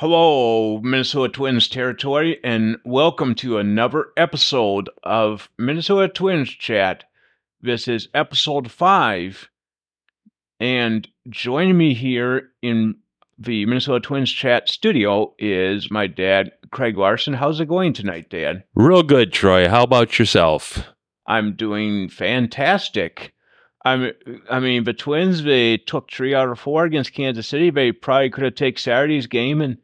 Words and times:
Hello, 0.00 0.78
Minnesota 0.80 1.32
Twins 1.32 1.66
territory, 1.66 2.38
and 2.44 2.76
welcome 2.84 3.34
to 3.34 3.58
another 3.58 4.10
episode 4.16 4.88
of 5.02 5.50
Minnesota 5.58 6.06
Twins 6.06 6.50
Chat. 6.50 7.02
This 7.60 7.88
is 7.88 8.06
episode 8.14 8.70
five, 8.70 9.50
and 10.60 11.08
joining 11.28 11.76
me 11.76 11.94
here 11.94 12.50
in 12.62 12.94
the 13.40 13.66
Minnesota 13.66 13.98
Twins 13.98 14.30
Chat 14.30 14.68
studio 14.68 15.34
is 15.36 15.90
my 15.90 16.06
dad, 16.06 16.52
Craig 16.70 16.96
Larson. 16.96 17.34
How's 17.34 17.58
it 17.58 17.66
going 17.66 17.92
tonight, 17.92 18.30
Dad? 18.30 18.62
Real 18.76 19.02
good, 19.02 19.32
Troy. 19.32 19.68
How 19.68 19.82
about 19.82 20.16
yourself? 20.16 20.84
I'm 21.26 21.56
doing 21.56 22.08
fantastic. 22.08 23.34
I'm, 23.84 24.12
I 24.48 24.60
mean, 24.60 24.84
the 24.84 24.92
Twins, 24.92 25.42
they 25.42 25.76
took 25.76 26.08
three 26.08 26.36
out 26.36 26.50
of 26.50 26.60
four 26.60 26.84
against 26.84 27.14
Kansas 27.14 27.48
City. 27.48 27.70
They 27.70 27.90
probably 27.90 28.30
could 28.30 28.44
have 28.44 28.54
taken 28.54 28.78
Saturday's 28.78 29.26
game 29.26 29.60
and 29.60 29.78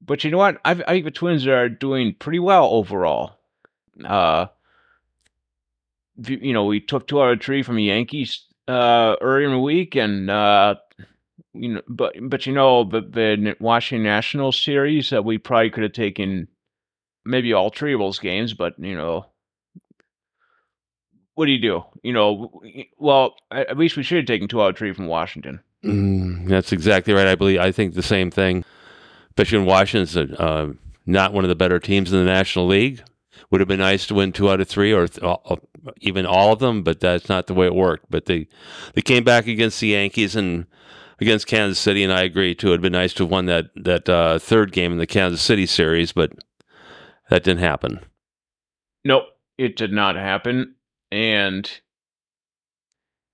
but 0.00 0.24
you 0.24 0.30
know 0.30 0.38
what? 0.38 0.60
I, 0.64 0.72
I 0.72 0.76
think 0.76 1.04
the 1.04 1.10
Twins 1.10 1.46
are 1.46 1.68
doing 1.68 2.14
pretty 2.18 2.38
well 2.38 2.66
overall. 2.66 3.38
Uh, 4.04 4.46
you 6.18 6.52
know, 6.52 6.64
we 6.64 6.80
took 6.80 7.06
two 7.06 7.20
out 7.20 7.32
of 7.32 7.42
three 7.42 7.62
from 7.62 7.76
the 7.76 7.84
Yankees 7.84 8.44
uh, 8.68 9.16
earlier 9.20 9.46
in 9.46 9.52
the 9.52 9.58
week, 9.58 9.94
and 9.96 10.30
uh, 10.30 10.76
you 11.52 11.74
know, 11.74 11.82
but 11.88 12.14
but 12.22 12.46
you 12.46 12.52
know, 12.52 12.84
the, 12.84 13.00
the 13.00 13.56
Washington 13.60 14.04
Nationals 14.04 14.60
series 14.60 15.10
that 15.10 15.20
uh, 15.20 15.22
we 15.22 15.38
probably 15.38 15.70
could 15.70 15.82
have 15.82 15.92
taken 15.92 16.48
maybe 17.24 17.52
all 17.52 17.70
three 17.70 17.92
of 17.92 18.00
those 18.00 18.18
games, 18.18 18.54
but 18.54 18.78
you 18.78 18.96
know, 18.96 19.26
what 21.34 21.46
do 21.46 21.52
you 21.52 21.60
do? 21.60 21.84
You 22.02 22.12
know, 22.12 22.60
well, 22.98 23.34
at 23.50 23.78
least 23.78 23.96
we 23.96 24.02
should 24.02 24.18
have 24.18 24.26
taken 24.26 24.48
two 24.48 24.62
out 24.62 24.70
of 24.70 24.78
three 24.78 24.92
from 24.92 25.06
Washington. 25.06 25.60
Mm, 25.84 26.48
that's 26.48 26.72
exactly 26.72 27.12
right. 27.12 27.26
I 27.26 27.34
believe. 27.34 27.60
I 27.60 27.72
think 27.72 27.94
the 27.94 28.02
same 28.02 28.30
thing 28.30 28.64
when 29.36 29.64
Washington's 29.64 30.16
uh, 30.16 30.72
not 31.04 31.32
one 31.32 31.44
of 31.44 31.48
the 31.48 31.54
better 31.54 31.78
teams 31.78 32.12
in 32.12 32.18
the 32.18 32.24
National 32.24 32.66
League. 32.66 33.02
Would 33.50 33.60
have 33.60 33.68
been 33.68 33.78
nice 33.78 34.06
to 34.06 34.14
win 34.14 34.32
two 34.32 34.50
out 34.50 34.60
of 34.60 34.68
three 34.68 34.92
or 34.92 35.06
th- 35.06 35.22
uh, 35.22 35.56
even 36.00 36.26
all 36.26 36.52
of 36.52 36.58
them, 36.58 36.82
but 36.82 36.98
that's 36.98 37.28
not 37.28 37.46
the 37.46 37.54
way 37.54 37.66
it 37.66 37.74
worked. 37.74 38.06
But 38.10 38.24
they 38.24 38.48
they 38.94 39.02
came 39.02 39.22
back 39.22 39.46
against 39.46 39.78
the 39.78 39.88
Yankees 39.88 40.34
and 40.34 40.66
against 41.20 41.46
Kansas 41.46 41.78
City, 41.78 42.02
and 42.02 42.12
I 42.12 42.22
agree 42.22 42.56
too. 42.56 42.68
It'd 42.68 42.80
been 42.80 42.92
nice 42.92 43.12
to 43.14 43.22
have 43.22 43.30
won 43.30 43.46
that 43.46 43.66
that 43.76 44.08
uh, 44.08 44.40
third 44.40 44.72
game 44.72 44.90
in 44.90 44.98
the 44.98 45.06
Kansas 45.06 45.42
City 45.42 45.66
series, 45.66 46.10
but 46.10 46.32
that 47.30 47.44
didn't 47.44 47.60
happen. 47.60 48.00
Nope, 49.04 49.24
it 49.58 49.76
did 49.76 49.92
not 49.92 50.16
happen, 50.16 50.74
and 51.12 51.70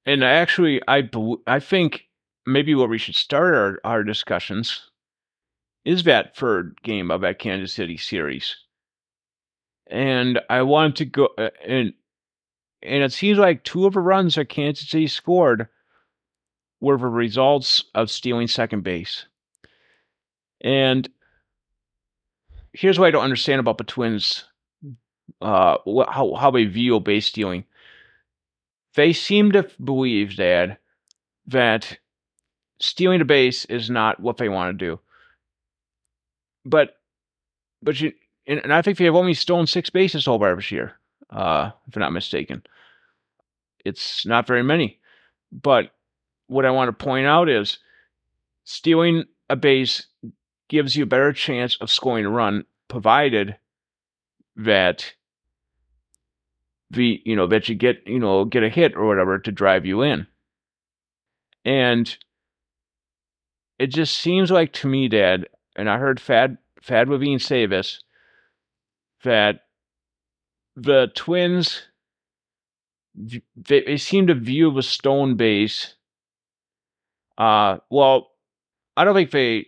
and 0.05 0.23
actually, 0.23 0.83
I 0.87 1.09
I 1.47 1.59
think 1.59 2.09
maybe 2.45 2.75
where 2.75 2.89
we 2.89 2.99
should 2.99 3.15
start 3.15 3.55
our, 3.55 3.81
our 3.85 4.03
discussions 4.03 4.91
is 5.85 6.05
that 6.05 6.37
third 6.37 6.79
game 6.83 7.11
of 7.11 7.23
that 7.23 7.39
Kansas 7.39 7.73
City 7.73 7.97
series. 7.97 8.57
And 9.89 10.41
I 10.49 10.63
wanted 10.63 10.97
to 10.97 11.05
go 11.05 11.29
uh, 11.37 11.51
and 11.67 11.93
and 12.83 13.03
it 13.05 13.13
seems 13.13 13.39
like 13.39 13.63
two 13.63 13.87
of 13.87 13.95
the 13.95 14.01
runs 14.01 14.37
that 14.37 14.49
Kansas 14.49 14.89
City 14.89 15.07
scored 15.07 15.69
were 16.81 16.97
the 16.97 17.07
results 17.07 17.85
of 17.95 18.11
stealing 18.11 18.49
second 18.49 18.83
base. 18.83 19.27
And 20.61 21.09
here's 22.73 22.99
what 22.99 23.07
I 23.07 23.11
don't 23.11 23.25
understand 23.25 23.61
about 23.61 23.79
the 23.79 23.85
Twins, 23.85 24.45
uh, 25.41 25.77
how 26.09 26.35
how 26.35 26.51
they 26.51 26.65
view 26.65 26.99
base 27.01 27.27
stealing. 27.27 27.65
They 28.95 29.13
seem 29.13 29.53
to 29.53 29.69
believe, 29.83 30.37
Dad, 30.37 30.79
that 31.47 31.99
stealing 32.79 33.21
a 33.21 33.25
base 33.25 33.65
is 33.67 33.91
not 33.91 34.21
what 34.21 34.37
they 34.37 34.49
want 34.49 34.79
to 34.79 34.87
do 34.87 35.01
but 36.65 36.97
but 37.83 38.01
you 38.01 38.13
and, 38.47 38.61
and 38.61 38.73
I 38.73 38.83
think 38.83 38.99
they 38.99 39.05
have 39.05 39.15
only 39.15 39.35
stolen 39.35 39.67
six 39.67 39.91
bases 39.91 40.27
all 40.27 40.39
far 40.39 40.55
this 40.57 40.71
year, 40.71 40.99
uh, 41.31 41.71
if 41.87 41.97
I'm 41.97 42.01
not 42.01 42.13
mistaken. 42.13 42.63
It's 43.85 44.27
not 44.27 44.47
very 44.47 44.63
many. 44.63 45.01
But 45.51 45.91
what 46.47 46.65
I 46.65 46.71
want 46.71 46.89
to 46.89 47.05
point 47.05 47.27
out 47.27 47.49
is 47.49 47.79
stealing 48.65 49.25
a 49.51 49.57
base 49.57 50.07
gives 50.69 50.97
you 50.97 51.05
a 51.05 51.07
better 51.07 51.33
chance 51.33 51.77
of 51.81 51.91
scoring 51.91 52.25
a 52.25 52.31
run, 52.31 52.65
provided 52.89 53.57
that 54.57 55.13
the 56.91 57.23
you 57.25 57.35
know 57.35 57.47
that 57.47 57.69
you 57.69 57.75
get 57.75 58.07
you 58.07 58.19
know 58.19 58.45
get 58.45 58.63
a 58.63 58.69
hit 58.69 58.95
or 58.97 59.07
whatever 59.07 59.39
to 59.39 59.53
drive 59.53 59.87
you 59.87 60.03
in. 60.03 60.27
And 61.65 62.17
it 63.79 63.89
just 63.89 64.19
seems 64.19 64.51
like 64.51 64.73
to 64.75 64.89
me, 64.89 65.09
Dad, 65.09 65.49
and 65.77 65.89
I 65.89 65.99
heard 65.99 66.21
Thad 66.21 66.59
Thad 66.83 67.09
Levine 67.09 67.39
say 67.39 67.67
this 67.67 68.03
that 69.25 69.61
the 70.77 71.11
Twins 71.15 71.83
they, 73.15 73.83
they 73.83 73.97
seem 73.97 74.27
to 74.29 74.35
view 74.35 74.73
the 74.73 74.83
stone 74.83 75.37
base. 75.37 75.95
Uh, 77.37 77.79
well, 77.91 78.31
I 78.97 79.05
don't 79.05 79.15
think 79.15 79.31
they 79.31 79.67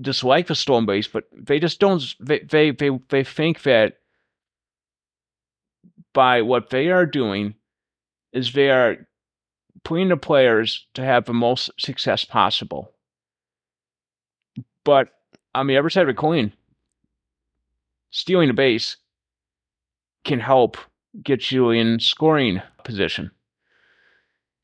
dislike 0.00 0.46
the 0.46 0.54
stone 0.54 0.86
base, 0.86 1.08
but 1.08 1.24
they 1.32 1.58
just 1.58 1.80
don't. 1.80 2.02
They 2.20 2.40
they 2.40 2.70
they, 2.70 2.90
they 3.08 3.24
think 3.24 3.62
that 3.62 3.98
by 6.12 6.42
what 6.42 6.70
they 6.70 6.90
are 6.90 7.06
doing 7.06 7.54
is 8.32 8.52
they 8.52 8.70
are 8.70 9.06
putting 9.84 10.08
the 10.08 10.16
players 10.16 10.86
to 10.94 11.04
have 11.04 11.26
the 11.26 11.34
most 11.34 11.70
success 11.78 12.24
possible. 12.24 12.92
But 14.84 15.10
on 15.56 15.66
the 15.66 15.76
other 15.76 15.90
side 15.90 16.02
of 16.02 16.14
the 16.14 16.20
coin, 16.20 16.52
stealing 18.10 18.50
a 18.50 18.54
base 18.54 18.96
can 20.24 20.38
help 20.38 20.76
get 21.22 21.50
you 21.50 21.70
in 21.70 21.98
scoring 21.98 22.60
position. 22.84 23.30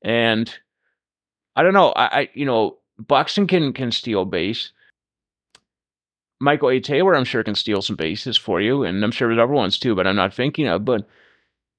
And 0.04 0.52
I 1.56 1.62
don't 1.62 1.74
know, 1.74 1.92
I, 1.92 2.20
I 2.20 2.28
you 2.34 2.44
know, 2.44 2.78
Buxton 2.98 3.46
can 3.46 3.72
can 3.72 3.90
steal 3.90 4.24
base. 4.24 4.72
Michael 6.40 6.70
A. 6.70 6.80
Taylor, 6.80 7.14
I'm 7.14 7.24
sure, 7.24 7.44
can 7.44 7.54
steal 7.54 7.82
some 7.82 7.94
bases 7.94 8.36
for 8.36 8.60
you, 8.60 8.82
and 8.82 9.04
I'm 9.04 9.12
sure 9.12 9.28
there's 9.28 9.42
other 9.42 9.52
ones 9.52 9.78
too, 9.78 9.94
but 9.94 10.08
I'm 10.08 10.16
not 10.16 10.34
thinking 10.34 10.66
of. 10.66 10.84
But 10.84 11.06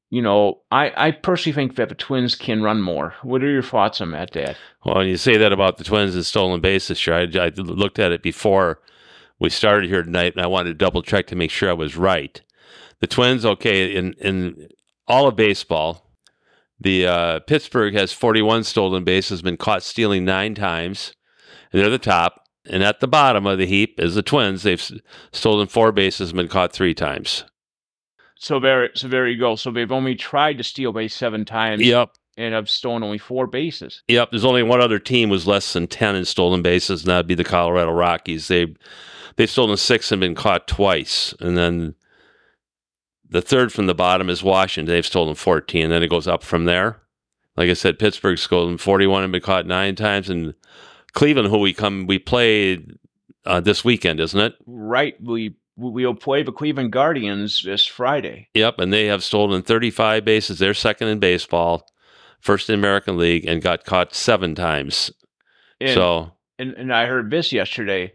you 0.09 0.21
know, 0.21 0.61
I, 0.71 0.93
I 0.95 1.11
personally 1.11 1.53
think 1.53 1.75
that 1.75 1.89
the 1.89 1.95
Twins 1.95 2.35
can 2.35 2.63
run 2.63 2.81
more. 2.81 3.13
What 3.23 3.43
are 3.43 3.49
your 3.49 3.63
thoughts 3.63 3.99
on 3.99 4.11
that, 4.11 4.31
Dad? 4.31 4.55
Well, 4.85 5.03
you 5.03 5.17
say 5.17 5.37
that 5.37 5.51
about 5.51 5.77
the 5.77 5.83
Twins 5.83 6.15
and 6.15 6.25
stolen 6.25 6.61
bases, 6.61 6.97
sure. 6.97 7.15
I, 7.15 7.23
I 7.23 7.49
looked 7.55 7.99
at 7.99 8.11
it 8.11 8.21
before 8.21 8.79
we 9.43 9.49
started 9.49 9.89
here 9.89 10.01
tonight, 10.01 10.33
and 10.35 10.41
I 10.41 10.47
wanted 10.47 10.69
to 10.69 10.73
double 10.75 11.03
check 11.03 11.27
to 11.27 11.35
make 11.35 11.51
sure 11.51 11.69
I 11.69 11.73
was 11.73 11.97
right. 11.97 12.41
The 13.01 13.07
Twins, 13.07 13.45
okay, 13.45 13.93
in 13.93 14.13
in 14.13 14.69
all 15.05 15.27
of 15.27 15.35
baseball, 15.35 16.09
the 16.79 17.05
uh, 17.05 17.39
Pittsburgh 17.41 17.93
has 17.93 18.13
41 18.13 18.63
stolen 18.63 19.03
bases, 19.03 19.41
been 19.41 19.57
caught 19.57 19.83
stealing 19.83 20.23
nine 20.23 20.55
times, 20.55 21.13
and 21.71 21.81
they're 21.81 21.89
the 21.89 21.99
top. 21.99 22.39
And 22.65 22.81
at 22.81 23.01
the 23.01 23.07
bottom 23.09 23.45
of 23.45 23.57
the 23.57 23.65
heap 23.65 23.99
is 23.99 24.15
the 24.15 24.21
Twins. 24.21 24.63
They've 24.63 24.91
stolen 25.33 25.67
four 25.67 25.91
bases, 25.91 26.29
and 26.29 26.37
been 26.37 26.47
caught 26.47 26.71
three 26.71 26.93
times. 26.93 27.43
So 28.39 28.61
there, 28.61 28.91
so 28.95 29.09
there 29.09 29.27
you 29.27 29.37
go. 29.37 29.57
So 29.57 29.71
they've 29.71 29.91
only 29.91 30.15
tried 30.15 30.57
to 30.59 30.63
steal 30.63 30.93
base 30.93 31.13
seven 31.13 31.43
times. 31.43 31.81
Yep. 31.81 32.11
And 32.37 32.53
have 32.55 32.69
stolen 32.69 33.03
only 33.03 33.19
four 33.19 33.45
bases. 33.45 34.01
Yep. 34.07 34.31
There's 34.31 34.45
only 34.45 34.63
one 34.63 34.81
other 34.81 34.97
team 34.97 35.29
was 35.29 35.45
less 35.45 35.73
than 35.73 35.87
ten 35.87 36.15
in 36.15 36.23
stolen 36.23 36.61
bases, 36.61 37.03
and 37.03 37.11
that'd 37.11 37.27
be 37.27 37.35
the 37.35 37.43
Colorado 37.43 37.91
Rockies. 37.91 38.47
They 38.47 38.73
they've 39.35 39.49
stolen 39.49 39.77
six 39.77 40.11
and 40.11 40.19
been 40.19 40.35
caught 40.35 40.67
twice. 40.67 41.33
And 41.39 41.57
then 41.57 41.95
the 43.29 43.41
third 43.41 43.71
from 43.73 43.87
the 43.87 43.95
bottom 43.95 44.29
is 44.29 44.43
Washington. 44.43 44.93
They've 44.93 45.05
stolen 45.05 45.35
14. 45.35 45.83
And 45.83 45.91
then 45.91 46.03
it 46.03 46.09
goes 46.09 46.27
up 46.27 46.43
from 46.43 46.65
there. 46.65 47.01
Like 47.55 47.69
I 47.69 47.73
said, 47.73 47.99
Pittsburgh's 47.99 48.41
stolen 48.41 48.77
41 48.77 49.23
and 49.23 49.31
been 49.31 49.41
caught 49.41 49.65
nine 49.65 49.95
times. 49.95 50.29
And 50.29 50.53
Cleveland, 51.13 51.49
who 51.49 51.59
we 51.59 51.73
come, 51.73 52.07
we 52.07 52.19
played 52.19 52.97
uh, 53.45 53.59
this 53.59 53.83
weekend, 53.83 54.19
isn't 54.19 54.39
it? 54.39 54.55
Right. 54.65 55.15
We 55.21 55.55
we'll 55.75 56.15
play 56.15 56.43
the 56.43 56.51
Cleveland 56.51 56.91
Guardians 56.91 57.63
this 57.63 57.85
Friday. 57.85 58.49
Yep, 58.53 58.79
and 58.79 58.93
they 58.93 59.07
have 59.07 59.23
stolen 59.23 59.61
35 59.61 60.23
bases. 60.23 60.59
They're 60.59 60.73
second 60.73 61.07
in 61.07 61.19
baseball, 61.19 61.87
first 62.39 62.69
in 62.69 62.75
American 62.75 63.17
League, 63.17 63.45
and 63.45 63.61
got 63.61 63.85
caught 63.85 64.13
seven 64.13 64.55
times. 64.55 65.11
And, 65.81 65.93
so, 65.93 66.31
and 66.59 66.73
and 66.73 66.93
I 66.93 67.07
heard 67.07 67.31
this 67.31 67.51
yesterday 67.51 68.13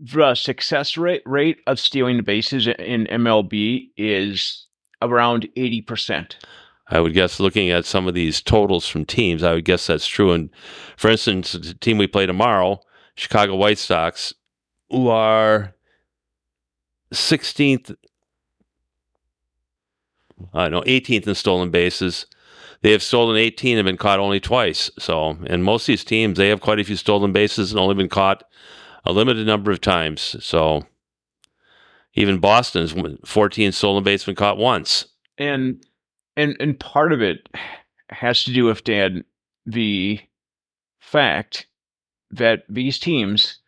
the 0.00 0.34
success 0.34 0.96
rate 0.96 1.22
rate 1.26 1.58
of 1.66 1.78
stealing 1.78 2.16
the 2.16 2.22
bases 2.22 2.66
in 2.66 3.06
MLB 3.06 3.90
is 3.96 4.66
around 5.02 5.48
80%. 5.56 6.34
I 6.88 7.00
would 7.00 7.14
guess 7.14 7.38
looking 7.38 7.70
at 7.70 7.84
some 7.84 8.08
of 8.08 8.14
these 8.14 8.40
totals 8.42 8.88
from 8.88 9.04
teams, 9.04 9.42
I 9.42 9.52
would 9.52 9.64
guess 9.64 9.86
that's 9.86 10.06
true. 10.06 10.32
And 10.32 10.50
for 10.96 11.10
instance, 11.10 11.52
the 11.52 11.74
team 11.74 11.98
we 11.98 12.06
play 12.06 12.26
tomorrow, 12.26 12.80
Chicago 13.14 13.56
White 13.56 13.78
Sox, 13.78 14.34
who 14.90 15.08
are 15.08 15.74
16th, 17.12 17.94
I 20.52 20.68
know, 20.68 20.82
18th 20.82 21.28
in 21.28 21.34
stolen 21.34 21.70
bases. 21.70 22.26
They 22.82 22.92
have 22.92 23.02
stolen 23.02 23.36
18 23.36 23.76
and 23.76 23.84
been 23.84 23.98
caught 23.98 24.18
only 24.18 24.40
twice. 24.40 24.90
So, 24.98 25.36
and 25.46 25.62
most 25.62 25.82
of 25.82 25.88
these 25.88 26.02
teams, 26.02 26.38
they 26.38 26.48
have 26.48 26.62
quite 26.62 26.80
a 26.80 26.84
few 26.84 26.96
stolen 26.96 27.30
bases 27.30 27.70
and 27.70 27.78
only 27.78 27.94
been 27.94 28.08
caught 28.08 28.42
a 29.04 29.12
limited 29.12 29.46
number 29.46 29.70
of 29.70 29.80
times. 29.80 30.36
So 30.44 30.86
even 32.14 32.38
Boston's 32.38 32.94
14 33.24 33.72
stolen 33.72 34.04
base 34.04 34.24
been 34.24 34.34
caught 34.34 34.58
once. 34.58 35.06
And 35.38 35.84
and 36.36 36.56
and 36.60 36.78
part 36.78 37.12
of 37.12 37.22
it 37.22 37.48
has 38.10 38.44
to 38.44 38.52
do 38.52 38.64
with 38.64 38.84
Dan 38.84 39.24
the 39.66 40.20
fact 40.98 41.66
that 42.30 42.64
these 42.68 42.98
teams 42.98 43.58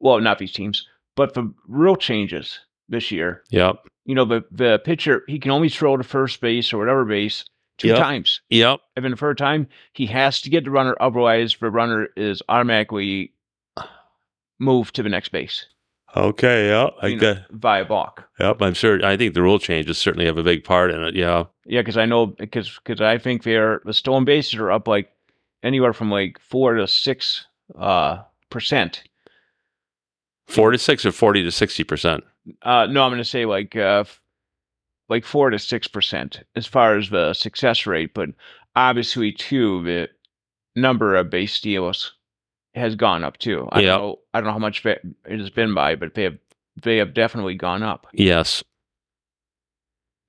well, 0.00 0.20
not 0.20 0.38
these 0.38 0.52
teams, 0.52 0.86
but 1.16 1.34
the 1.34 1.52
real 1.66 1.96
changes 1.96 2.60
this 2.88 3.10
year. 3.10 3.42
Yep. 3.50 3.84
You 4.04 4.14
know, 4.14 4.24
the 4.24 4.44
the 4.50 4.80
pitcher 4.84 5.22
he 5.28 5.38
can 5.38 5.50
only 5.50 5.68
throw 5.68 5.96
to 5.96 6.04
first 6.04 6.40
base 6.40 6.72
or 6.72 6.78
whatever 6.78 7.04
base 7.04 7.44
two 7.76 7.88
Yep. 7.88 7.98
times. 7.98 8.40
Yep. 8.50 8.80
And 8.96 9.04
then 9.04 9.12
the 9.12 9.16
third 9.16 9.38
time 9.38 9.68
he 9.92 10.06
has 10.06 10.40
to 10.42 10.50
get 10.50 10.64
the 10.64 10.70
runner, 10.70 10.96
otherwise 11.00 11.56
the 11.60 11.70
runner 11.70 12.08
is 12.16 12.42
automatically 12.48 13.32
moved 14.58 14.94
to 14.96 15.02
the 15.02 15.08
next 15.08 15.30
base. 15.30 15.66
Okay. 16.16 16.68
Yeah. 16.68 16.88
I 17.02 17.14
know, 17.14 17.20
got. 17.20 17.50
via 17.50 17.84
balk. 17.84 18.24
Yep. 18.40 18.62
I'm 18.62 18.74
sure. 18.74 19.04
I 19.04 19.16
think 19.16 19.34
the 19.34 19.42
rule 19.42 19.58
changes 19.58 19.98
certainly 19.98 20.26
have 20.26 20.38
a 20.38 20.42
big 20.42 20.64
part 20.64 20.90
in 20.90 21.02
it. 21.02 21.14
Yeah. 21.14 21.44
Yeah, 21.66 21.82
because 21.82 21.98
I 21.98 22.06
know 22.06 22.26
because 22.26 22.78
because 22.82 23.00
I 23.00 23.18
think 23.18 23.42
they're 23.42 23.82
the 23.84 23.92
stolen 23.92 24.24
bases 24.24 24.54
are 24.54 24.70
up 24.72 24.88
like 24.88 25.10
anywhere 25.62 25.92
from 25.92 26.10
like 26.10 26.38
four 26.40 26.74
to 26.74 26.88
six 26.88 27.46
uh 27.78 28.22
percent. 28.48 29.02
Four 30.46 30.70
to 30.70 30.78
six 30.78 31.04
or 31.04 31.12
40 31.12 31.42
to 31.42 31.50
60%. 31.50 32.22
Uh 32.62 32.86
no, 32.86 33.02
I'm 33.02 33.10
gonna 33.12 33.24
say 33.24 33.44
like 33.44 33.76
uh 33.76 34.04
like 35.10 35.26
four 35.26 35.50
to 35.50 35.58
six 35.58 35.86
percent 35.88 36.40
as 36.56 36.66
far 36.66 36.96
as 36.96 37.10
the 37.10 37.34
success 37.34 37.86
rate, 37.86 38.14
but 38.14 38.30
obviously 38.74 39.30
too 39.32 39.82
the 39.82 40.08
number 40.74 41.16
of 41.16 41.28
base 41.28 41.52
steals 41.52 42.14
has 42.74 42.94
gone 42.96 43.24
up 43.24 43.38
too. 43.38 43.68
I 43.72 43.80
Yep. 43.80 43.88
don't 43.98 44.00
know 44.02 44.16
I 44.34 44.38
don't 44.40 44.46
know 44.46 44.52
how 44.52 44.58
much 44.58 44.84
it 44.84 45.02
has 45.28 45.50
been 45.50 45.74
by, 45.74 45.94
but 45.96 46.14
they 46.14 46.24
have 46.24 46.38
they 46.82 46.98
have 46.98 47.14
definitely 47.14 47.54
gone 47.54 47.82
up. 47.82 48.06
Yes. 48.12 48.62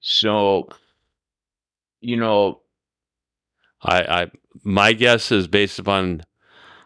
So 0.02 0.70
you 2.02 2.16
know, 2.18 2.62
I, 3.84 4.02
I 4.24 4.32
my 4.64 4.94
guess 4.94 5.32
is 5.32 5.48
based 5.48 5.80
upon 5.80 6.24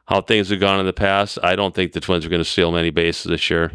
how 0.08 0.22
things 0.22 0.50
have 0.50 0.60
gone 0.60 0.80
in 0.80 0.86
the 0.86 0.94
past. 0.94 1.38
I 1.44 1.56
don't 1.56 1.74
think 1.74 1.94
the 1.94 2.00
Twins 2.00 2.26
are 2.26 2.30
going 2.30 2.42
to 2.44 2.50
steal 2.50 2.72
many 2.72 2.90
bases 2.90 3.26
this 3.30 3.50
year. 3.50 3.74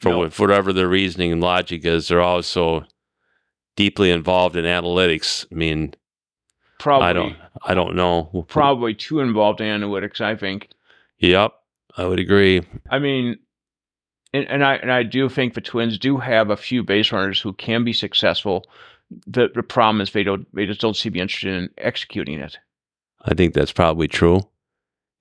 For, 0.00 0.10
No. 0.10 0.30
for 0.30 0.46
whatever 0.48 0.72
their 0.72 0.88
reasoning 0.88 1.32
and 1.32 1.40
logic 1.40 1.84
is, 1.84 2.08
they're 2.08 2.20
also 2.20 2.84
deeply 3.76 4.10
involved 4.10 4.56
in 4.56 4.64
analytics. 4.64 5.46
I 5.50 5.54
mean, 5.54 5.94
probably 6.78 7.06
I 7.08 7.12
don't, 7.12 7.36
I 7.64 7.74
don't 7.74 7.94
know. 7.94 8.44
probably 8.48 8.94
too 8.94 9.20
involved 9.20 9.60
in 9.60 9.66
analytics, 9.80 10.20
I 10.20 10.36
think. 10.36 10.68
Yep, 11.18 11.52
I 11.96 12.04
would 12.06 12.18
agree. 12.18 12.62
I 12.90 12.98
mean, 12.98 13.38
and, 14.32 14.46
and 14.48 14.64
I 14.64 14.74
and 14.76 14.92
I 14.92 15.02
do 15.02 15.28
think 15.28 15.54
the 15.54 15.60
Twins 15.60 15.98
do 15.98 16.18
have 16.18 16.50
a 16.50 16.56
few 16.56 16.82
base 16.82 17.12
runners 17.12 17.40
who 17.40 17.52
can 17.52 17.84
be 17.84 17.92
successful. 17.92 18.64
The 19.26 19.48
the 19.54 19.62
problem 19.62 20.00
is 20.00 20.10
they 20.12 20.24
don't 20.24 20.46
they 20.54 20.66
just 20.66 20.80
don't 20.80 20.96
seem 20.96 21.12
to 21.12 21.14
be 21.14 21.20
interested 21.20 21.54
in 21.54 21.70
executing 21.78 22.40
it. 22.40 22.58
I 23.24 23.34
think 23.34 23.54
that's 23.54 23.72
probably 23.72 24.08
true. 24.08 24.40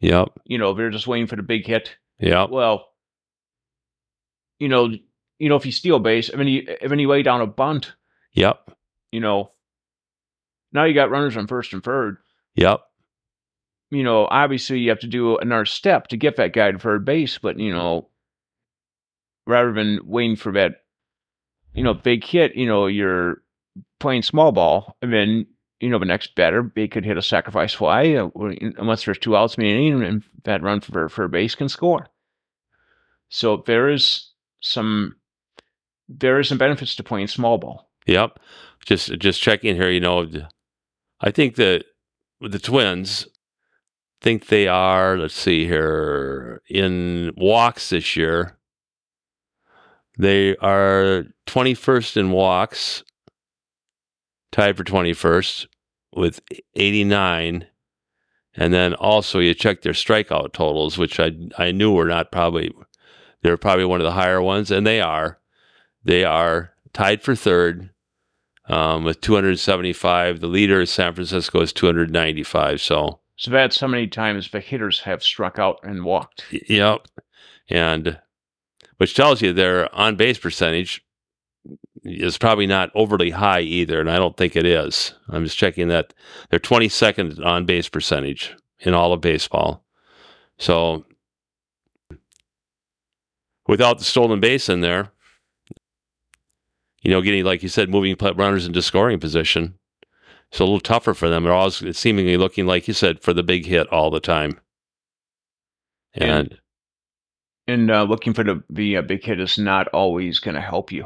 Yep, 0.01 0.30
You 0.45 0.57
know, 0.57 0.74
they're 0.74 0.89
just 0.92 1.07
waiting 1.07 1.25
for 1.27 1.38
the 1.38 1.42
big 1.44 1.65
hit. 1.65 1.95
yep, 2.19 2.50
Well, 2.50 2.89
you 4.59 4.68
know, 4.68 4.89
you 5.39 5.50
know, 5.50 5.56
if 5.56 5.65
you 5.65 5.71
steal 5.71 6.00
base, 6.00 6.30
I 6.31 6.38
mean, 6.38 6.48
you, 6.48 6.77
when 6.88 7.00
you 7.00 7.07
lay 7.07 7.24
down 7.24 7.41
a 7.41 7.48
bunt, 7.48 7.94
yep, 8.33 8.69
you 9.12 9.21
know, 9.21 9.51
now 10.74 10.83
you 10.83 10.94
got 10.94 11.09
runners 11.09 11.38
on 11.38 11.48
first 11.48 11.74
and 11.74 11.83
third. 11.83 12.18
yep. 12.56 12.81
You 13.95 14.03
know, 14.03 14.27
obviously 14.30 14.80
you 14.80 14.89
have 14.89 15.00
to 15.00 15.07
do 15.07 15.38
another 15.38 15.65
step 15.65 16.07
to 16.07 16.18
get 16.18 16.36
that 16.36 16.53
guy 16.53 16.71
to 16.71 16.80
third 16.80 17.06
base, 17.06 17.38
but 17.38 17.57
you 17.59 17.74
know, 17.74 18.09
rather 19.47 19.71
than 19.71 20.00
waiting 20.03 20.36
for 20.36 20.51
that, 20.53 20.83
you 21.74 21.83
know, 21.83 21.94
big 21.94 22.24
hit, 22.24 22.56
you 22.56 22.65
know, 22.65 22.88
you're 22.88 23.38
playing 24.00 24.21
small 24.21 24.51
ball, 24.51 24.97
and 25.01 25.13
then 25.13 25.47
you 25.80 25.89
know 25.89 26.00
the 26.00 26.06
next 26.06 26.36
batter 26.36 26.71
they 26.75 26.88
could 26.88 27.06
hit 27.06 27.18
a 27.18 27.21
sacrifice 27.21 27.74
fly 27.74 28.13
uh, 28.13 28.30
unless 28.77 29.06
there's 29.06 29.18
two 29.18 29.36
outs 29.36 29.57
meaning 29.57 30.03
and 30.03 30.24
that 30.44 30.62
run 30.62 30.80
for 30.80 31.09
for 31.09 31.25
a 31.25 31.30
base 31.30 31.56
can 31.56 31.69
score. 31.69 32.07
So 33.30 33.63
there 33.65 33.89
is 33.89 34.31
some 34.62 35.15
there 36.07 36.39
is 36.39 36.48
some 36.50 36.57
benefits 36.57 36.95
to 36.95 37.03
playing 37.03 37.27
small 37.27 37.57
ball. 37.57 37.89
Yep. 38.06 38.39
Just 38.86 39.18
just 39.19 39.41
checking 39.41 39.75
here, 39.75 39.89
you 39.89 40.00
know, 40.00 40.27
I 41.21 41.31
think 41.31 41.56
that 41.56 41.86
with 42.39 42.51
the 42.51 42.59
Twins 42.59 43.27
think 44.25 44.48
they 44.48 44.68
are, 44.68 45.19
let's 45.19 45.36
see 45.36 45.68
here, 45.68 46.60
in 46.68 47.31
walks 47.38 47.92
this 47.92 48.16
year. 48.16 48.57
They 50.18 50.56
are 50.57 51.25
21st 51.45 52.18
in 52.18 52.31
walks, 52.31 53.04
tied 54.51 54.77
for 54.77 54.83
21st 54.83 55.68
with 56.16 56.42
89. 56.74 57.68
And 58.56 58.74
then 58.74 58.95
also 58.95 59.38
you 59.38 59.54
check 59.54 59.83
their 59.83 59.94
strikeout 59.94 60.54
totals, 60.54 60.98
which 60.98 61.19
I 61.19 61.33
I 61.60 61.72
knew 61.72 61.94
were 61.94 62.07
not 62.07 62.31
probably 62.31 62.74
they're 63.44 63.57
probably 63.57 63.86
one 63.86 64.01
of 64.01 64.06
the 64.06 64.13
higher 64.13 64.42
ones, 64.42 64.72
and 64.72 64.88
they 64.88 65.01
are. 65.01 65.39
They 66.04 66.24
are 66.24 66.72
tied 66.94 67.22
for 67.22 67.36
third 67.36 67.92
um, 68.68 69.04
with 69.04 69.22
275. 69.22 70.39
The 70.39 70.48
leader 70.48 70.83
San 70.88 71.13
Francisco 71.13 71.62
is 71.62 71.72
295. 71.74 72.81
So, 72.81 73.19
So 73.37 73.51
that's 73.51 73.79
how 73.79 73.87
many 73.87 74.07
times 74.07 74.49
the 74.49 74.59
hitters 74.59 75.01
have 75.01 75.21
struck 75.21 75.59
out 75.59 75.79
and 75.83 76.05
walked. 76.05 76.45
yep. 76.51 77.07
And 77.69 78.19
which 78.97 79.15
tells 79.15 79.41
you 79.41 79.51
their 79.51 79.93
on 79.93 80.15
base 80.15 80.37
percentage 80.37 81.03
is 82.03 82.37
probably 82.37 82.67
not 82.67 82.91
overly 82.95 83.31
high 83.31 83.61
either. 83.61 83.99
And 83.99 84.09
I 84.09 84.17
don't 84.17 84.37
think 84.37 84.55
it 84.55 84.65
is. 84.65 85.13
I'm 85.29 85.43
just 85.43 85.57
checking 85.57 85.87
that 85.89 86.13
they're 86.49 86.59
22nd 86.59 87.43
on 87.43 87.65
base 87.65 87.89
percentage 87.89 88.55
in 88.79 88.93
all 88.93 89.11
of 89.11 89.21
baseball. 89.21 89.83
So, 90.57 91.05
without 93.67 93.97
the 93.97 94.05
stolen 94.05 94.39
base 94.39 94.69
in 94.69 94.81
there, 94.81 95.11
you 97.01 97.11
know, 97.11 97.21
getting, 97.21 97.43
like 97.43 97.63
you 97.63 97.69
said, 97.69 97.89
moving 97.89 98.15
runners 98.35 98.65
into 98.65 98.81
scoring 98.81 99.19
position. 99.19 99.77
It's 100.55 100.61
a 100.61 100.63
little 100.63 100.79
tougher 100.79 101.13
for 101.13 101.27
them. 101.27 101.43
They're 101.43 101.51
always 101.51 101.83
seemingly 101.97 102.37
looking, 102.37 102.65
like 102.65 102.87
you 102.87 102.93
said, 102.93 103.21
for 103.21 103.33
the 103.33 103.43
big 103.43 103.65
hit 103.65 103.87
all 103.87 104.09
the 104.09 104.21
time. 104.21 104.57
And, 106.13 106.57
And 107.67 107.91
uh, 107.91 108.03
looking 108.03 108.33
for 108.33 108.45
the 108.45 108.63
the 108.69 108.95
uh, 108.95 109.01
big 109.01 109.25
hit 109.25 109.41
is 109.41 109.57
not 109.57 109.89
always 109.89 110.39
going 110.39 110.55
to 110.55 110.62
help 110.62 110.93
you. 110.93 111.03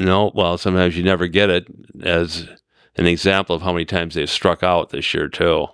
no, 0.00 0.32
well, 0.34 0.58
sometimes 0.58 0.96
you 0.96 1.04
never 1.04 1.28
get 1.28 1.48
it 1.48 1.68
as 2.02 2.48
an 2.96 3.06
example 3.06 3.54
of 3.54 3.62
how 3.62 3.72
many 3.72 3.84
times 3.84 4.16
they've 4.16 4.28
struck 4.28 4.64
out 4.64 4.90
this 4.90 5.14
year, 5.14 5.28
too. 5.28 5.68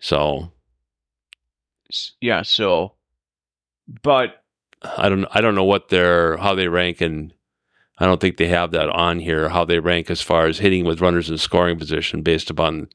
So 0.00 0.52
Yeah. 2.20 2.42
So, 2.42 2.92
but 4.02 4.44
I 4.82 5.08
don't 5.08 5.24
I 5.30 5.40
don't 5.40 5.54
know 5.54 5.64
what 5.64 5.88
their 5.88 6.36
how 6.36 6.54
they 6.54 6.68
rank 6.68 7.00
and 7.00 7.32
I 7.98 8.06
don't 8.06 8.20
think 8.20 8.36
they 8.36 8.48
have 8.48 8.70
that 8.72 8.88
on 8.88 9.20
here 9.20 9.48
how 9.50 9.64
they 9.64 9.78
rank 9.78 10.10
as 10.10 10.20
far 10.20 10.46
as 10.46 10.58
hitting 10.58 10.84
with 10.84 11.00
runners 11.00 11.30
in 11.30 11.38
scoring 11.38 11.78
position 11.78 12.22
based 12.22 12.50
upon 12.50 12.88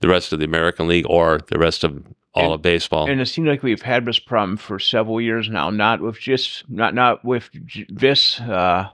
the 0.00 0.08
rest 0.08 0.32
of 0.32 0.38
the 0.38 0.44
American 0.44 0.86
League 0.86 1.06
or 1.08 1.40
the 1.50 1.58
rest 1.58 1.82
of 1.82 2.06
all 2.34 2.44
And- 2.44 2.54
of 2.54 2.62
baseball. 2.62 3.08
and 3.10 3.20
it 3.20 3.26
seems 3.26 3.48
like 3.48 3.62
we've 3.62 3.82
had 3.82 4.04
this 4.04 4.18
problem 4.18 4.56
for 4.58 4.78
several 4.78 5.20
years 5.20 5.48
now. 5.48 5.70
Not 5.70 6.00
with 6.00 6.20
just 6.20 6.68
not 6.70 6.94
not 6.94 7.24
with 7.24 7.50
j- 7.64 7.86
this 7.88 8.38
uh, 8.40 8.90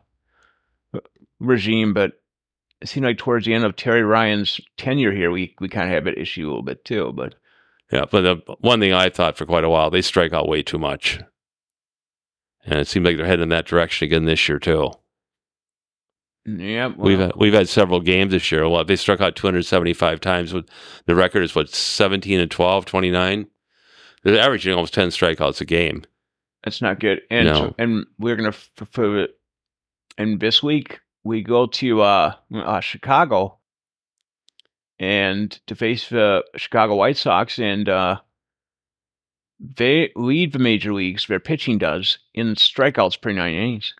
regime, 1.40 1.92
but 1.92 2.12
it 2.80 2.88
seemed 2.88 3.04
like 3.06 3.18
towards 3.18 3.44
the 3.46 3.54
end 3.54 3.64
of 3.64 3.76
Terry 3.76 4.02
Ryan's 4.02 4.60
tenure 4.76 5.12
here, 5.12 5.30
we 5.30 5.54
we 5.60 5.68
kind 5.68 5.88
of 5.88 5.94
have 5.94 6.04
that 6.04 6.18
issue 6.18 6.46
a 6.46 6.48
little 6.48 6.62
bit 6.62 6.84
too. 6.84 7.12
But 7.14 7.34
yeah, 7.92 8.04
but 8.10 8.20
the 8.22 8.54
one 8.60 8.80
thing 8.80 8.92
I 8.92 9.10
thought 9.10 9.36
for 9.36 9.46
quite 9.46 9.64
a 9.64 9.68
while 9.68 9.90
they 9.90 10.00
strike 10.02 10.32
out 10.32 10.48
way 10.48 10.62
too 10.62 10.78
much, 10.78 11.20
and 12.64 12.78
it 12.78 12.86
seems 12.88 13.04
like 13.04 13.16
they're 13.16 13.26
heading 13.26 13.42
in 13.44 13.48
that 13.50 13.66
direction 13.66 14.06
again 14.06 14.24
this 14.24 14.48
year 14.48 14.58
too. 14.58 14.90
Yeah, 16.46 16.88
we've 16.96 17.18
had, 17.18 17.32
we've 17.36 17.52
had 17.54 17.68
several 17.68 18.00
games 18.00 18.32
this 18.32 18.50
year. 18.52 18.68
Well, 18.68 18.84
they 18.84 18.96
struck 18.96 19.20
out 19.20 19.36
275 19.36 20.20
times. 20.20 20.52
With 20.52 20.68
the 21.06 21.14
record 21.14 21.42
is 21.42 21.54
what 21.54 21.70
17 21.70 22.38
and 22.40 22.50
12, 22.50 22.84
29. 22.84 23.46
They're 24.22 24.40
averaging 24.40 24.72
almost 24.74 24.94
10 24.94 25.08
strikeouts 25.08 25.60
a 25.60 25.64
game. 25.64 26.04
that's 26.64 26.80
not 26.82 26.98
good. 27.00 27.20
And 27.30 27.46
No. 27.48 27.54
so- 27.54 27.74
and 27.78 28.06
we're 28.18 28.36
gonna 28.36 28.48
f- 28.48 28.70
for 28.90 29.28
and 30.16 30.40
this 30.40 30.62
week 30.62 31.00
we 31.24 31.42
go 31.42 31.66
to 31.66 32.00
uh, 32.02 32.34
uh 32.54 32.80
Chicago 32.80 33.58
and 34.98 35.50
to 35.66 35.74
face 35.74 36.08
the 36.08 36.44
Chicago 36.56 36.94
White 36.96 37.16
Sox 37.16 37.58
and 37.58 37.88
uh 37.88 38.20
they 39.60 40.10
lead 40.16 40.52
the 40.52 40.58
major 40.58 40.92
leagues 40.92 41.26
their 41.26 41.40
pitching 41.40 41.78
does 41.78 42.18
in 42.34 42.54
strikeouts 42.54 43.20
per 43.20 43.32
nine 43.32 43.54
innings 43.54 43.94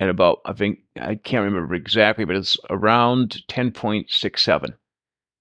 at 0.00 0.08
about 0.08 0.40
I 0.44 0.54
think 0.54 0.80
I 1.00 1.14
can't 1.14 1.44
remember 1.44 1.74
exactly 1.74 2.24
but 2.24 2.34
it's 2.34 2.56
around 2.70 3.42
10.67 3.48 4.74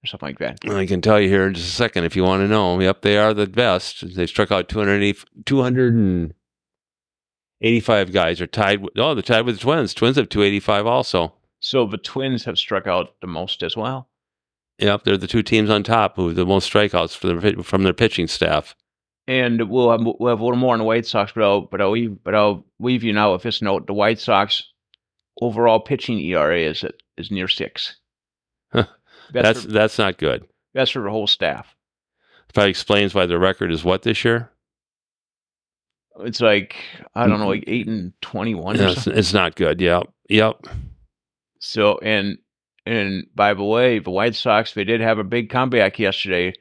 or 0.03 0.05
something 0.05 0.27
like 0.27 0.37
that. 0.39 0.59
I 0.69 0.85
can 0.85 1.01
tell 1.01 1.19
you 1.19 1.29
here 1.29 1.47
in 1.47 1.55
just 1.55 1.69
a 1.69 1.75
second 1.75 2.03
if 2.05 2.15
you 2.15 2.23
want 2.23 2.41
to 2.41 2.47
know. 2.47 2.79
Yep, 2.79 3.01
they 3.01 3.17
are 3.17 3.33
the 3.33 3.47
best. 3.47 4.15
They 4.15 4.27
struck 4.27 4.49
out 4.51 4.69
280, 4.69 5.19
285 5.45 8.13
guys 8.13 8.39
are 8.39 8.47
tied. 8.47 8.81
With, 8.81 8.93
oh, 8.97 9.13
they're 9.13 9.21
tied 9.21 9.45
with 9.45 9.55
the 9.55 9.61
Twins. 9.61 9.93
Twins 9.93 10.15
have 10.17 10.29
285 10.29 10.85
also. 10.85 11.33
So 11.59 11.85
the 11.85 11.97
Twins 11.97 12.45
have 12.45 12.57
struck 12.57 12.87
out 12.87 13.19
the 13.21 13.27
most 13.27 13.61
as 13.63 13.75
well. 13.75 14.07
Yep, 14.77 15.03
they're 15.03 15.17
the 15.17 15.27
two 15.27 15.43
teams 15.43 15.69
on 15.69 15.83
top 15.83 16.15
who 16.15 16.27
have 16.27 16.37
the 16.37 16.45
most 16.45 16.71
strikeouts 16.71 17.17
for 17.17 17.27
their, 17.27 17.41
from 17.63 17.83
their 17.83 17.91
pitching 17.93 18.27
staff. 18.27 18.75
And 19.29 19.69
we'll 19.69 19.91
have, 19.91 20.01
we'll 20.03 20.31
have 20.31 20.39
a 20.39 20.43
little 20.43 20.57
more 20.57 20.73
on 20.73 20.79
the 20.79 20.85
White 20.85 21.05
Sox, 21.05 21.31
but 21.35 21.43
I'll 21.43 21.61
but 21.61 21.79
I'll 21.79 21.91
leave, 21.91 22.17
but 22.23 22.33
I'll 22.33 22.65
leave 22.79 23.03
you 23.03 23.13
now 23.13 23.33
with 23.33 23.43
this 23.43 23.61
note: 23.61 23.85
the 23.85 23.93
White 23.93 24.19
Sox 24.19 24.63
overall 25.39 25.79
pitching 25.79 26.19
ERA 26.19 26.59
is 26.59 26.83
at, 26.83 26.95
is 27.15 27.29
near 27.29 27.47
six. 27.47 27.95
Huh. 28.73 28.87
That's 29.31 29.61
for, 29.61 29.67
that's 29.67 29.99
not 29.99 30.17
good. 30.17 30.47
that's 30.73 30.89
for 30.89 31.03
the 31.03 31.11
whole 31.11 31.27
staff. 31.27 31.75
Probably 32.55 32.71
explains 32.71 33.13
why 33.13 33.27
their 33.27 33.37
record 33.37 33.71
is 33.71 33.83
what 33.83 34.01
this 34.01 34.25
year. 34.25 34.49
It's 36.21 36.41
like 36.41 36.77
I 37.13 37.27
don't 37.27 37.37
know, 37.37 37.45
mm-hmm. 37.45 37.49
like 37.49 37.63
eight 37.67 37.85
and 37.85 38.13
twenty 38.21 38.55
one 38.55 38.77
or 38.79 38.81
Yeah, 38.81 38.91
it's, 38.93 39.05
it's 39.05 39.33
not 39.33 39.55
good. 39.55 39.79
Yep, 39.79 40.11
yep. 40.27 40.65
So 41.59 41.99
and 41.99 42.39
and 42.87 43.27
by 43.35 43.53
the 43.53 43.63
way, 43.63 43.99
the 43.99 44.09
White 44.09 44.33
Sox 44.33 44.73
they 44.73 44.85
did 44.85 45.01
have 45.01 45.19
a 45.19 45.23
big 45.23 45.51
comeback 45.51 45.99
yesterday, 45.99 46.53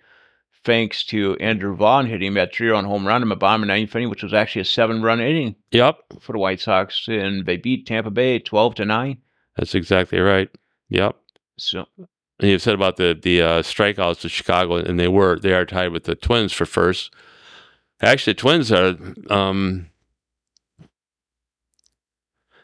thanks 0.65 1.05
to 1.05 1.37
Andrew 1.37 1.75
Vaughn 1.75 2.07
hitting 2.07 2.35
that 2.35 2.55
three 2.55 2.69
run 2.69 2.85
home 2.85 3.07
run 3.07 3.23
in 3.23 3.29
the 3.29 3.37
bottom 3.37 3.63
of 3.63 3.69
ninth 3.69 3.95
inning, 3.95 4.11
which 4.11 4.23
was 4.23 4.35
actually 4.35 4.63
a 4.63 4.67
seven 4.67 5.03
run 5.03 5.21
inning 5.21 5.55
Yep, 5.73 5.99
for 6.21 6.33
the 6.33 6.39
White 6.39 6.61
Sox, 6.61 7.07
and 7.09 7.47
they 7.47 7.57
beat 7.57 7.87
Tampa 7.87 8.11
Bay 8.11 8.39
twelve 8.39 8.75
to 8.77 8.85
nine. 8.85 9.19
that's 9.57 9.75
exactly 9.75 10.21
right. 10.21 10.49
Yep. 10.91 11.17
So 11.59 11.87
And 11.99 12.51
you've 12.51 12.63
said 12.63 12.75
about 12.75 12.97
the 12.97 13.19
the 13.21 13.43
uh, 13.43 13.63
strikeouts 13.63 14.21
to 14.21 14.29
Chicago, 14.29 14.77
and 14.77 14.99
they 14.99 15.09
were 15.09 15.39
they 15.39 15.53
are 15.53 15.65
tied 15.67 15.93
with 15.93 16.05
the 16.05 16.15
Twins 16.15 16.53
for 16.53 16.67
first. 16.67 17.13
Actually, 18.01 18.35
the 18.35 18.39
Twins 18.41 18.71
are 18.73 18.97
um, 19.31 19.89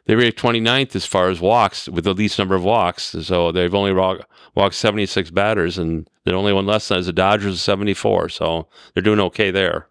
they 0.06 0.14
ranked 0.14 0.38
29th 0.38 0.94
as 0.96 1.06
far 1.06 1.28
as 1.30 1.40
walks 1.40 1.88
with 1.88 2.04
the 2.04 2.14
least 2.14 2.38
number 2.38 2.54
of 2.54 2.64
walks. 2.64 3.14
So 3.22 3.52
they've 3.52 3.74
only 3.74 3.92
walk, 3.92 4.28
walked 4.54 4.74
76 4.74 5.30
batters, 5.30 5.78
and 5.78 6.08
the 6.24 6.34
only 6.34 6.52
one 6.52 6.66
less 6.66 6.88
than 6.88 6.98
is 6.98 7.06
the 7.06 7.12
Dodgers 7.12 7.60
74. 7.62 8.28
So 8.28 8.68
they're 8.92 9.02
doing 9.02 9.20
okay 9.20 9.50
there. 9.50 9.88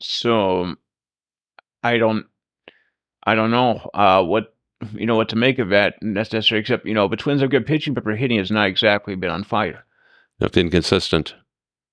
so 0.00 0.76
I 1.82 1.98
don't 1.98 2.26
I 3.24 3.34
don't 3.34 3.50
know 3.50 3.90
uh, 3.94 4.22
what 4.22 4.54
you 4.92 5.06
know 5.06 5.16
what 5.16 5.28
to 5.30 5.36
make 5.36 5.58
of 5.58 5.70
that 5.70 5.94
necessarily. 6.02 6.60
Except 6.60 6.86
you 6.86 6.94
know 6.94 7.08
the 7.08 7.16
Twins 7.16 7.40
have 7.40 7.50
good 7.50 7.66
pitching, 7.66 7.94
but 7.94 8.04
their 8.04 8.16
hitting 8.16 8.38
has 8.38 8.50
not 8.50 8.68
exactly 8.68 9.14
been 9.14 9.30
on 9.30 9.44
fire. 9.44 9.84
They're 10.38 10.48
inconsistent. 10.54 11.34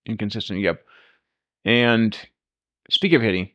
inconsistent. 0.06 0.60
Yep. 0.60 0.84
And 1.66 2.18
speak 2.92 3.14
of 3.14 3.22
hitting, 3.24 3.50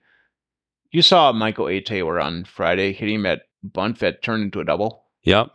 you 0.90 1.02
saw 1.02 1.32
Michael 1.32 1.68
A. 1.68 1.80
Taylor 1.80 2.20
on 2.20 2.44
Friday 2.44 2.92
hitting 2.92 3.23
that 3.23 3.42
bunt 3.62 3.99
that 4.00 4.23
turned 4.23 4.44
into 4.44 4.61
a 4.61 4.64
double. 4.64 5.04
Yep. 5.23 5.50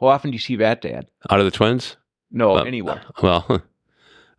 How 0.00 0.06
often 0.08 0.30
do 0.30 0.34
you 0.34 0.40
see 0.40 0.56
that, 0.56 0.82
Dad? 0.82 1.06
Out 1.30 1.38
of 1.38 1.44
the 1.44 1.50
Twins, 1.50 1.96
No, 2.30 2.56
anywhere. 2.56 3.02
well, 3.22 3.46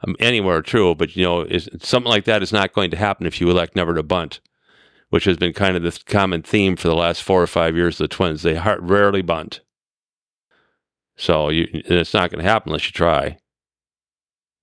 um, 0.06 0.16
anywhere 0.20 0.62
true, 0.62 0.96
but 0.96 1.16
you 1.16 1.24
know, 1.24 1.42
is 1.42 1.70
something 1.80 2.10
like 2.10 2.26
that 2.26 2.44
is 2.44 2.52
not 2.52 2.74
going 2.74 2.92
to 2.92 2.98
happen 2.98 3.26
if 3.26 3.40
you 3.40 3.50
elect 3.50 3.76
never 3.76 3.94
to 3.94 4.04
bunt, 4.04 4.42
which 5.10 5.26
has 5.26 5.38
been 5.38 5.54
kind 5.54 5.78
of 5.78 5.84
the 5.84 5.98
common 6.06 6.42
theme 6.42 6.76
for 6.76 6.88
the 6.88 6.96
last 6.96 7.24
four 7.24 7.42
or 7.42 7.48
five 7.48 7.76
years 7.76 8.00
of 8.00 8.10
the 8.10 8.16
Twins. 8.16 8.42
They 8.42 8.60
rarely 8.80 9.22
bunt, 9.22 9.62
so 11.16 11.50
you, 11.50 11.68
and 11.72 11.84
it's 12.00 12.14
not 12.14 12.30
going 12.30 12.44
to 12.44 12.50
happen 12.50 12.70
unless 12.70 12.86
you 12.86 12.92
try. 12.92 13.38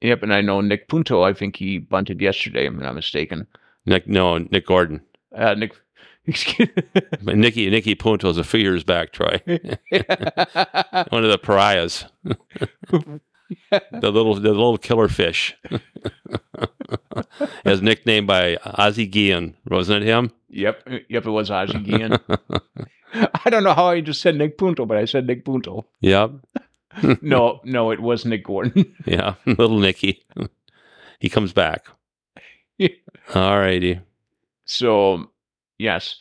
Yep, 0.02 0.22
and 0.22 0.32
I 0.34 0.40
know 0.40 0.60
Nick 0.60 0.88
Punto. 0.88 1.22
I 1.22 1.34
think 1.34 1.56
he 1.56 1.78
bunted 1.78 2.20
yesterday. 2.20 2.66
If 2.66 2.72
I'm 2.72 2.80
not 2.80 2.94
mistaken. 2.94 3.46
Nick, 3.86 4.06
no, 4.06 4.38
Nick 4.38 4.66
Gordon, 4.66 5.00
Uh, 5.34 5.54
Nick. 5.54 5.72
Excuse. 6.26 6.68
but 7.22 7.36
Nicky 7.36 7.70
Nicky 7.70 7.94
Punto 7.94 8.28
is 8.28 8.36
a 8.36 8.44
few 8.44 8.60
years 8.60 8.84
back. 8.84 9.12
Troy, 9.12 9.40
one 9.46 11.24
of 11.24 11.30
the 11.30 11.40
piranhas, 11.42 12.04
the 12.90 13.20
little 13.90 14.34
the 14.34 14.50
little 14.50 14.76
killer 14.76 15.08
fish, 15.08 15.56
as 17.64 17.80
nicknamed 17.80 18.26
by 18.26 18.56
Ozzie 18.64 19.06
Guillen, 19.06 19.56
wasn't 19.66 20.04
it 20.04 20.06
him? 20.06 20.30
yep, 20.50 20.86
yep. 21.08 21.26
It 21.26 21.30
was 21.30 21.50
Ozzie 21.50 21.78
Guillen. 21.78 22.18
I 23.14 23.48
don't 23.50 23.64
know 23.64 23.74
how 23.74 23.86
I 23.86 24.00
just 24.02 24.20
said 24.20 24.36
Nick 24.36 24.58
Punto, 24.58 24.84
but 24.84 24.98
I 24.98 25.06
said 25.06 25.26
Nick 25.26 25.44
Punto. 25.44 25.86
Yep. 26.00 26.32
No, 27.22 27.60
no, 27.64 27.90
it 27.92 28.00
was 28.00 28.26
Nick 28.26 28.44
Gordon. 28.44 28.94
Yeah, 29.06 29.34
little 29.46 29.78
Nicky. 29.78 30.22
he 31.18 31.30
comes 31.30 31.54
back. 31.54 31.86
Yeah. 32.76 32.88
All 33.34 33.58
righty. 33.58 34.00
So, 34.70 35.30
yes, 35.78 36.16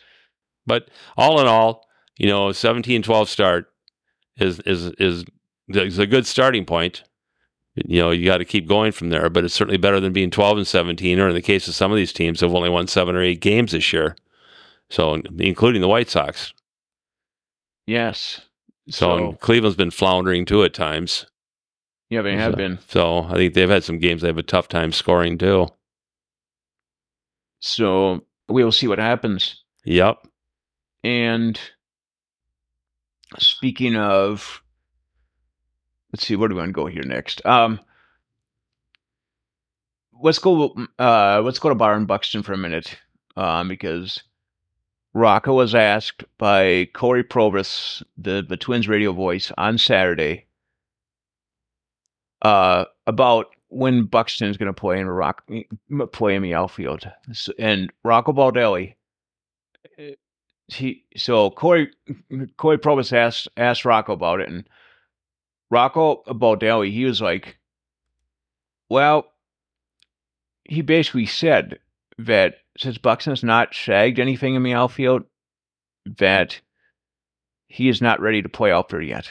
But 0.65 0.89
all 1.17 1.39
in 1.39 1.47
all, 1.47 1.85
you 2.17 2.27
know, 2.27 2.47
17-12 2.49 3.27
start 3.27 3.71
is 4.37 4.59
is 4.61 4.85
is 4.99 5.23
is 5.69 5.99
a 5.99 6.07
good 6.07 6.25
starting 6.25 6.65
point. 6.65 7.03
You 7.75 7.99
know, 8.01 8.11
you 8.11 8.25
got 8.25 8.39
to 8.39 8.45
keep 8.45 8.67
going 8.67 8.91
from 8.91 9.09
there, 9.09 9.29
but 9.29 9.45
it's 9.45 9.53
certainly 9.53 9.77
better 9.77 9.99
than 9.99 10.11
being 10.13 10.31
12 10.31 10.57
and 10.57 10.67
17 10.67 11.19
or 11.19 11.29
in 11.29 11.35
the 11.35 11.41
case 11.41 11.67
of 11.67 11.75
some 11.75 11.91
of 11.91 11.97
these 11.97 12.11
teams 12.11 12.41
have 12.41 12.53
only 12.53 12.69
won 12.69 12.87
7 12.87 13.15
or 13.15 13.21
8 13.21 13.39
games 13.39 13.71
this 13.71 13.93
year. 13.93 14.15
So, 14.89 15.21
including 15.37 15.81
the 15.81 15.87
White 15.87 16.09
Sox. 16.09 16.53
yes. 17.85 18.41
So, 18.89 19.15
and 19.15 19.39
Cleveland's 19.39 19.77
been 19.77 19.91
floundering 19.91 20.45
too 20.45 20.63
at 20.63 20.73
times. 20.73 21.27
yeah, 22.09 22.23
they 22.23 22.35
have 22.35 22.53
So- 22.53 22.57
been. 22.57 22.79
So, 22.87 23.23
I 23.25 23.35
think 23.35 23.53
they've 23.53 23.69
had 23.69 23.83
some 23.83 23.99
games 23.99 24.21
they 24.23 24.27
have 24.29 24.37
a 24.39 24.43
tough 24.43 24.67
time 24.67 24.91
scoring 24.91 25.37
too. 25.37 25.67
So 27.59 28.25
we 28.49 28.63
will 28.63 28.71
see 28.71 28.87
what 28.87 28.99
happens. 28.99 29.63
Yep. 29.85 30.27
And 31.03 31.59
speaking 33.37 33.95
of, 33.95 34.61
let's 36.11 36.25
see, 36.25 36.35
where 36.35 36.49
do 36.49 36.55
we 36.55 36.59
want 36.61 36.69
to 36.69 36.73
go 36.73 36.87
here 36.87 37.03
next? 37.03 37.45
Um, 37.45 37.79
let's 40.21 40.39
go. 40.39 40.75
Uh, 40.97 41.41
let's 41.43 41.59
go 41.59 41.69
to 41.69 41.75
Byron 41.75 42.05
Buxton 42.05 42.43
for 42.43 42.53
a 42.53 42.57
minute, 42.57 42.97
um, 43.37 43.67
because 43.67 44.21
Rocco 45.13 45.53
was 45.53 45.73
asked 45.73 46.23
by 46.37 46.89
Cory 46.93 47.23
Provus, 47.23 48.03
the 48.17 48.45
the 48.47 48.57
Twins 48.57 48.87
radio 48.87 49.13
voice, 49.13 49.51
on 49.57 49.77
Saturday, 49.77 50.45
uh, 52.41 52.85
about 53.07 53.47
when 53.69 54.05
Buxton's 54.05 54.57
going 54.57 54.73
to 54.73 54.79
play 54.79 54.99
in 54.99 55.07
rock 55.07 55.43
play 56.11 56.35
in 56.35 56.41
the 56.41 56.53
outfield, 56.53 57.09
and 57.57 57.91
Rocco 58.03 58.33
Baldelli. 58.33 58.95
uh, 59.97 60.15
He 60.67 61.05
so 61.15 61.49
Corey 61.51 61.91
Cory 62.57 62.77
Provus 62.77 63.13
asked 63.13 63.47
asked 63.57 63.85
Rocco 63.85 64.13
about 64.13 64.41
it, 64.41 64.49
and 64.49 64.67
Rocco 65.71 66.23
Baldelli 66.27 66.91
he 66.91 67.05
was 67.05 67.21
like, 67.21 67.57
"Well, 68.89 69.31
he 70.65 70.81
basically 70.81 71.25
said 71.25 71.79
that 72.17 72.55
since 72.77 72.97
Buxton's 72.97 73.43
not 73.43 73.73
shagged 73.73 74.19
anything 74.19 74.55
in 74.55 74.63
the 74.63 74.73
outfield, 74.73 75.23
that 76.17 76.59
he 77.67 77.87
is 77.87 78.01
not 78.01 78.19
ready 78.19 78.41
to 78.41 78.49
play 78.49 78.71
out 78.71 78.89
there 78.89 79.01
yet." 79.01 79.29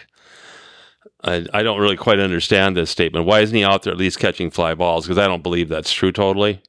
I, 1.23 1.47
I 1.53 1.63
don't 1.63 1.81
really 1.81 1.97
quite 1.97 2.21
understand 2.21 2.77
this 2.77 2.91
statement. 2.91 3.27
Why 3.27 3.41
isn't 3.41 3.57
he 3.57 3.65
out 3.65 3.83
there 3.83 3.93
at 3.93 3.99
least 3.99 4.19
catching 4.19 4.51
fly 4.51 4.75
balls? 4.75 5.07
Because 5.07 5.19
I 5.19 5.27
don't 5.27 5.43
believe 5.43 5.69
that's 5.69 5.93
true 5.93 6.13
totally. 6.13 6.63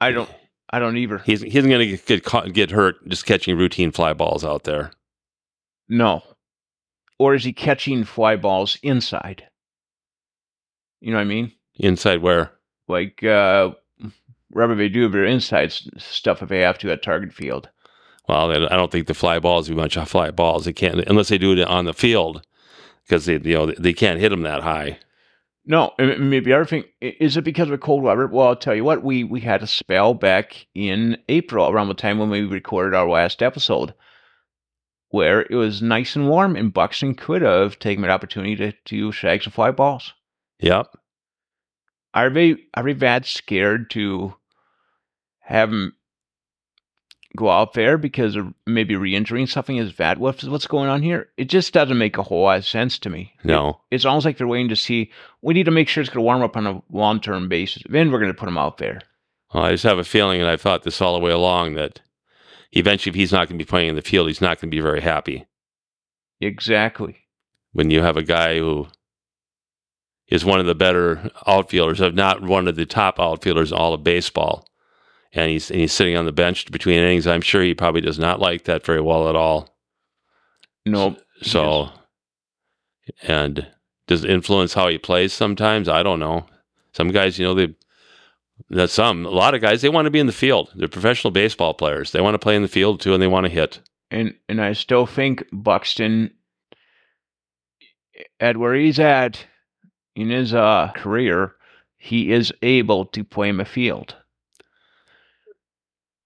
I 0.00 0.12
don't. 0.12 0.30
I 0.70 0.78
don't 0.78 0.96
either. 0.96 1.18
He's 1.18 1.42
he 1.42 1.56
isn't 1.56 1.70
going 1.70 1.88
to 1.88 1.96
get 1.96 2.24
caught, 2.24 2.52
get 2.52 2.70
hurt 2.70 2.96
just 3.08 3.26
catching 3.26 3.56
routine 3.56 3.92
fly 3.92 4.12
balls 4.12 4.44
out 4.44 4.64
there. 4.64 4.90
No. 5.88 6.22
Or 7.18 7.34
is 7.34 7.44
he 7.44 7.52
catching 7.52 8.04
fly 8.04 8.36
balls 8.36 8.78
inside? 8.82 9.46
You 11.00 11.12
know 11.12 11.18
what 11.18 11.22
I 11.22 11.26
mean? 11.26 11.52
Inside 11.76 12.22
where? 12.22 12.52
Like 12.88 13.22
uh 13.22 13.72
wherever 14.50 14.74
they 14.74 14.88
do 14.88 15.08
their 15.08 15.24
inside 15.24 15.72
stuff 15.98 16.42
if 16.42 16.48
they 16.48 16.60
have 16.60 16.78
to 16.78 16.90
at 16.90 17.02
target 17.02 17.32
field. 17.32 17.68
Well, 18.28 18.50
I 18.50 18.76
don't 18.76 18.90
think 18.90 19.06
the 19.06 19.14
fly 19.14 19.38
balls 19.38 19.68
do 19.68 19.74
much 19.74 19.96
of 19.96 20.08
fly 20.08 20.30
balls. 20.30 20.64
They 20.64 20.72
can't 20.72 21.00
unless 21.06 21.28
they 21.28 21.38
do 21.38 21.52
it 21.52 21.60
on 21.60 21.84
the 21.84 21.94
field 21.94 22.44
because 23.06 23.26
they 23.26 23.34
you 23.34 23.54
know 23.54 23.66
they 23.66 23.92
can't 23.92 24.20
hit 24.20 24.30
them 24.30 24.42
that 24.42 24.62
high. 24.62 24.98
No, 25.68 25.92
maybe 25.98 26.52
other 26.52 26.64
thing 26.64 26.84
is 27.00 27.36
it 27.36 27.42
because 27.42 27.68
of 27.70 27.80
cold 27.80 28.04
weather? 28.04 28.28
Well, 28.28 28.48
I'll 28.48 28.56
tell 28.56 28.74
you 28.74 28.84
what, 28.84 29.02
we 29.02 29.24
we 29.24 29.40
had 29.40 29.62
a 29.62 29.66
spell 29.66 30.14
back 30.14 30.66
in 30.74 31.18
April 31.28 31.68
around 31.68 31.88
the 31.88 31.94
time 31.94 32.18
when 32.18 32.30
we 32.30 32.42
recorded 32.42 32.94
our 32.94 33.08
last 33.08 33.42
episode, 33.42 33.92
where 35.08 35.42
it 35.42 35.56
was 35.56 35.82
nice 35.82 36.14
and 36.14 36.28
warm, 36.28 36.54
and 36.54 36.72
Buxton 36.72 37.16
could 37.16 37.42
have 37.42 37.80
taken 37.80 38.02
that 38.02 38.12
opportunity 38.12 38.54
to 38.56 38.72
to 38.72 39.12
shag 39.12 39.42
some 39.42 39.52
fly 39.52 39.72
balls. 39.72 40.12
Yep. 40.60 40.86
Are 42.14 42.30
they 42.30 42.56
are 42.74 42.84
they 42.84 42.92
that 42.92 43.26
scared 43.26 43.90
to 43.90 44.34
have 45.40 45.70
him 45.70 45.95
go 47.36 47.50
out 47.50 47.74
there 47.74 47.98
because 47.98 48.34
of 48.34 48.52
maybe 48.66 48.96
re-injuring 48.96 49.46
something 49.46 49.76
is 49.76 49.96
that 49.96 50.18
what's 50.18 50.44
what's 50.44 50.66
going 50.66 50.88
on 50.88 51.02
here? 51.02 51.28
It 51.36 51.44
just 51.44 51.72
doesn't 51.72 51.98
make 51.98 52.18
a 52.18 52.22
whole 52.22 52.42
lot 52.42 52.58
of 52.58 52.66
sense 52.66 52.98
to 53.00 53.10
me. 53.10 53.32
No. 53.44 53.80
It's 53.90 54.04
almost 54.04 54.24
like 54.24 54.38
they're 54.38 54.46
waiting 54.46 54.70
to 54.70 54.76
see. 54.76 55.10
We 55.42 55.54
need 55.54 55.64
to 55.64 55.70
make 55.70 55.88
sure 55.88 56.00
it's 56.00 56.10
going 56.10 56.22
to 56.22 56.26
warm 56.26 56.42
up 56.42 56.56
on 56.56 56.66
a 56.66 56.82
long-term 56.90 57.48
basis. 57.48 57.82
Then 57.88 58.10
we're 58.10 58.18
going 58.18 58.32
to 58.32 58.38
put 58.38 58.48
him 58.48 58.58
out 58.58 58.78
there. 58.78 59.00
Well, 59.54 59.64
I 59.64 59.70
just 59.70 59.84
have 59.84 59.98
a 59.98 60.04
feeling, 60.04 60.40
and 60.40 60.50
I've 60.50 60.60
thought 60.60 60.82
this 60.82 61.00
all 61.00 61.14
the 61.14 61.24
way 61.24 61.30
along, 61.30 61.74
that 61.74 62.00
eventually, 62.72 63.10
if 63.10 63.14
he's 63.14 63.32
not 63.32 63.48
going 63.48 63.58
to 63.58 63.64
be 63.64 63.68
playing 63.68 63.90
in 63.90 63.94
the 63.94 64.02
field, 64.02 64.26
he's 64.26 64.40
not 64.40 64.60
going 64.60 64.70
to 64.70 64.76
be 64.76 64.80
very 64.80 65.00
happy. 65.00 65.46
Exactly. 66.40 67.16
When 67.72 67.90
you 67.90 68.02
have 68.02 68.16
a 68.16 68.22
guy 68.22 68.58
who 68.58 68.88
is 70.28 70.44
one 70.44 70.58
of 70.58 70.66
the 70.66 70.74
better 70.74 71.30
outfielders, 71.46 72.00
if 72.00 72.14
not 72.14 72.42
one 72.42 72.66
of 72.66 72.74
the 72.76 72.86
top 72.86 73.20
outfielders 73.20 73.70
in 73.70 73.78
all 73.78 73.94
of 73.94 74.02
baseball, 74.02 74.66
and 75.36 75.50
he's 75.50 75.70
and 75.70 75.80
he's 75.80 75.92
sitting 75.92 76.16
on 76.16 76.24
the 76.24 76.32
bench 76.32 76.70
between 76.70 76.98
innings, 76.98 77.26
I'm 77.26 77.40
sure 77.40 77.62
he 77.62 77.74
probably 77.74 78.00
does 78.00 78.18
not 78.18 78.40
like 78.40 78.64
that 78.64 78.84
very 78.84 79.00
well 79.00 79.28
at 79.28 79.36
all. 79.36 79.76
No. 80.84 81.16
So, 81.42 81.90
and 83.22 83.66
does 84.06 84.24
it 84.24 84.30
influence 84.30 84.74
how 84.74 84.88
he 84.88 84.98
plays 84.98 85.32
sometimes? 85.32 85.88
I 85.88 86.02
don't 86.02 86.20
know. 86.20 86.46
Some 86.92 87.08
guys, 87.08 87.38
you 87.38 87.46
know, 87.46 87.54
they 87.54 87.74
that 88.70 88.90
some 88.90 89.26
a 89.26 89.30
lot 89.30 89.54
of 89.54 89.60
guys 89.60 89.82
they 89.82 89.88
want 89.88 90.06
to 90.06 90.10
be 90.10 90.20
in 90.20 90.26
the 90.26 90.32
field. 90.32 90.72
They're 90.74 90.88
professional 90.88 91.30
baseball 91.30 91.74
players. 91.74 92.12
They 92.12 92.20
want 92.20 92.34
to 92.34 92.38
play 92.38 92.56
in 92.56 92.62
the 92.62 92.68
field 92.68 93.00
too, 93.00 93.12
and 93.12 93.22
they 93.22 93.26
want 93.26 93.44
to 93.44 93.52
hit. 93.52 93.80
and 94.10 94.34
and 94.48 94.60
I 94.60 94.72
still 94.72 95.06
think 95.06 95.44
Buxton, 95.52 96.30
at 98.40 98.56
where 98.56 98.74
he's 98.74 98.98
at 98.98 99.44
in 100.14 100.30
his 100.30 100.54
uh, 100.54 100.90
career, 100.94 101.54
he 101.98 102.32
is 102.32 102.52
able 102.62 103.04
to 103.06 103.24
play 103.24 103.48
in 103.48 103.58
the 103.58 103.64
field. 103.64 104.14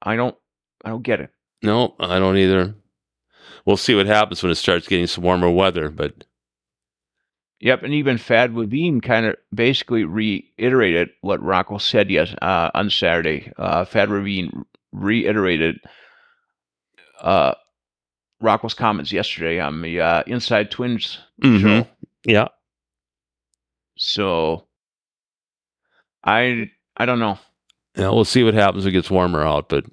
I 0.02 0.16
don't, 0.16 0.36
I 0.84 0.90
don't 0.90 1.02
get 1.02 1.20
it. 1.20 1.30
No, 1.62 1.94
I 2.00 2.18
don't 2.18 2.36
either. 2.38 2.74
We'll 3.66 3.76
see 3.76 3.94
what 3.94 4.06
happens 4.06 4.42
when 4.42 4.50
it 4.52 4.54
starts 4.56 4.88
getting 4.88 5.06
some 5.06 5.24
warmer 5.24 5.50
weather, 5.50 5.90
but 5.90 6.24
Yep, 7.62 7.82
and 7.82 7.92
even 7.92 8.16
Thad 8.16 8.54
Levine 8.54 9.02
kind 9.02 9.26
of 9.26 9.36
basically 9.54 10.04
reiterated 10.04 11.10
what 11.20 11.42
Rocco 11.42 11.76
said 11.76 12.10
yes 12.10 12.34
uh, 12.40 12.70
on 12.72 12.88
Saturday. 12.88 13.52
Uh, 13.58 13.84
Thad 13.84 14.08
Levine 14.08 14.64
reiterated 14.92 15.78
uh, 17.20 17.52
Rocco's 18.40 18.72
comments 18.72 19.12
yesterday 19.12 19.60
on 19.60 19.82
the 19.82 20.00
uh, 20.00 20.22
Inside 20.26 20.70
Twins 20.70 21.18
Mhm. 21.42 21.60
show. 21.60 21.88
yeah, 22.24 22.48
So 23.98 24.66
I 26.24 26.70
I 26.96 27.04
don't 27.04 27.18
know. 27.18 27.38
Yeah, 27.96 28.10
we'll 28.10 28.24
see 28.24 28.44
what 28.44 28.54
happens 28.54 28.84
when 28.84 28.92
it 28.92 28.98
gets 28.98 29.10
warmer 29.10 29.44
out. 29.44 29.68
But 29.68 29.86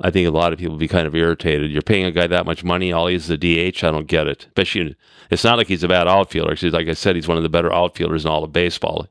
I 0.00 0.10
think 0.10 0.28
a 0.28 0.32
lot 0.32 0.52
of 0.52 0.58
people 0.58 0.72
will 0.72 0.78
be 0.80 0.88
kind 0.88 1.06
of 1.06 1.14
irritated. 1.14 1.70
You're 1.70 1.82
paying 1.82 2.04
a 2.04 2.12
guy 2.12 2.26
that 2.26 2.46
much 2.46 2.62
money, 2.62 2.92
all 2.92 3.06
he's 3.08 3.30
a 3.30 3.36
DH. 3.36 3.82
I 3.82 3.90
don't 3.90 4.06
get 4.06 4.26
it. 4.26 4.46
Especially, 4.46 4.96
it's 5.30 5.44
not 5.44 5.58
like 5.58 5.66
he's 5.66 5.82
a 5.82 5.88
bad 5.88 6.08
outfielder. 6.08 6.54
he's 6.54 6.72
like 6.72 6.88
I 6.88 6.94
said, 6.94 7.16
he's 7.16 7.28
one 7.28 7.36
of 7.36 7.42
the 7.42 7.48
better 7.48 7.72
outfielders 7.72 8.24
in 8.24 8.30
all 8.30 8.44
of 8.44 8.52
baseball. 8.52 9.08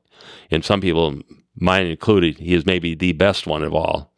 And 0.50 0.64
some 0.64 0.82
people, 0.82 1.22
mine 1.56 1.88
included, 1.88 2.38
he 2.40 2.54
is 2.54 2.66
maybe 2.66 2.96
the 2.96 3.14
best 3.14 3.48
one 3.48 3.64
of 3.64 3.74
all. 3.74 4.14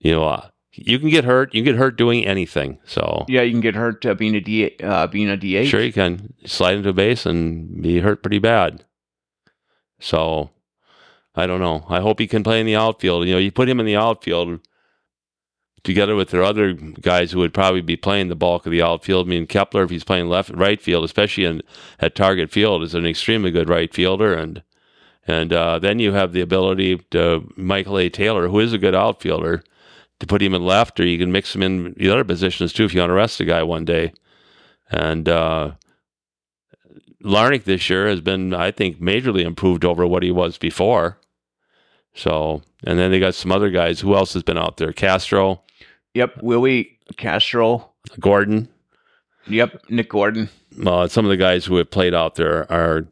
You 0.00 0.12
know, 0.12 0.24
uh, 0.24 0.48
you 0.72 0.98
can 0.98 1.08
get 1.08 1.24
hurt. 1.24 1.54
You 1.54 1.62
can 1.62 1.72
get 1.72 1.78
hurt 1.78 1.96
doing 1.96 2.24
anything. 2.24 2.78
So 2.84 3.24
Yeah, 3.28 3.42
you 3.42 3.50
can 3.52 3.60
get 3.60 3.74
hurt 3.74 4.04
uh, 4.06 4.14
being 4.14 4.34
a 4.34 4.40
D 4.40 4.76
uh, 4.82 5.06
being 5.06 5.28
a 5.28 5.36
DH. 5.36 5.68
Sure, 5.68 5.82
you 5.82 5.92
can 5.92 6.34
slide 6.46 6.76
into 6.76 6.90
a 6.90 6.92
base 6.92 7.26
and 7.26 7.82
be 7.82 7.98
hurt 7.98 8.22
pretty 8.22 8.38
bad. 8.38 8.84
So, 10.00 10.50
I 11.34 11.46
don't 11.46 11.60
know. 11.60 11.84
I 11.88 12.00
hope 12.00 12.18
he 12.18 12.26
can 12.26 12.42
play 12.42 12.60
in 12.60 12.66
the 12.66 12.76
outfield. 12.76 13.26
You 13.26 13.34
know, 13.34 13.38
you 13.38 13.52
put 13.52 13.68
him 13.68 13.80
in 13.80 13.86
the 13.86 13.96
outfield 13.96 14.60
together 15.84 16.16
with 16.16 16.30
their 16.30 16.42
other 16.42 16.72
guys 16.72 17.30
who 17.30 17.38
would 17.38 17.54
probably 17.54 17.80
be 17.80 17.96
playing 17.96 18.28
the 18.28 18.36
bulk 18.36 18.66
of 18.66 18.72
the 18.72 18.82
outfield. 18.82 19.26
I 19.26 19.30
mean, 19.30 19.46
Kepler, 19.46 19.84
if 19.84 19.90
he's 19.90 20.04
playing 20.04 20.28
left, 20.28 20.50
right 20.50 20.80
field, 20.80 21.04
especially 21.04 21.44
in 21.44 21.62
at 22.00 22.14
Target 22.14 22.50
Field, 22.50 22.82
is 22.82 22.94
an 22.94 23.06
extremely 23.06 23.50
good 23.50 23.68
right 23.68 23.92
fielder, 23.92 24.34
and 24.34 24.62
and 25.26 25.52
uh, 25.52 25.78
then 25.78 25.98
you 25.98 26.12
have 26.12 26.32
the 26.32 26.40
ability 26.40 26.98
to 27.10 27.52
Michael 27.56 27.98
A. 27.98 28.08
Taylor, 28.08 28.48
who 28.48 28.60
is 28.60 28.72
a 28.72 28.78
good 28.78 28.94
outfielder, 28.94 29.62
to 30.20 30.26
put 30.26 30.42
him 30.42 30.54
in 30.54 30.64
left, 30.64 30.98
or 30.98 31.06
you 31.06 31.18
can 31.18 31.30
mix 31.30 31.54
him 31.54 31.62
in 31.62 31.94
the 31.96 32.10
other 32.10 32.24
positions 32.24 32.72
too 32.72 32.84
if 32.84 32.94
you 32.94 33.00
want 33.00 33.10
to 33.10 33.14
rest 33.14 33.40
a 33.40 33.44
guy 33.44 33.62
one 33.62 33.84
day. 33.84 34.12
And 34.90 35.28
uh, 35.28 35.72
Larnach 37.24 37.64
this 37.64 37.88
year 37.90 38.06
has 38.08 38.20
been, 38.20 38.54
I 38.54 38.70
think, 38.70 39.00
majorly 39.00 39.42
improved 39.44 39.84
over 39.84 40.06
what 40.06 40.22
he 40.22 40.30
was 40.30 40.56
before. 40.58 41.18
So, 42.14 42.62
and 42.84 42.98
then 42.98 43.10
they 43.10 43.20
got 43.20 43.34
some 43.34 43.52
other 43.52 43.70
guys. 43.70 44.00
Who 44.00 44.14
else 44.14 44.32
has 44.34 44.42
been 44.42 44.58
out 44.58 44.76
there? 44.76 44.92
Castro, 44.92 45.62
Yep, 46.14 46.42
Willi 46.42 46.98
Castro. 47.16 47.90
Gordon. 48.18 48.68
Yep, 49.46 49.82
Nick 49.90 50.08
Gordon. 50.10 50.48
Uh, 50.84 51.06
some 51.08 51.24
of 51.24 51.28
the 51.30 51.36
guys 51.36 51.64
who 51.64 51.76
have 51.76 51.90
played 51.90 52.14
out 52.14 52.34
there 52.36 52.70
are 52.72 53.06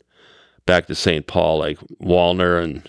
back 0.67 0.87
to 0.87 0.95
St. 0.95 1.27
Paul, 1.27 1.59
like 1.59 1.79
Wallner 2.03 2.63
and 2.63 2.89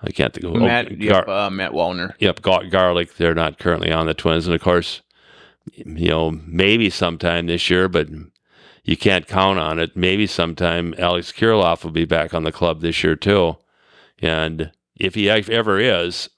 I 0.00 0.10
can't 0.10 0.32
think 0.34 0.44
of 0.44 0.54
Matt. 0.60 0.88
oh, 0.90 0.94
yep, 0.98 1.26
Gar- 1.26 1.46
uh, 1.46 1.50
Matt 1.50 1.72
Wallner. 1.72 2.12
Yep, 2.18 2.42
Gar- 2.42 2.66
Garlick. 2.66 3.16
They're 3.16 3.34
not 3.34 3.58
currently 3.58 3.90
on 3.90 4.06
the 4.06 4.14
Twins, 4.14 4.46
and 4.46 4.54
of 4.54 4.60
course, 4.60 5.00
you 5.72 6.08
know, 6.08 6.30
maybe 6.30 6.90
sometime 6.90 7.46
this 7.46 7.70
year, 7.70 7.88
but 7.88 8.08
you 8.84 8.96
can't 8.96 9.26
count 9.26 9.58
on 9.58 9.78
it. 9.78 9.96
Maybe 9.96 10.26
sometime 10.26 10.94
Alex 10.98 11.32
Kirilloff 11.32 11.84
will 11.84 11.90
be 11.90 12.04
back 12.04 12.34
on 12.34 12.44
the 12.44 12.52
club 12.52 12.80
this 12.80 13.02
year 13.02 13.16
too, 13.16 13.56
and 14.20 14.70
if 14.96 15.14
he 15.14 15.28
ever 15.28 15.80
is 15.80 16.30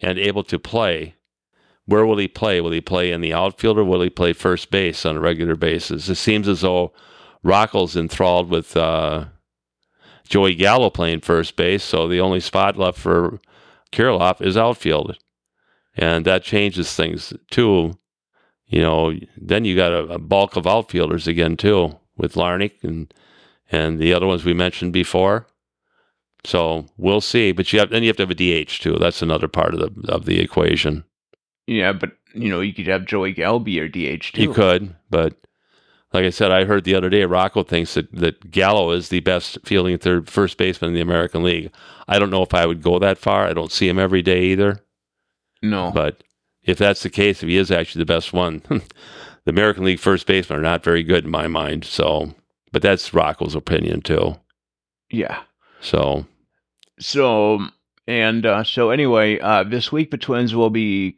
and 0.00 0.18
able 0.18 0.44
to 0.44 0.58
play, 0.58 1.16
where 1.84 2.06
will 2.06 2.16
he 2.16 2.28
play? 2.28 2.60
Will 2.60 2.70
he 2.70 2.80
play 2.80 3.12
in 3.12 3.20
the 3.20 3.34
outfield 3.34 3.78
or 3.78 3.84
will 3.84 4.00
he 4.00 4.10
play 4.10 4.32
first 4.32 4.70
base 4.70 5.04
on 5.04 5.16
a 5.16 5.20
regular 5.20 5.56
basis? 5.56 6.08
It 6.08 6.14
seems 6.14 6.48
as 6.48 6.62
though 6.62 6.94
Rocco's 7.42 7.96
enthralled 7.96 8.48
with 8.48 8.76
uh, 8.76 9.26
Joey 10.28 10.54
Gallo 10.54 10.88
playing 10.88 11.20
first 11.20 11.56
base, 11.56 11.82
so 11.82 12.08
the 12.08 12.20
only 12.20 12.40
spot 12.40 12.76
left 12.76 12.98
for 12.98 13.40
Kirilloff 13.92 14.40
is 14.40 14.56
outfield 14.56 15.18
and 15.94 16.24
that 16.24 16.42
changes 16.42 16.94
things 16.94 17.32
too. 17.50 17.98
You 18.70 18.80
know, 18.80 19.12
then 19.36 19.64
you 19.64 19.76
got 19.76 19.92
a, 19.92 20.14
a 20.14 20.18
bulk 20.18 20.56
of 20.56 20.66
outfielders 20.66 21.26
again 21.26 21.56
too 21.56 21.98
with 22.16 22.34
Larnach 22.34 22.82
and 22.82 23.12
and 23.70 23.98
the 23.98 24.14
other 24.14 24.26
ones 24.26 24.44
we 24.44 24.54
mentioned 24.54 24.92
before. 24.92 25.46
So 26.44 26.86
we'll 26.96 27.20
see, 27.20 27.52
but 27.52 27.72
you 27.72 27.80
have 27.80 27.90
then 27.90 28.02
you 28.02 28.08
have 28.08 28.16
to 28.16 28.22
have 28.22 28.30
a 28.30 28.34
DH 28.64 28.80
too. 28.80 28.96
That's 28.98 29.22
another 29.22 29.48
part 29.48 29.74
of 29.74 29.80
the 29.80 30.10
of 30.12 30.24
the 30.24 30.40
equation. 30.40 31.04
Yeah, 31.66 31.92
but 31.92 32.12
you 32.34 32.48
know 32.48 32.60
you 32.60 32.72
could 32.72 32.86
have 32.86 33.04
Joey 33.04 33.34
Galby 33.34 33.78
or 33.80 33.88
DH 33.88 34.32
too. 34.32 34.42
You 34.42 34.54
could, 34.54 34.94
but 35.10 35.34
like 36.12 36.24
I 36.24 36.30
said, 36.30 36.50
I 36.50 36.64
heard 36.64 36.84
the 36.84 36.94
other 36.94 37.10
day 37.10 37.24
Rocco 37.24 37.62
thinks 37.62 37.94
that, 37.94 38.12
that 38.12 38.50
Gallo 38.50 38.90
is 38.90 39.10
the 39.10 39.20
best 39.20 39.58
fielding 39.64 39.98
third 39.98 40.28
first 40.28 40.56
baseman 40.56 40.88
in 40.90 40.94
the 40.94 41.00
American 41.00 41.42
League. 41.42 41.72
I 42.08 42.18
don't 42.18 42.30
know 42.30 42.42
if 42.42 42.54
I 42.54 42.66
would 42.66 42.82
go 42.82 42.98
that 42.98 43.18
far. 43.18 43.46
I 43.46 43.52
don't 43.52 43.70
see 43.70 43.88
him 43.88 43.98
every 43.98 44.22
day 44.22 44.44
either. 44.44 44.80
No, 45.62 45.92
But 45.94 46.24
if 46.70 46.78
that's 46.78 47.02
the 47.02 47.10
case, 47.10 47.42
if 47.42 47.48
he 47.48 47.56
is 47.56 47.70
actually 47.70 48.00
the 48.00 48.06
best 48.06 48.32
one, 48.32 48.62
the 48.68 49.50
American 49.50 49.84
League 49.84 50.00
first 50.00 50.26
basemen 50.26 50.58
are 50.58 50.62
not 50.62 50.84
very 50.84 51.02
good 51.02 51.24
in 51.24 51.30
my 51.30 51.46
mind. 51.46 51.84
So, 51.84 52.34
but 52.72 52.82
that's 52.82 53.12
Rocco's 53.14 53.54
opinion 53.54 54.02
too. 54.02 54.36
yeah. 55.10 55.42
So, 55.80 56.26
So 56.98 57.60
and 58.06 58.44
uh, 58.44 58.64
so 58.64 58.90
anyway, 58.90 59.38
uh, 59.38 59.64
this 59.64 59.92
week 59.92 60.10
the 60.10 60.18
Twins 60.18 60.54
will 60.54 60.70
be 60.70 61.16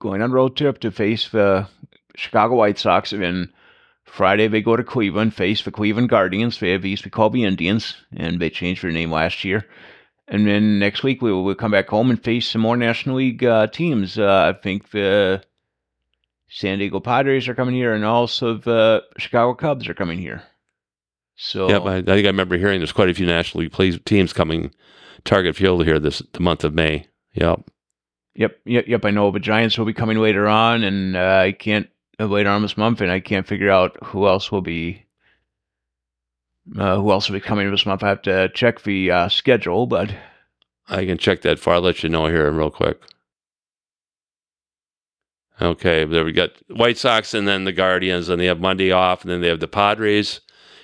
going 0.00 0.22
on 0.22 0.32
road 0.32 0.56
trip 0.56 0.80
to 0.80 0.90
face 0.90 1.28
the 1.28 1.66
Chicago 2.16 2.56
White 2.56 2.78
Sox, 2.78 3.12
and 3.12 3.22
then 3.22 3.52
Friday 4.04 4.48
they 4.48 4.62
go 4.62 4.76
to 4.76 4.84
Cleveland, 4.84 5.34
face 5.34 5.62
the 5.62 5.70
Cleveland 5.70 6.10
Guardians. 6.10 6.60
They 6.60 6.70
have 6.70 6.84
used 6.84 7.04
to 7.04 7.10
call 7.10 7.30
the 7.30 7.44
Indians, 7.44 7.96
and 8.16 8.40
they 8.40 8.50
changed 8.50 8.82
their 8.82 8.92
name 8.92 9.10
last 9.10 9.44
year. 9.44 9.66
And 10.26 10.46
then 10.46 10.78
next 10.78 11.02
week 11.02 11.20
we 11.20 11.32
will 11.32 11.44
we'll 11.44 11.54
come 11.54 11.70
back 11.70 11.88
home 11.88 12.10
and 12.10 12.22
face 12.22 12.48
some 12.48 12.62
more 12.62 12.76
National 12.76 13.16
League 13.16 13.44
uh, 13.44 13.66
teams. 13.66 14.18
Uh, 14.18 14.54
I 14.54 14.58
think 14.58 14.90
the 14.90 15.42
San 16.48 16.78
Diego 16.78 17.00
Padres 17.00 17.48
are 17.48 17.54
coming 17.54 17.74
here, 17.74 17.92
and 17.92 18.04
also 18.04 18.56
the 18.56 19.02
Chicago 19.18 19.54
Cubs 19.54 19.88
are 19.88 19.94
coming 19.94 20.18
here. 20.18 20.42
So 21.36 21.68
yep, 21.68 21.82
I, 21.82 21.96
I 21.96 22.02
think 22.02 22.24
I 22.24 22.28
remember 22.28 22.56
hearing 22.56 22.80
there's 22.80 22.92
quite 22.92 23.10
a 23.10 23.14
few 23.14 23.26
National 23.26 23.62
League 23.62 23.72
plays, 23.72 23.98
teams 24.04 24.32
coming 24.32 24.72
Target 25.24 25.56
Field 25.56 25.84
here 25.84 25.98
this 25.98 26.22
the 26.32 26.40
month 26.40 26.64
of 26.64 26.74
May. 26.74 27.06
Yep. 27.34 27.70
Yep, 28.36 28.60
yep, 28.64 28.84
yep. 28.88 29.04
I 29.04 29.10
know 29.10 29.30
the 29.30 29.38
Giants 29.38 29.78
will 29.78 29.84
be 29.84 29.92
coming 29.92 30.18
later 30.18 30.48
on, 30.48 30.82
and 30.82 31.16
uh, 31.16 31.42
I 31.44 31.52
can't 31.52 31.88
uh, 32.18 32.26
later 32.26 32.50
on 32.50 32.62
this 32.62 32.76
month, 32.76 33.00
and 33.00 33.10
I 33.10 33.20
can't 33.20 33.46
figure 33.46 33.70
out 33.70 33.96
who 34.02 34.26
else 34.26 34.50
will 34.50 34.62
be. 34.62 35.03
Uh, 36.78 36.96
who 36.96 37.10
else 37.10 37.28
will 37.28 37.36
be 37.36 37.40
coming 37.40 37.70
this 37.70 37.86
month? 37.86 38.02
I 38.02 38.08
have 38.08 38.22
to 38.22 38.48
check 38.48 38.82
the 38.82 39.10
uh, 39.10 39.28
schedule, 39.28 39.86
but 39.86 40.14
I 40.88 41.04
can 41.04 41.18
check 41.18 41.42
that 41.42 41.58
for. 41.58 41.74
I'll 41.74 41.80
let 41.80 42.02
you 42.02 42.08
know 42.08 42.26
here 42.26 42.50
real 42.50 42.70
quick. 42.70 43.00
Okay, 45.60 46.04
there 46.04 46.24
we 46.24 46.32
got 46.32 46.50
White 46.68 46.98
Sox 46.98 47.32
and 47.32 47.46
then 47.46 47.64
the 47.64 47.72
Guardians, 47.72 48.28
and 48.28 48.40
they 48.40 48.46
have 48.46 48.60
Monday 48.60 48.90
off, 48.90 49.22
and 49.22 49.30
then 49.30 49.40
they 49.40 49.48
have 49.48 49.60
the 49.60 49.68
Padres 49.68 50.40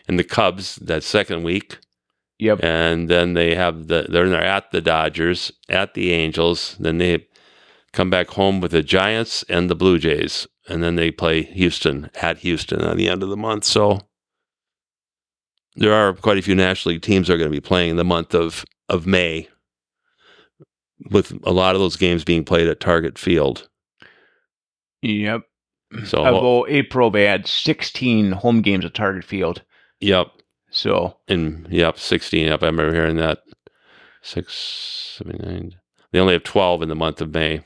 and 0.06 0.18
the 0.18 0.24
Cubs 0.24 0.76
that 0.76 1.02
second 1.02 1.42
week, 1.42 1.78
yep, 2.38 2.60
and 2.62 3.08
then 3.08 3.34
they 3.34 3.54
have 3.54 3.88
the 3.88 4.06
they're 4.08 4.28
they're 4.28 4.44
at 4.44 4.70
the 4.70 4.80
Dodgers, 4.80 5.50
at 5.68 5.94
the 5.94 6.12
Angels, 6.12 6.76
then 6.78 6.98
they 6.98 7.26
come 7.92 8.10
back 8.10 8.28
home 8.28 8.60
with 8.60 8.70
the 8.70 8.82
Giants 8.82 9.42
and 9.48 9.68
the 9.68 9.74
Blue 9.74 9.98
Jays, 9.98 10.46
and 10.68 10.82
then 10.82 10.94
they 10.94 11.10
play 11.10 11.42
Houston 11.42 12.08
at 12.22 12.38
Houston 12.38 12.80
at 12.80 12.96
the 12.96 13.08
end 13.08 13.24
of 13.24 13.28
the 13.28 13.36
month. 13.36 13.64
So 13.64 14.02
there 15.80 15.92
are 15.94 16.14
quite 16.14 16.38
a 16.38 16.42
few 16.42 16.54
National 16.54 16.92
League 16.94 17.02
teams 17.02 17.26
that 17.26 17.34
are 17.34 17.38
going 17.38 17.50
to 17.50 17.56
be 17.56 17.60
playing 17.60 17.90
in 17.90 17.96
the 17.96 18.04
month 18.04 18.34
of 18.34 18.64
of 18.88 19.06
May, 19.06 19.48
with 21.10 21.32
a 21.44 21.52
lot 21.52 21.74
of 21.74 21.80
those 21.80 21.96
games 21.96 22.24
being 22.24 22.44
played 22.44 22.68
at 22.68 22.80
Target 22.80 23.18
Field. 23.18 23.68
Yep. 25.02 25.42
So 26.04 26.24
Although 26.24 26.66
April 26.68 27.10
they 27.10 27.24
had 27.24 27.46
16 27.48 28.32
home 28.32 28.62
games 28.62 28.84
at 28.84 28.94
Target 28.94 29.24
Field. 29.24 29.62
yep, 30.00 30.28
So 30.70 31.16
and 31.28 31.66
yep, 31.70 31.98
sixteen. 31.98 32.46
Yep, 32.46 32.62
I 32.62 32.66
remember 32.66 32.94
hearing 32.94 33.16
that. 33.16 33.40
Six, 34.22 34.54
seven, 35.18 35.40
nine. 35.42 35.74
They 36.12 36.20
only 36.20 36.34
have 36.34 36.44
twelve 36.44 36.82
in 36.82 36.88
the 36.90 36.94
month 36.94 37.20
of 37.20 37.32
May 37.34 37.62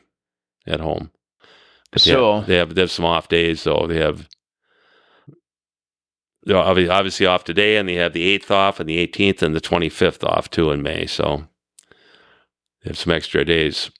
at 0.66 0.80
home. 0.80 1.10
But 1.92 2.02
they 2.02 2.12
so 2.12 2.36
have, 2.36 2.46
they 2.46 2.56
have 2.56 2.74
they 2.74 2.80
have 2.82 2.90
some 2.90 3.04
off 3.04 3.28
days 3.28 3.64
though. 3.64 3.86
They 3.88 3.98
have 3.98 4.28
obviously 6.50 7.26
off 7.26 7.44
today, 7.44 7.76
and 7.76 7.88
they 7.88 7.94
have 7.94 8.12
the 8.12 8.24
eighth 8.24 8.50
off, 8.50 8.80
and 8.80 8.88
the 8.88 8.98
eighteenth, 8.98 9.42
and 9.42 9.54
the 9.54 9.60
twenty 9.60 9.88
fifth 9.88 10.24
off 10.24 10.50
too 10.50 10.70
in 10.70 10.82
May. 10.82 11.06
So 11.06 11.46
they 12.82 12.90
have 12.90 12.98
some 12.98 13.12
extra 13.12 13.44
days. 13.44 13.90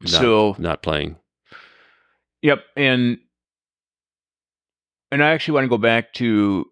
Not, 0.00 0.10
so 0.10 0.56
not 0.58 0.82
playing. 0.82 1.16
Yep, 2.42 2.62
and 2.76 3.18
and 5.10 5.22
I 5.22 5.30
actually 5.30 5.54
want 5.54 5.64
to 5.64 5.68
go 5.68 5.78
back 5.78 6.12
to 6.14 6.66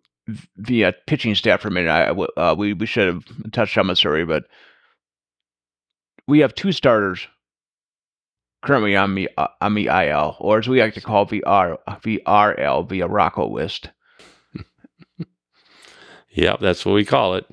the 0.57 0.87
uh, 0.87 0.93
pitching 1.07 1.35
staff 1.35 1.61
for 1.61 1.69
a 1.69 1.71
minute. 1.71 1.91
I 1.91 2.09
uh, 2.11 2.55
we 2.57 2.73
we 2.73 2.87
should 2.87 3.07
have 3.07 3.53
touched 3.53 3.79
on 3.79 3.87
this 3.89 4.05
already, 4.05 4.25
but 4.25 4.45
we 6.29 6.41
have 6.41 6.55
two 6.55 6.73
starters 6.73 7.27
currently 8.63 8.97
on 8.97 9.15
the 9.15 9.29
uh, 9.37 9.49
on 9.61 9.75
the 9.75 9.87
IL, 9.87 10.37
or 10.41 10.59
as 10.59 10.69
we 10.69 10.81
like 10.81 10.95
to 10.95 11.01
call 11.01 11.27
VR 11.27 11.77
VRL 11.89 12.89
via 12.89 13.07
Rocco 13.07 13.49
list, 13.49 13.91
Yep, 16.33 16.61
that's 16.61 16.85
what 16.85 16.95
we 16.95 17.05
call 17.05 17.35
it. 17.35 17.47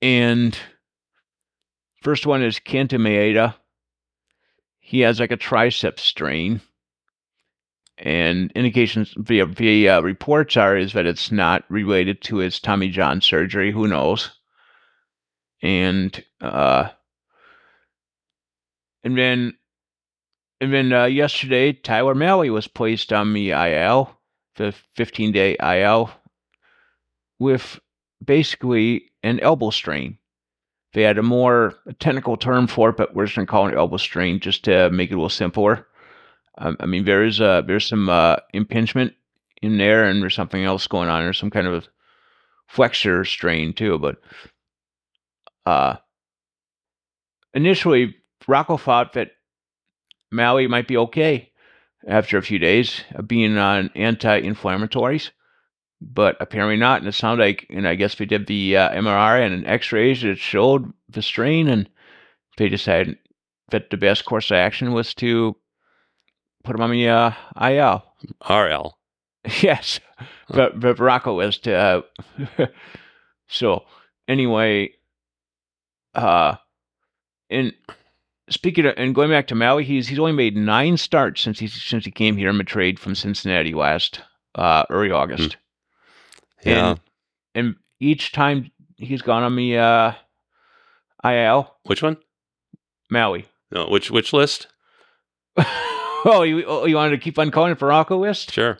and 0.00 0.58
first 2.02 2.26
one 2.26 2.42
is 2.42 2.58
Kenta 2.58 2.98
Maeda. 2.98 3.54
He 4.80 5.00
has 5.00 5.20
like 5.20 5.30
a 5.30 5.36
tricep 5.36 5.98
strain. 5.98 6.60
And 7.98 8.50
indications 8.56 9.14
via 9.16 9.46
via 9.46 10.02
reports 10.02 10.56
are 10.56 10.76
is 10.76 10.92
that 10.94 11.06
it's 11.06 11.30
not 11.30 11.64
related 11.68 12.20
to 12.22 12.38
his 12.38 12.58
Tommy 12.58 12.88
John 12.88 13.20
surgery. 13.20 13.70
Who 13.70 13.86
knows? 13.86 14.30
And 15.62 16.24
uh, 16.40 16.88
and 19.04 19.16
then 19.16 19.54
and 20.60 20.72
then 20.72 20.92
uh, 20.92 21.04
yesterday, 21.04 21.72
Tyler 21.72 22.14
Mahle 22.14 22.50
was 22.50 22.66
placed 22.66 23.12
on 23.12 23.34
the 23.34 23.50
IL, 23.50 24.16
the 24.56 24.72
15 24.94 25.32
day 25.32 25.56
IL, 25.60 26.10
with 27.38 27.78
basically 28.24 29.10
an 29.22 29.40
elbow 29.40 29.70
strain. 29.70 30.18
They 30.94 31.02
had 31.02 31.18
a 31.18 31.22
more 31.22 31.74
technical 31.98 32.36
term 32.36 32.66
for 32.66 32.90
it, 32.90 32.96
but 32.96 33.14
we're 33.14 33.24
just 33.24 33.36
going 33.36 33.46
to 33.46 33.50
call 33.50 33.68
it 33.68 33.74
elbow 33.74 33.96
strain 33.96 34.40
just 34.40 34.64
to 34.64 34.90
make 34.90 35.10
it 35.10 35.14
a 35.14 35.16
little 35.16 35.30
simpler. 35.30 35.86
Um, 36.58 36.76
I 36.80 36.86
mean, 36.86 37.04
there 37.04 37.24
is 37.24 37.38
there's 37.38 37.86
some 37.86 38.08
uh, 38.08 38.36
impingement 38.52 39.14
in 39.62 39.78
there, 39.78 40.04
and 40.04 40.20
there's 40.20 40.34
something 40.34 40.62
else 40.62 40.86
going 40.86 41.08
on. 41.08 41.22
There's 41.22 41.38
some 41.38 41.50
kind 41.50 41.66
of 41.66 41.88
flexor 42.68 43.24
strain 43.24 43.72
too. 43.72 43.98
But 43.98 44.20
uh, 45.64 45.96
initially, 47.54 48.16
Rocco 48.46 48.76
thought 48.76 49.14
that 49.14 49.32
Mahle 50.30 50.68
might 50.68 50.88
be 50.88 50.96
okay 50.96 51.52
after 52.06 52.36
a 52.36 52.42
few 52.42 52.58
days 52.58 53.04
of 53.14 53.28
being 53.28 53.56
on 53.56 53.90
anti-inflammatories, 53.94 55.30
but 56.02 56.36
apparently 56.40 56.76
not. 56.76 57.00
And 57.00 57.08
it 57.08 57.12
sounded 57.12 57.42
like, 57.42 57.66
and 57.70 57.86
I 57.86 57.94
guess 57.94 58.18
we 58.18 58.26
did 58.26 58.46
the 58.46 58.76
uh, 58.76 58.90
MRI 58.90 59.44
and 59.44 59.54
an 59.54 59.66
X-rays 59.66 60.22
that 60.22 60.38
showed 60.38 60.92
the 61.08 61.22
strain, 61.22 61.68
and 61.68 61.88
they 62.58 62.68
decided 62.68 63.18
that 63.70 63.90
the 63.90 63.96
best 63.96 64.24
course 64.24 64.50
of 64.50 64.56
action 64.56 64.92
was 64.92 65.14
to 65.14 65.56
put 66.64 66.76
him 66.76 66.82
on 66.82 66.90
the 66.90 67.08
uh, 67.08 67.32
IL. 67.60 68.04
RL. 68.48 68.98
yes, 69.60 69.98
but 70.48 70.78
but 70.78 70.98
Rocco 70.98 71.34
was 71.34 71.58
to. 71.58 71.74
Uh, 71.74 72.66
so 73.48 73.84
anyway, 74.28 74.92
uh, 76.14 76.56
and 77.50 77.72
speaking 78.48 78.86
of, 78.86 78.94
and 78.96 79.14
going 79.14 79.30
back 79.30 79.48
to 79.48 79.56
Mahle, 79.56 79.82
he's 79.82 80.06
he's 80.06 80.18
only 80.20 80.32
made 80.32 80.56
nine 80.56 80.96
starts 80.96 81.40
since 81.40 81.58
he 81.58 81.66
since 81.66 82.04
he 82.04 82.12
came 82.12 82.36
here 82.36 82.50
in 82.50 82.60
a 82.60 82.64
trade 82.64 83.00
from 83.00 83.16
Cincinnati 83.16 83.74
last 83.74 84.20
uh, 84.54 84.84
early 84.90 85.10
August. 85.10 85.56
Yeah. 86.64 86.90
And, 86.90 87.00
and 87.54 87.76
each 88.00 88.32
time 88.32 88.70
he's 88.96 89.22
gone 89.22 89.42
on 89.42 89.56
the 89.56 89.78
uh, 89.78 90.12
IL, 91.24 91.74
which 91.84 92.02
one? 92.02 92.16
Mahle. 93.10 93.44
No, 93.70 93.88
which 93.88 94.10
which 94.10 94.32
list? 94.32 94.68
oh, 95.56 96.44
you 96.46 96.64
oh, 96.66 96.86
you 96.86 96.96
wanted 96.96 97.10
to 97.10 97.18
keep 97.18 97.38
on 97.38 97.50
calling 97.50 97.72
it 97.72 97.78
for 97.78 97.88
Rocco 97.88 98.18
list? 98.18 98.52
Sure. 98.52 98.78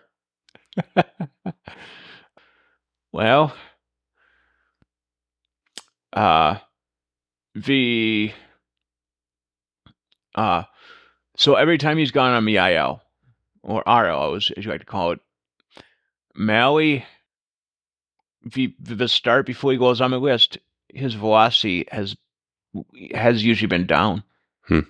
Well, 3.13 3.55
uh, 6.15 6.57
the 7.55 8.33
uh, 10.35 10.63
so 11.37 11.57
every 11.57 11.77
time 11.77 11.99
he's 11.99 12.11
gone 12.11 12.33
on 12.33 12.47
the 12.47 12.57
IL 12.57 13.03
or 13.63 13.83
RL, 13.87 14.35
as 14.35 14.49
you 14.49 14.63
like 14.63 14.81
to 14.81 14.87
call 14.87 15.13
it, 15.13 15.21
Mahle, 16.35 17.05
the 18.45 18.75
the 18.81 19.09
start 19.09 19.47
before 19.47 19.73
he 19.73 19.79
goes 19.79 20.01
on 20.01 20.11
the 20.11 20.19
list, 20.19 20.59
his 20.89 21.15
velocity 21.15 21.87
has 21.91 22.17
has 23.15 23.45
usually 23.45 23.69
been 23.69 23.87
down. 23.87 24.23
Hmm. 24.67 24.81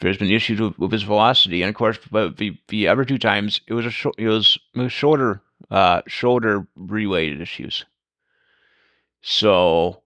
There's 0.00 0.18
been 0.18 0.30
issues 0.30 0.60
with, 0.60 0.78
with 0.78 0.92
his 0.92 1.02
velocity, 1.02 1.62
and 1.62 1.68
of 1.68 1.74
course, 1.74 1.98
but 2.10 2.36
the 2.36 2.56
the 2.68 2.88
other 2.88 3.04
two 3.04 3.18
times 3.18 3.60
it 3.66 3.74
was 3.74 3.86
a 3.86 3.90
short, 3.90 4.14
it 4.18 4.28
was 4.28 4.58
shoulder 4.88 5.42
uh 5.70 6.02
shoulder 6.06 6.66
related 6.76 7.40
issues. 7.40 7.84
So 9.20 10.02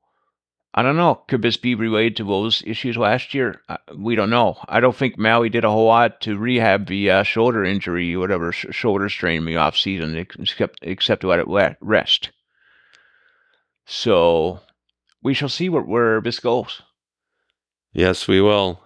I 0.74 0.82
don't 0.82 0.96
know. 0.96 1.16
Could 1.28 1.42
this 1.42 1.58
be 1.58 1.74
related 1.74 2.16
to 2.16 2.24
those 2.24 2.62
issues 2.66 2.96
last 2.96 3.34
year? 3.34 3.60
Uh, 3.68 3.76
we 3.94 4.14
don't 4.14 4.30
know. 4.30 4.56
I 4.68 4.80
don't 4.80 4.96
think 4.96 5.18
Mahle 5.18 5.50
did 5.50 5.64
a 5.64 5.70
whole 5.70 5.86
lot 5.86 6.22
to 6.22 6.38
rehab 6.38 6.86
the 6.86 7.10
uh, 7.10 7.22
shoulder 7.24 7.62
injury, 7.62 8.16
whatever 8.16 8.52
sh- 8.52 8.66
shoulder 8.70 9.10
strain 9.10 9.40
in 9.40 9.44
the 9.44 9.56
off 9.56 9.76
season, 9.76 10.16
except 10.16 10.78
except 10.82 11.20
to 11.20 11.28
let 11.28 11.40
it 11.40 11.76
rest. 11.82 12.30
So 13.86 14.60
we 15.22 15.34
shall 15.34 15.48
see 15.48 15.68
where, 15.68 15.82
where 15.82 16.20
this 16.20 16.40
goes. 16.40 16.82
Yes, 17.92 18.26
we 18.26 18.40
will. 18.40 18.80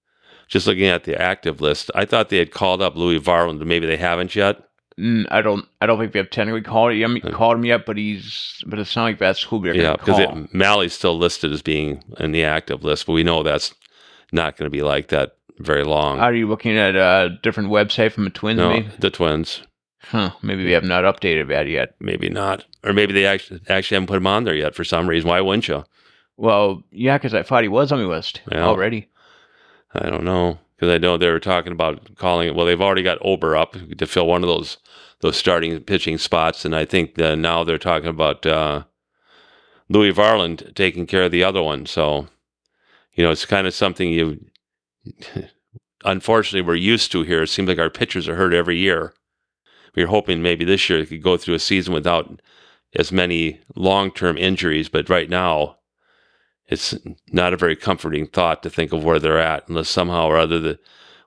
Just 0.49 0.67
looking 0.67 0.87
at 0.87 1.05
the 1.05 1.21
active 1.21 1.61
list, 1.61 1.91
I 1.95 2.05
thought 2.05 2.29
they 2.29 2.39
had 2.39 2.53
called 2.53 2.81
up 2.81 2.97
Louis 2.97 3.19
Varland, 3.21 3.59
but 3.59 3.67
maybe 3.67 3.87
they 3.87 3.97
haven't 3.97 4.35
yet. 4.37 4.63
Mm, 4.99 5.27
I 5.31 5.43
don't. 5.43 5.67
I 5.81 5.87
don't 5.87 5.99
think 5.99 6.13
they 6.13 6.19
have 6.21 6.31
technically 6.31 6.63
called 6.63 6.93
him 6.95 7.21
called 7.33 7.57
him 7.57 7.65
yet, 7.65 7.85
but 7.85 7.97
he's. 7.99 8.63
But 8.67 8.79
it's 8.79 8.97
not 8.97 9.05
like 9.05 9.19
that's 9.19 9.43
who 9.43 9.61
they're 9.61 9.75
Yeah, 9.75 9.97
going 9.97 9.99
to 9.99 10.41
because 10.41 10.55
Mahle's 10.55 10.95
still 10.95 11.19
listed 11.19 11.53
as 11.53 11.61
being 11.63 12.03
in 12.19 12.33
the 12.33 12.45
active 12.45 12.83
list, 12.83 13.07
but 13.07 13.13
we 13.13 13.23
know 13.23 13.43
that's 13.43 13.75
not 14.33 14.57
going 14.57 14.67
to 14.67 14.71
be 14.71 14.83
like 14.83 15.09
that 15.09 15.37
very 15.59 15.85
long. 15.85 16.19
Are 16.21 16.33
you 16.35 16.49
looking 16.49 16.79
at 16.79 16.95
a 16.97 17.37
different 17.43 17.69
website 17.71 18.13
from 18.13 18.25
the 18.25 18.31
Twins? 18.31 18.59
no, 18.59 18.71
Maybe. 18.71 18.89
the 18.99 19.11
Twins, 19.11 19.63
Huh. 20.11 20.31
Maybe 20.43 20.65
we 20.65 20.73
have 20.73 20.85
not 20.85 21.05
updated 21.05 21.49
that 21.49 21.69
yet. 21.69 21.95
maybe 22.01 22.29
not, 22.29 22.65
or 22.85 22.93
maybe 22.93 23.13
they 23.13 23.27
actually 23.27 23.61
actually 23.69 23.97
haven't 23.97 24.07
put 24.09 24.19
him 24.19 24.27
on 24.27 24.45
there 24.45 24.55
yet 24.55 24.75
for 24.75 24.85
some 24.85 25.09
reason. 25.09 25.29
Why 25.29 25.41
wouldn't 25.41 25.67
you? 25.69 25.85
Well, 26.37 26.83
yeah, 26.91 27.19
because 27.19 27.35
I 27.35 27.43
thought 27.43 27.63
he 27.63 27.69
was 27.69 27.91
on 27.93 27.99
the 27.99 28.07
list 28.07 28.41
Yeah. 28.53 28.65
already. 28.65 29.09
I 29.95 30.09
don't 30.11 30.25
know 30.25 30.59
because 30.77 30.95
I 30.95 30.99
know 30.99 31.17
they 31.17 31.31
were 31.31 31.41
talking 31.41 31.73
about 31.73 32.15
calling 32.17 32.49
it. 32.49 32.55
Well, 32.55 32.67
they've 32.67 32.81
already 32.81 33.03
got 33.03 33.19
Ober 33.23 33.57
up 33.57 33.77
to 33.97 34.07
fill 34.07 34.27
one 34.27 34.43
of 34.45 34.49
those 34.49 34.77
those 35.21 35.37
starting 35.37 35.79
pitching 35.81 36.19
spots, 36.19 36.65
and 36.65 36.77
I 36.77 36.85
think 36.85 37.15
that 37.15 37.39
now 37.39 37.65
they're 37.65 37.79
talking 37.79 38.09
about 38.11 38.45
uh, 38.47 38.85
Louis 39.89 40.13
Varland 40.13 40.75
taking 40.75 41.07
care 41.07 41.25
of 41.25 41.33
the 41.33 41.43
other 41.43 41.63
one. 41.63 41.87
So, 41.87 42.29
you 43.15 43.25
know, 43.25 43.31
it's 43.31 43.47
kind 43.47 43.67
of 43.67 43.75
something 43.75 44.11
you. 44.11 44.45
Unfortunately, 46.05 46.61
we're 46.67 46.77
used 46.77 47.11
to 47.13 47.23
here. 47.23 47.43
It 47.43 47.49
seems 47.49 47.69
like 47.69 47.79
our 47.79 47.91
pitchers 47.91 48.29
are 48.29 48.37
hurt 48.37 48.53
every 48.55 48.77
year. 48.77 49.15
We 49.97 50.05
were 50.05 50.11
hoping 50.11 50.43
maybe 50.43 50.65
this 50.65 50.89
year 50.89 51.01
they 51.01 51.07
could 51.07 51.23
go 51.23 51.37
through 51.37 51.55
a 51.55 51.59
season 51.59 51.95
without 51.95 52.41
as 52.95 53.11
many 53.11 53.61
long 53.75 54.13
term 54.13 54.37
injuries, 54.37 54.89
but 54.89 55.09
right 55.09 55.29
now, 55.29 55.79
it's 56.69 56.95
not 57.33 57.53
a 57.53 57.57
very 57.57 57.77
comforting 57.77 58.27
thought 58.27 58.63
to 58.63 58.71
think 58.71 58.93
of 58.93 59.05
where 59.05 59.19
they're 59.19 59.39
at 59.39 59.69
unless 59.69 59.89
somehow 59.89 60.27
or 60.27 60.37
other 60.37 60.59
the 60.59 60.79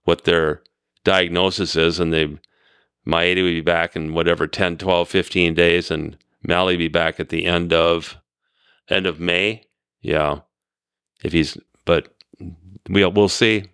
what 0.03 0.25
their 0.25 0.61
diagnosis 1.03 1.75
is 1.75 1.99
and 1.99 2.13
they 2.13 2.37
Maeda 3.07 3.41
would 3.41 3.51
be 3.51 3.61
back 3.61 3.95
in 3.95 4.13
whatever 4.13 4.47
10 4.47 4.77
12 4.77 5.07
15 5.07 5.53
days 5.53 5.89
and 5.89 6.17
Mahle 6.47 6.77
be 6.77 6.87
back 6.87 7.19
at 7.19 7.29
the 7.29 7.45
end 7.45 7.73
of 7.73 8.17
end 8.89 9.05
of 9.05 9.19
May? 9.19 9.63
Yeah. 10.01 10.41
If 11.23 11.33
he's 11.33 11.57
but 11.85 12.13
we'll 12.89 13.11
we'll 13.11 13.29
see. 13.29 13.65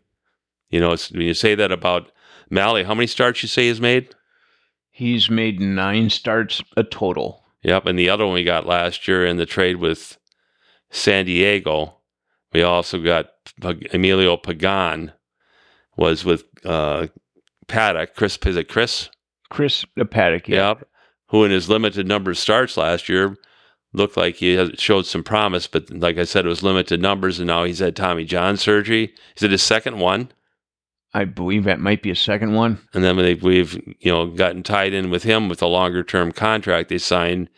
You 0.69 0.79
know 0.79 0.95
when 1.11 1.21
you 1.21 1.33
say 1.33 1.55
that 1.55 1.71
about 1.71 2.11
Mahle, 2.51 2.85
how 2.85 2.93
many 2.93 3.07
starts 3.07 3.41
you 3.41 3.49
say 3.49 3.67
he's 3.67 3.81
made? 3.81 4.13
He's 4.95 5.29
made 5.29 5.59
nine 5.59 6.09
starts 6.09 6.63
a 6.77 6.83
total. 6.85 7.43
Yep, 7.63 7.85
and 7.85 7.99
the 7.99 8.09
other 8.09 8.23
one 8.23 8.33
we 8.33 8.45
got 8.45 8.65
last 8.65 9.09
year 9.09 9.25
in 9.25 9.35
the 9.35 9.45
trade 9.45 9.75
with 9.75 10.17
San 10.89 11.25
Diego, 11.25 11.95
we 12.53 12.63
also 12.63 13.03
got 13.03 13.31
Emilio 13.93 14.37
Pagan 14.37 15.11
was 15.97 16.23
with 16.23 16.45
uh, 16.63 17.07
Paddack. 17.67 18.13
Chris, 18.15 18.39
is 18.45 18.55
it 18.55 18.69
Chris? 18.69 19.09
Chris 19.49 19.83
Paddack, 19.97 20.47
yeah. 20.47 20.69
Yep. 20.69 20.87
Who 21.27 21.43
in 21.43 21.51
his 21.51 21.67
limited 21.67 22.07
number 22.07 22.31
of 22.31 22.37
starts 22.37 22.77
last 22.77 23.09
year 23.09 23.35
looked 23.91 24.15
like 24.15 24.37
he 24.37 24.53
has, 24.53 24.71
showed 24.77 25.07
some 25.07 25.25
promise, 25.25 25.67
but 25.67 25.89
like 25.89 26.17
I 26.17 26.23
said, 26.23 26.45
it 26.45 26.49
was 26.49 26.63
limited 26.63 27.01
numbers, 27.01 27.37
and 27.39 27.47
now 27.47 27.65
he's 27.65 27.79
had 27.79 27.97
Tommy 27.97 28.23
John 28.23 28.55
surgery. 28.55 29.13
Is 29.35 29.43
it 29.43 29.51
his 29.51 29.61
second 29.61 29.99
one? 29.99 30.31
I 31.15 31.23
believe 31.23 31.63
that 31.63 31.79
might 31.79 32.03
be 32.03 32.11
a 32.11 32.15
second 32.15 32.55
one. 32.55 32.77
And 32.93 33.01
then 33.01 33.15
they, 33.15 33.35
we've 33.35 33.73
you 33.99 34.11
know 34.11 34.27
gotten 34.27 34.63
tied 34.63 34.93
in 34.93 35.09
with 35.09 35.23
him 35.23 35.47
with 35.47 35.61
a 35.61 35.67
longer 35.67 36.03
term 36.03 36.33
contract 36.33 36.89
they 36.89 36.97
signed, 36.97 37.49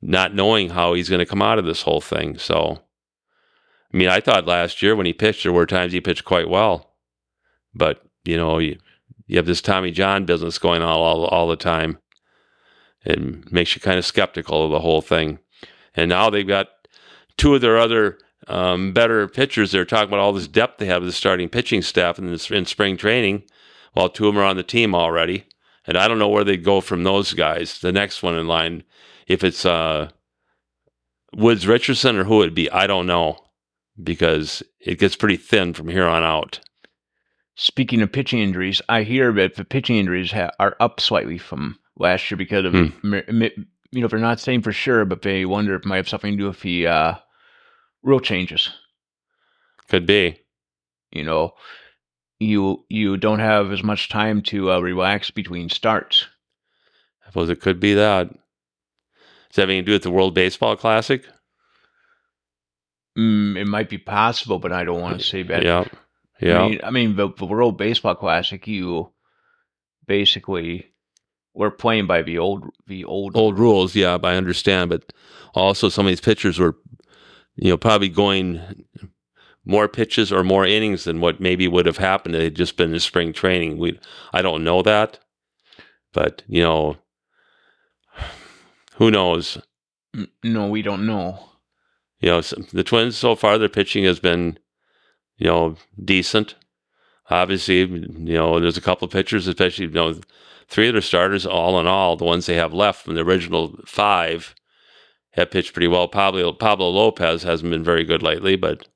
not 0.00 0.34
knowing 0.34 0.70
how 0.70 0.94
he's 0.94 1.10
going 1.10 1.18
to 1.18 1.26
come 1.26 1.42
out 1.42 1.58
of 1.58 1.66
this 1.66 1.82
whole 1.82 2.00
thing. 2.00 2.38
So, 2.38 2.80
I 3.92 3.96
mean, 3.96 4.08
I 4.08 4.20
thought 4.20 4.46
last 4.46 4.82
year 4.82 4.96
when 4.96 5.04
he 5.04 5.12
pitched, 5.12 5.42
there 5.42 5.52
were 5.52 5.66
times 5.66 5.92
he 5.92 6.00
pitched 6.00 6.24
quite 6.24 6.48
well, 6.48 6.94
but 7.74 8.02
you 8.24 8.38
know 8.38 8.56
you, 8.58 8.78
you 9.26 9.36
have 9.36 9.44
this 9.44 9.60
Tommy 9.60 9.90
John 9.90 10.24
business 10.24 10.56
going 10.56 10.80
on 10.80 10.88
all 10.88 11.26
all 11.26 11.46
the 11.46 11.56
time. 11.56 11.98
It 13.04 13.52
makes 13.52 13.76
you 13.76 13.82
kind 13.82 13.98
of 13.98 14.06
skeptical 14.06 14.64
of 14.64 14.70
the 14.70 14.80
whole 14.80 15.02
thing. 15.02 15.40
And 15.94 16.08
now 16.08 16.30
they've 16.30 16.48
got 16.48 16.68
two 17.36 17.54
of 17.54 17.60
their 17.60 17.76
other 17.76 18.16
um, 18.48 18.92
better 18.92 19.28
pitchers. 19.28 19.72
They're 19.72 19.84
talking 19.84 20.08
about 20.08 20.20
all 20.20 20.32
this 20.32 20.48
depth 20.48 20.78
they 20.78 20.86
have 20.86 21.02
with 21.02 21.10
the 21.10 21.16
starting 21.16 21.48
pitching 21.48 21.82
staff 21.82 22.18
in, 22.18 22.30
this, 22.30 22.50
in 22.50 22.66
spring 22.66 22.96
training, 22.96 23.44
while 23.92 24.08
two 24.08 24.28
of 24.28 24.34
them 24.34 24.42
are 24.42 24.46
on 24.46 24.56
the 24.56 24.62
team 24.62 24.94
already. 24.94 25.44
And 25.86 25.96
I 25.96 26.08
don't 26.08 26.18
know 26.18 26.28
where 26.28 26.44
they'd 26.44 26.64
go 26.64 26.80
from 26.80 27.04
those 27.04 27.34
guys. 27.34 27.78
The 27.78 27.92
next 27.92 28.22
one 28.22 28.36
in 28.36 28.46
line, 28.46 28.84
if 29.26 29.44
it's 29.44 29.66
uh, 29.66 30.10
Woods 31.34 31.66
Richardson 31.66 32.16
or 32.16 32.24
who 32.24 32.42
it'd 32.42 32.54
be, 32.54 32.70
I 32.70 32.86
don't 32.86 33.06
know 33.06 33.38
because 34.02 34.62
it 34.80 34.98
gets 34.98 35.16
pretty 35.16 35.36
thin 35.36 35.74
from 35.74 35.88
here 35.88 36.06
on 36.06 36.22
out. 36.22 36.60
Speaking 37.56 38.02
of 38.02 38.10
pitching 38.10 38.40
injuries, 38.40 38.82
I 38.88 39.02
hear 39.02 39.32
that 39.34 39.54
the 39.54 39.64
pitching 39.64 39.96
injuries 39.96 40.32
ha- 40.32 40.50
are 40.58 40.76
up 40.80 41.00
slightly 41.00 41.38
from 41.38 41.78
last 41.96 42.28
year 42.30 42.36
because 42.36 42.64
of 42.64 42.72
hmm. 42.72 43.42
you 43.92 44.00
know 44.00 44.08
they're 44.08 44.18
not 44.18 44.40
saying 44.40 44.62
for 44.62 44.72
sure, 44.72 45.04
but 45.04 45.22
they 45.22 45.44
wonder 45.44 45.76
if 45.76 45.82
it 45.82 45.86
might 45.86 45.98
have 45.98 46.08
something 46.08 46.32
to 46.32 46.36
do 46.36 46.46
with 46.48 46.60
the 46.62 46.88
uh, 46.88 47.14
rule 48.04 48.20
changes. 48.20 48.70
Could 49.88 50.06
be. 50.06 50.38
You 51.10 51.24
know, 51.24 51.54
you 52.38 52.84
you 52.88 53.16
don't 53.16 53.38
have 53.40 53.72
as 53.72 53.82
much 53.82 54.08
time 54.08 54.42
to 54.42 54.72
uh, 54.72 54.80
relax 54.80 55.30
between 55.30 55.68
starts. 55.68 56.26
I 57.24 57.30
suppose 57.30 57.50
it 57.50 57.60
could 57.60 57.80
be 57.80 57.94
that. 57.94 58.28
Does 58.28 59.56
that 59.56 59.62
have 59.62 59.70
anything 59.70 59.84
to 59.84 59.90
do 59.90 59.92
with 59.94 60.02
the 60.02 60.10
World 60.10 60.34
Baseball 60.34 60.76
Classic? 60.76 61.24
Mm, 63.16 63.56
it 63.56 63.66
might 63.66 63.88
be 63.88 63.98
possible, 63.98 64.58
but 64.58 64.72
I 64.72 64.82
don't 64.84 65.00
want 65.00 65.20
to 65.20 65.24
say 65.24 65.44
that. 65.44 65.62
Yeah, 65.62 65.84
yeah. 66.40 66.60
I 66.62 66.68
mean, 66.68 66.80
I 66.84 66.90
mean 66.90 67.16
the, 67.16 67.28
the 67.38 67.46
World 67.46 67.78
Baseball 67.78 68.16
Classic, 68.16 68.66
you 68.66 69.12
basically 70.06 70.92
we're 71.54 71.70
playing 71.70 72.06
by 72.08 72.22
the 72.22 72.38
old 72.38 72.64
the 72.88 73.04
old 73.04 73.36
old 73.36 73.58
rules. 73.58 73.94
Yeah, 73.94 74.18
I 74.22 74.34
understand, 74.34 74.90
but 74.90 75.12
also 75.54 75.88
some 75.88 76.06
of 76.06 76.10
these 76.10 76.20
pitchers 76.20 76.58
were 76.58 76.76
you 77.56 77.70
know, 77.70 77.76
probably 77.76 78.08
going 78.08 78.84
more 79.64 79.88
pitches 79.88 80.32
or 80.32 80.44
more 80.44 80.66
innings 80.66 81.04
than 81.04 81.20
what 81.20 81.40
maybe 81.40 81.68
would 81.68 81.86
have 81.86 81.96
happened 81.96 82.34
if 82.34 82.40
they'd 82.40 82.56
just 82.56 82.76
been 82.76 82.92
in 82.92 83.00
spring 83.00 83.32
training. 83.32 83.78
We, 83.78 83.98
I 84.32 84.42
don't 84.42 84.64
know 84.64 84.82
that, 84.82 85.18
but 86.12 86.42
you 86.46 86.62
know, 86.62 86.96
who 88.96 89.10
knows? 89.10 89.58
No, 90.42 90.68
we 90.68 90.82
don't 90.82 91.06
know. 91.06 91.40
You 92.20 92.30
know, 92.30 92.40
the 92.40 92.84
Twins 92.84 93.16
so 93.16 93.34
far, 93.34 93.58
their 93.58 93.68
pitching 93.68 94.04
has 94.04 94.20
been, 94.20 94.58
you 95.36 95.46
know, 95.46 95.76
decent. 96.02 96.54
Obviously, 97.30 97.80
you 97.80 98.34
know, 98.34 98.60
there's 98.60 98.76
a 98.76 98.82
couple 98.82 99.06
of 99.06 99.12
pitchers, 99.12 99.46
especially 99.46 99.86
you 99.86 99.92
know, 99.92 100.20
three 100.68 100.88
of 100.88 100.94
their 100.94 101.02
starters, 101.02 101.46
all 101.46 101.80
in 101.80 101.86
all, 101.86 102.16
the 102.16 102.24
ones 102.24 102.46
they 102.46 102.54
have 102.54 102.72
left 102.72 103.04
from 103.04 103.14
the 103.14 103.22
original 103.22 103.78
five 103.86 104.54
have 105.34 105.50
pitched 105.50 105.72
pretty 105.72 105.88
well. 105.88 106.08
Pablo, 106.08 106.52
Pablo 106.52 106.88
Lopez 106.88 107.42
hasn't 107.42 107.70
been 107.70 107.84
very 107.84 108.04
good 108.04 108.22
lately, 108.22 108.56
but 108.56 108.88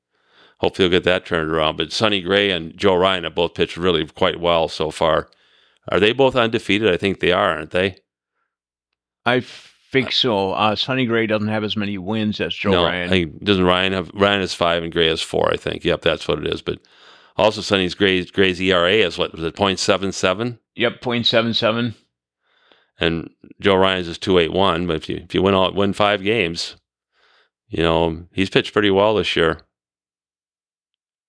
hopefully 0.58 0.88
he'll 0.88 0.98
get 0.98 1.04
that 1.04 1.26
turned 1.26 1.50
around. 1.50 1.76
But 1.76 1.92
Sonny 1.92 2.20
Gray 2.20 2.50
and 2.50 2.76
Joe 2.76 2.94
Ryan 2.94 3.24
have 3.24 3.34
both 3.34 3.54
pitched 3.54 3.76
really 3.76 4.06
quite 4.06 4.40
well 4.40 4.68
so 4.68 4.90
far. 4.90 5.28
Are 5.90 6.00
they 6.00 6.12
both 6.12 6.36
undefeated? 6.36 6.92
I 6.92 6.96
think 6.96 7.20
they 7.20 7.32
are, 7.32 7.56
aren't 7.56 7.70
they? 7.70 7.96
I 9.26 9.40
think 9.90 10.12
so. 10.12 10.52
Uh, 10.52 10.76
Sonny 10.76 11.06
Gray 11.06 11.26
doesn't 11.26 11.48
have 11.48 11.64
as 11.64 11.76
many 11.76 11.98
wins 11.98 12.40
as 12.40 12.54
Joe 12.54 12.70
no, 12.70 12.84
Ryan. 12.84 13.12
I, 13.12 13.24
doesn't 13.24 13.64
Ryan 13.64 13.92
have 13.92 14.10
Ryan 14.14 14.40
has 14.40 14.54
five 14.54 14.82
and 14.82 14.92
Gray 14.92 15.08
has 15.08 15.22
four? 15.22 15.50
I 15.52 15.56
think. 15.56 15.84
Yep, 15.84 16.02
that's 16.02 16.28
what 16.28 16.38
it 16.38 16.46
is. 16.46 16.62
But 16.62 16.78
also, 17.36 17.62
Sonny's 17.62 17.94
Gray's 17.94 18.30
Gray's 18.30 18.60
ERA 18.60 18.92
is 18.92 19.18
what 19.18 19.32
was 19.32 19.42
it? 19.42 19.54
0.77? 19.54 20.58
Yep, 20.76 21.00
0.77 21.00 21.94
and 22.98 23.30
Joe 23.60 23.76
Ryan's 23.76 24.08
is 24.08 24.18
two 24.18 24.38
eight 24.38 24.52
one. 24.52 24.86
But 24.86 24.96
if 24.96 25.08
you 25.08 25.16
if 25.16 25.34
you 25.34 25.42
win 25.42 25.54
all 25.54 25.72
win 25.72 25.92
five 25.92 26.22
games, 26.22 26.76
you 27.68 27.82
know 27.82 28.24
he's 28.32 28.50
pitched 28.50 28.72
pretty 28.72 28.90
well 28.90 29.14
this 29.14 29.36
year. 29.36 29.60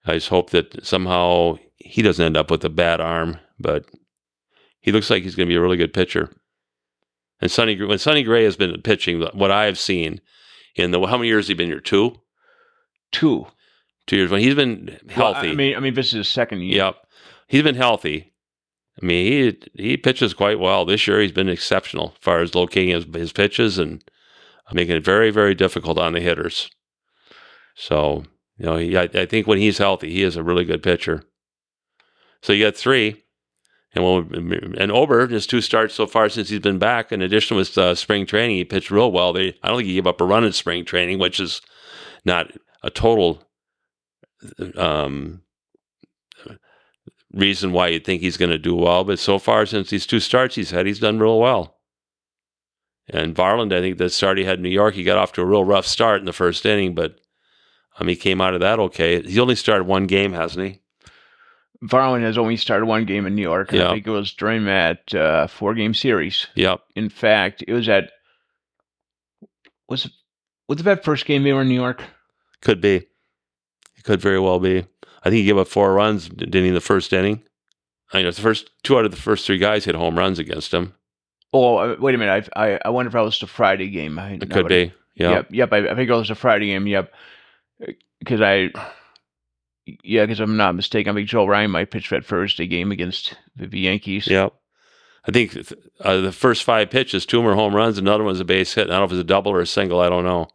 I 0.06 0.14
just 0.14 0.30
hope 0.30 0.50
that 0.52 0.86
somehow 0.86 1.58
he 1.78 2.02
doesn't 2.02 2.26
end 2.26 2.38
up 2.38 2.50
with 2.50 2.64
a 2.64 2.70
bad 2.70 3.00
arm, 3.00 3.38
but 3.60 3.86
he 4.80 4.92
looks 4.92 5.10
like 5.10 5.24
he's 5.24 5.36
going 5.36 5.48
to 5.48 5.52
be 5.52 5.58
a 5.58 5.62
really 5.62 5.78
good 5.78 5.94
pitcher. 5.94 6.32
And 7.42 7.52
Sonny 7.52 7.82
when 7.82 8.00
Sonny 8.00 8.24
Gray 8.24 8.44
has 8.44 8.56
been 8.56 8.82
pitching, 8.82 9.22
what 9.34 9.52
I 9.52 9.66
have 9.66 9.80
seen 9.80 10.22
in 10.76 10.92
the 10.92 11.06
how 11.06 11.18
many 11.18 11.28
years 11.28 11.46
has 11.46 11.50
he 11.50 11.54
been 11.54 11.70
here? 11.70 11.80
Two, 11.80 12.16
two, 13.12 13.48
two 14.08 14.18
years. 14.18 14.32
When 14.32 14.42
he's 14.42 14.56
been 14.56 14.98
healthy, 15.10 15.48
well, 15.48 15.52
I 15.52 15.56
mean, 15.56 15.76
I 15.76 15.80
mean, 15.80 15.94
this 15.94 16.08
is 16.08 16.14
his 16.14 16.28
second 16.28 16.62
year. 16.62 16.78
Yep, 16.78 16.96
he's 17.48 17.64
been 17.64 17.76
healthy. 17.76 18.34
I 19.02 19.06
mean, 19.06 19.56
he 19.76 19.84
he 19.84 19.98
pitches 19.98 20.34
quite 20.34 20.60
well 20.60 20.86
this 20.86 21.08
year. 21.08 21.22
He's 21.22 21.32
been 21.32 21.50
exceptional 21.50 22.14
as 22.16 22.24
far 22.24 22.42
as 22.42 22.56
locating 22.56 22.90
his, 22.90 23.06
his 23.14 23.32
pitches 23.32 23.78
and 23.78 24.04
making 24.72 24.96
it 24.98 25.06
very 25.06 25.32
very 25.32 25.56
difficult 25.56 25.98
on 25.98 26.14
the 26.14 26.20
hitters. 26.20 26.70
So 27.76 28.26
you 28.58 28.66
know, 28.66 28.78
he, 28.78 28.98
I, 28.98 29.04
I 29.14 29.26
think 29.26 29.48
when 29.48 29.58
he's 29.58 29.78
healthy, 29.78 30.12
he 30.12 30.24
is 30.24 30.36
a 30.36 30.44
really 30.44 30.66
good 30.66 30.84
pitcher. 30.84 31.24
So 32.42 32.54
you 32.54 32.66
got 32.66 32.76
three, 32.76 33.24
and 33.94 34.04
and 34.78 34.92
Ober 34.92 35.28
just 35.28 35.50
two 35.50 35.62
starts 35.62 35.96
so 35.96 36.06
far 36.06 36.28
since 36.30 36.50
he's 36.50 36.60
been 36.60 36.80
back. 36.80 37.12
In 37.12 37.22
addition 37.22 37.56
with 37.58 37.78
uh, 37.78 37.96
spring 37.96 38.26
training, 38.26 38.58
he 38.58 38.66
pitched 38.66 38.92
real 38.92 39.12
well. 39.12 39.34
They 39.34 39.58
I 39.64 39.70
don't 39.70 39.78
think 39.78 39.88
he 39.88 39.96
gave 39.96 40.08
up 40.08 40.22
a 40.22 40.26
run 40.26 40.44
in 40.44 40.52
spring 40.52 40.84
training, 40.84 41.20
which 41.20 41.40
is 41.40 41.62
not 42.26 42.52
a 42.84 42.90
total 42.90 43.44
um, 44.76 45.42
reason 47.34 47.72
why 47.72 47.88
you'd 47.88 48.06
think 48.06 48.22
he's 48.22 48.38
going 48.38 48.52
to 48.52 48.58
do 48.58 48.76
well. 48.76 49.04
But 49.04 49.20
so 49.20 49.40
far, 49.40 49.66
since 49.66 49.90
these 49.90 50.06
two 50.06 50.20
starts 50.20 50.56
he's 50.56 50.72
had, 50.72 50.86
he's 50.86 51.00
done 51.00 51.20
real 51.20 51.40
well. 51.40 51.78
And 53.12 53.36
Varland, 53.36 53.74
I 53.74 53.82
think 53.82 53.98
the 53.98 54.10
start 54.10 54.38
he 54.38 54.46
had 54.46 54.58
in 54.58 54.64
New 54.64 54.70
York, 54.70 54.94
he 54.94 55.04
got 55.04 55.18
off 55.18 55.34
to 55.34 55.42
a 55.42 55.46
real 55.46 55.64
rough 55.64 55.88
start 55.88 56.20
in 56.20 56.26
the 56.26 56.34
first 56.34 56.66
inning, 56.66 56.94
but 56.94 57.20
um, 58.00 58.08
he 58.08 58.16
came 58.16 58.40
out 58.40 58.54
of 58.54 58.60
that 58.60 58.80
okay. 58.80 59.22
He 59.22 59.40
only 59.40 59.56
started 59.56 59.86
one 59.86 60.06
game, 60.06 60.34
hasn't 60.34 60.66
he? 60.66 60.82
Varland 61.84 62.24
has 62.24 62.38
only 62.38 62.58
started 62.58 62.86
one 62.86 63.06
game 63.06 63.26
in 63.26 63.36
New 63.36 63.42
York. 63.42 63.72
Yep. 63.72 63.88
I 63.88 63.94
think 63.94 64.08
it 64.08 64.12
was 64.12 64.34
during 64.34 64.66
that 64.66 65.14
uh, 65.16 65.48
four 65.48 65.74
game 65.74 65.94
series. 65.94 66.48
Yep. 66.56 66.82
In 66.96 67.10
fact, 67.10 67.64
it 67.68 67.74
was 67.74 67.88
at 67.88 68.12
was 69.88 70.10
was 70.68 70.80
it 70.80 70.84
that 70.84 71.04
first 71.04 71.26
game 71.26 71.44
they 71.44 71.54
were 71.54 71.62
in 71.62 71.70
New 71.70 71.76
York? 71.80 72.04
Could 72.62 72.82
be. 72.82 72.96
It 72.96 74.04
could 74.04 74.22
very 74.22 74.40
well 74.40 74.60
be. 74.60 74.86
I 75.24 75.30
think 75.30 75.40
he 75.40 75.46
gave 75.46 75.58
up 75.58 75.68
four 75.68 75.94
runs, 75.94 76.30
didn't 76.30 76.54
he, 76.54 76.70
in 76.70 76.74
the 76.74 76.82
first 76.82 77.12
inning? 77.14 77.44
I 78.12 78.22
know 78.22 78.32
the 78.32 78.42
first 78.42 78.70
two 78.84 78.98
out 78.98 79.06
of 79.06 79.12
the 79.12 79.18
first 79.18 79.46
three 79.46 79.58
guys 79.58 79.86
hit 79.86 79.96
home 79.96 80.18
runs 80.18 80.40
against 80.40 80.74
him. 80.74 80.94
Oh, 81.54 81.78
uh, 81.78 81.96
wait 82.00 82.16
a 82.16 82.18
minute. 82.18 82.50
I 82.56 82.74
I, 82.74 82.80
I 82.86 82.90
wonder 82.90 83.08
if 83.08 83.14
that 83.14 83.22
was 83.22 83.40
the 83.40 83.48
Friday 83.48 83.90
game. 83.90 84.18
I, 84.18 84.34
it 84.34 84.50
could 84.50 84.68
be. 84.68 84.94
Yep. 85.16 85.32
Yep. 85.32 85.48
Yep. 85.52 85.74
I, 85.74 85.78
I 85.90 85.96
think 85.96 86.10
it 86.10 86.14
was 86.14 86.30
the 86.30 86.36
Friday 86.36 86.68
game. 86.68 86.88
Yep. 86.88 87.12
Because 88.20 88.42
I, 88.42 88.70
yeah, 90.04 90.26
because 90.26 90.40
I'm 90.40 90.58
not 90.58 90.76
mistaken. 90.76 91.12
I 91.12 91.16
think 91.16 91.30
Joe 91.30 91.46
Ryan 91.46 91.72
might 91.72 91.92
pitch 91.92 92.10
that 92.10 92.26
Thursday 92.26 92.68
game 92.68 92.92
against 92.92 93.36
the 93.56 93.80
Yankees. 93.80 94.28
Yep. 94.28 94.54
I 95.28 95.32
think 95.32 95.58
uh, 96.00 96.22
the 96.22 96.32
first 96.32 96.64
five 96.64 96.90
pitches, 96.90 97.26
two 97.26 97.42
were 97.42 97.56
home 97.56 97.76
runs, 97.76 97.98
another 97.98 98.24
one 98.24 98.32
was 98.32 98.40
a 98.40 98.46
base 98.46 98.74
hit. 98.74 98.88
I 98.88 98.92
don't 98.92 99.00
know 99.00 99.06
if 99.06 99.12
it 99.12 99.16
was 99.16 99.20
a 99.20 99.26
double 99.26 99.52
or 99.52 99.60
a 99.60 99.68
single. 99.68 100.00
I 100.00 100.10
don't 100.10 100.24
know. 100.24 100.48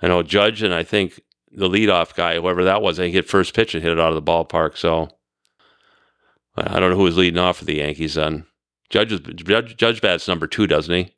I 0.00 0.08
know 0.08 0.22
Judge 0.22 0.62
and 0.62 0.74
I 0.74 0.82
think 0.82 1.20
the 1.56 1.68
leadoff 1.68 2.14
guy, 2.14 2.36
whoever 2.36 2.64
that 2.64 2.82
was, 2.82 2.98
he 2.98 3.10
hit 3.10 3.28
first 3.28 3.54
pitch 3.54 3.74
and 3.74 3.82
hit 3.82 3.92
it 3.92 3.98
out 3.98 4.12
of 4.12 4.14
the 4.14 4.30
ballpark. 4.30 4.76
So 4.76 5.08
I 6.56 6.78
don't 6.78 6.90
know 6.90 6.96
who 6.96 7.02
was 7.02 7.16
leading 7.16 7.38
off 7.38 7.58
for 7.58 7.64
the 7.64 7.76
Yankees 7.76 8.14
then. 8.14 8.46
Judge, 8.88 9.20
Judge, 9.34 9.76
Judge 9.76 10.00
bats 10.00 10.28
number 10.28 10.46
two, 10.46 10.66
doesn't 10.66 10.94
he? 10.94 11.12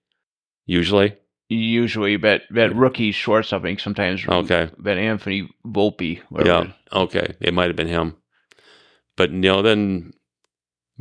Usually. 0.64 1.16
Usually, 1.50 2.16
but 2.16 2.42
that 2.50 2.74
rookie 2.74 3.12
shortstop, 3.12 3.62
I 3.62 3.64
think 3.64 3.80
sometimes. 3.80 4.26
Okay. 4.26 4.70
But 4.78 4.98
Anthony 4.98 5.48
Volpe. 5.66 6.20
Yeah. 6.44 6.72
Okay. 6.92 7.34
It 7.40 7.54
might 7.54 7.68
have 7.68 7.76
been 7.76 7.88
him. 7.88 8.16
But 9.16 9.30
you 9.30 9.38
know, 9.38 9.62
then 9.62 10.12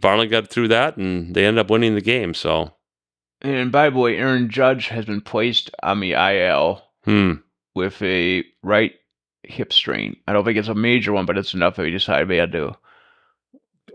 Varland 0.01 0.31
got 0.31 0.47
through 0.47 0.69
that, 0.69 0.97
and 0.97 1.35
they 1.35 1.45
ended 1.45 1.59
up 1.59 1.69
winning 1.69 1.95
the 1.95 2.01
game. 2.01 2.33
So, 2.33 2.73
And 3.41 3.71
by 3.71 3.89
the 3.89 3.97
way, 3.97 4.17
Aaron 4.17 4.49
Judge 4.49 4.87
has 4.87 5.05
been 5.05 5.21
placed 5.21 5.69
on 5.83 5.99
the 5.99 6.13
IL 6.13 6.81
hmm. 7.03 7.33
with 7.75 8.01
a 8.01 8.43
right 8.63 8.93
hip 9.47 9.73
strain. 9.73 10.15
I 10.27 10.33
don't 10.33 10.45
think 10.45 10.57
it's 10.57 10.67
a 10.67 10.75
major 10.75 11.13
one, 11.13 11.25
but 11.25 11.37
it's 11.37 11.53
enough 11.53 11.75
that 11.75 11.83
we 11.83 11.91
decided 11.91 12.29
we 12.29 12.37
had 12.37 12.51
to 12.51 12.75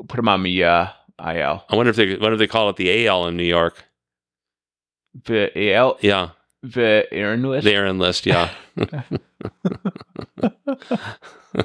put 0.09 0.19
him 0.19 0.29
on 0.29 0.43
the 0.43 0.65
uh, 0.65 0.87
IL. 1.25 1.65
I 1.69 1.77
wonder 1.77 1.91
if 1.91 1.97
they 1.97 2.11
wonder 2.17 2.33
if 2.35 2.39
they 2.39 2.47
call 2.47 2.69
it 2.71 2.77
the 2.77 3.07
AL 3.07 3.27
in 3.29 3.37
New 3.37 3.45
York. 3.45 3.85
The 5.25 5.73
AL, 5.75 5.99
Yeah, 6.01 6.31
the 6.63 7.07
Aaron 7.13 7.43
list. 7.43 7.65
the 7.65 7.75
Aaron 7.75 7.99
list. 7.99 8.27
Yeah, 8.27 8.51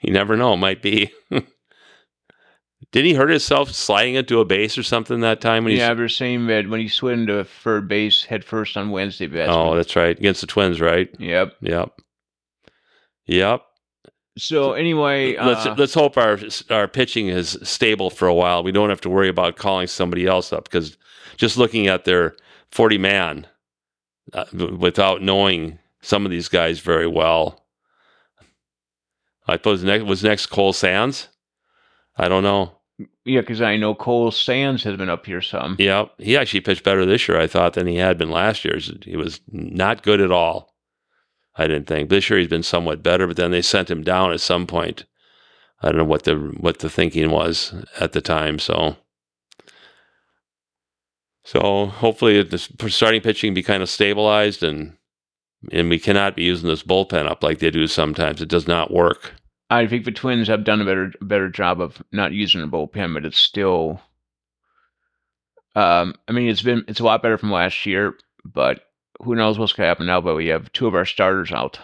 you 0.00 0.12
never 0.12 0.36
know. 0.36 0.54
It 0.54 0.58
might 0.58 0.82
be. 0.82 1.12
Did 2.90 3.04
he 3.04 3.12
hurt 3.12 3.28
himself 3.28 3.70
sliding 3.72 4.14
into 4.14 4.40
a 4.40 4.46
base 4.46 4.78
or 4.78 4.82
something 4.82 5.20
that 5.20 5.42
time 5.42 5.64
when 5.64 5.72
he? 5.74 5.78
yeah, 5.78 5.92
they're 5.92 6.08
saying 6.08 6.46
that 6.46 6.68
when 6.68 6.80
he 6.80 6.88
slid 6.88 7.18
into 7.18 7.44
third 7.44 7.86
base 7.86 8.24
head 8.24 8.44
first 8.44 8.78
on 8.78 8.90
Wednesday. 8.90 9.26
That's 9.26 9.50
oh, 9.52 9.76
that's 9.76 9.94
right. 9.94 10.18
Against 10.18 10.40
the 10.40 10.46
Twins, 10.46 10.80
right? 10.80 11.10
yep. 11.18 11.52
Yep. 11.60 11.92
Yep. 13.28 13.62
So 14.36 14.72
anyway, 14.72 15.36
let's 15.36 15.66
uh, 15.66 15.74
let's 15.76 15.94
hope 15.94 16.16
our 16.16 16.38
our 16.70 16.88
pitching 16.88 17.28
is 17.28 17.58
stable 17.62 18.08
for 18.10 18.28
a 18.28 18.34
while. 18.34 18.62
We 18.62 18.72
don't 18.72 18.88
have 18.88 19.00
to 19.02 19.10
worry 19.10 19.28
about 19.28 19.56
calling 19.56 19.86
somebody 19.86 20.26
else 20.26 20.52
up 20.52 20.64
because 20.64 20.96
just 21.36 21.56
looking 21.56 21.86
at 21.88 22.04
their 22.04 22.36
forty 22.70 22.98
man 22.98 23.46
uh, 24.32 24.44
without 24.52 25.22
knowing 25.22 25.78
some 26.02 26.24
of 26.24 26.30
these 26.30 26.48
guys 26.48 26.78
very 26.78 27.06
well. 27.06 27.64
I 29.46 29.54
suppose 29.54 29.82
next 29.82 30.04
was 30.04 30.22
next 30.22 30.46
Cole 30.46 30.72
Sands. 30.72 31.28
I 32.16 32.28
don't 32.28 32.42
know. 32.42 32.72
yeah, 33.24 33.40
because 33.40 33.60
I 33.60 33.76
know 33.76 33.94
Cole 33.94 34.30
Sands 34.30 34.84
has 34.84 34.96
been 34.96 35.08
up 35.08 35.26
here 35.26 35.42
some. 35.42 35.76
Yeah, 35.78 36.06
he 36.18 36.36
actually 36.36 36.60
pitched 36.60 36.84
better 36.84 37.04
this 37.04 37.26
year, 37.28 37.40
I 37.40 37.46
thought, 37.46 37.74
than 37.74 37.86
he 37.86 37.96
had 37.96 38.18
been 38.18 38.30
last 38.30 38.64
year. 38.64 38.78
He 39.04 39.16
was 39.16 39.40
not 39.50 40.02
good 40.02 40.20
at 40.20 40.30
all. 40.30 40.74
I 41.58 41.66
didn't 41.66 41.88
think 41.88 42.08
this 42.08 42.30
year 42.30 42.38
he's 42.38 42.48
been 42.48 42.62
somewhat 42.62 43.02
better, 43.02 43.26
but 43.26 43.36
then 43.36 43.50
they 43.50 43.62
sent 43.62 43.90
him 43.90 44.04
down 44.04 44.32
at 44.32 44.40
some 44.40 44.66
point. 44.66 45.04
I 45.82 45.88
don't 45.88 45.98
know 45.98 46.04
what 46.04 46.22
the 46.22 46.36
what 46.36 46.78
the 46.78 46.88
thinking 46.88 47.30
was 47.30 47.74
at 48.00 48.12
the 48.12 48.20
time. 48.20 48.58
So, 48.58 48.96
so 51.44 51.86
hopefully 51.86 52.42
the 52.42 52.58
starting 52.58 53.20
pitching 53.20 53.54
be 53.54 53.62
kind 53.62 53.82
of 53.82 53.90
stabilized 53.90 54.62
and 54.62 54.96
and 55.72 55.88
we 55.88 55.98
cannot 55.98 56.36
be 56.36 56.44
using 56.44 56.68
this 56.68 56.84
bullpen 56.84 57.26
up 57.26 57.42
like 57.42 57.58
they 57.58 57.70
do 57.70 57.86
sometimes. 57.86 58.40
It 58.40 58.48
does 58.48 58.68
not 58.68 58.92
work. 58.92 59.34
I 59.70 59.86
think 59.86 60.04
the 60.04 60.12
Twins 60.12 60.48
have 60.48 60.64
done 60.64 60.80
a 60.80 60.84
better 60.84 61.12
better 61.20 61.48
job 61.48 61.80
of 61.80 62.02
not 62.12 62.32
using 62.32 62.60
the 62.60 62.68
bullpen, 62.68 63.14
but 63.14 63.24
it's 63.24 63.38
still. 63.38 64.00
Um, 65.74 66.14
I 66.26 66.32
mean, 66.32 66.48
it's 66.48 66.62
been 66.62 66.84
it's 66.88 67.00
a 67.00 67.04
lot 67.04 67.22
better 67.22 67.38
from 67.38 67.52
last 67.52 67.84
year, 67.84 68.14
but 68.44 68.80
who 69.20 69.34
knows 69.34 69.58
what's 69.58 69.72
going 69.72 69.84
to 69.84 69.88
happen 69.88 70.06
now? 70.06 70.20
But 70.20 70.36
we 70.36 70.46
have 70.48 70.72
two 70.72 70.86
of 70.86 70.94
our 70.94 71.04
starters 71.04 71.52
out. 71.52 71.78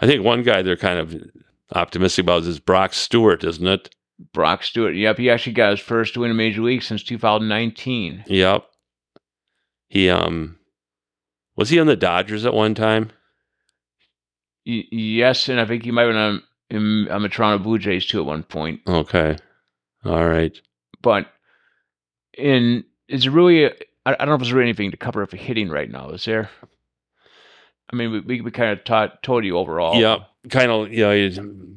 I 0.00 0.06
think 0.06 0.24
one 0.24 0.42
guy 0.42 0.62
they're 0.62 0.76
kind 0.76 0.98
of 0.98 1.14
optimistic 1.72 2.24
about 2.24 2.42
is 2.42 2.60
Brock 2.60 2.92
Stewart, 2.92 3.44
isn't 3.44 3.66
it? 3.66 3.94
Brock 4.32 4.62
Stewart. 4.62 4.94
Yep, 4.94 5.18
he 5.18 5.30
actually 5.30 5.54
got 5.54 5.70
his 5.70 5.80
first 5.80 6.16
win 6.16 6.30
in 6.30 6.36
Major 6.36 6.62
League 6.62 6.82
since 6.82 7.02
2019. 7.02 8.24
Yep. 8.26 8.64
He 9.88 10.10
um 10.10 10.58
was 11.56 11.70
he 11.70 11.78
on 11.78 11.86
the 11.86 11.96
Dodgers 11.96 12.44
at 12.44 12.54
one 12.54 12.74
time? 12.74 13.10
Y- 14.66 14.84
yes, 14.90 15.48
and 15.48 15.60
I 15.60 15.66
think 15.66 15.84
he 15.84 15.90
might 15.90 16.02
have 16.02 16.10
been 16.10 16.16
on, 16.16 16.42
in, 16.70 17.08
on 17.10 17.22
the 17.22 17.28
Toronto 17.28 17.62
Blue 17.62 17.78
Jays 17.78 18.06
too 18.06 18.20
at 18.20 18.26
one 18.26 18.42
point. 18.42 18.80
Okay. 18.86 19.36
All 20.04 20.26
right. 20.26 20.56
But 21.02 21.28
in 22.36 22.84
is 23.08 23.26
it 23.26 23.30
really? 23.30 23.70
I 24.06 24.12
don't 24.12 24.28
know 24.28 24.34
if 24.34 24.40
there's 24.40 24.52
really 24.52 24.68
anything 24.68 24.90
to 24.90 24.96
cover 24.96 25.24
for 25.26 25.36
hitting 25.36 25.68
right 25.70 25.90
now. 25.90 26.10
Is 26.10 26.24
there? 26.24 26.50
I 27.90 27.96
mean, 27.96 28.10
we 28.10 28.20
we, 28.20 28.40
we 28.42 28.50
kind 28.50 28.70
of 28.70 28.84
taught 28.84 29.22
told 29.22 29.44
you 29.44 29.56
overall. 29.56 30.00
Yeah, 30.00 30.24
Kind 30.50 30.70
of, 30.70 30.92
you 30.92 31.04
know, 31.04 31.74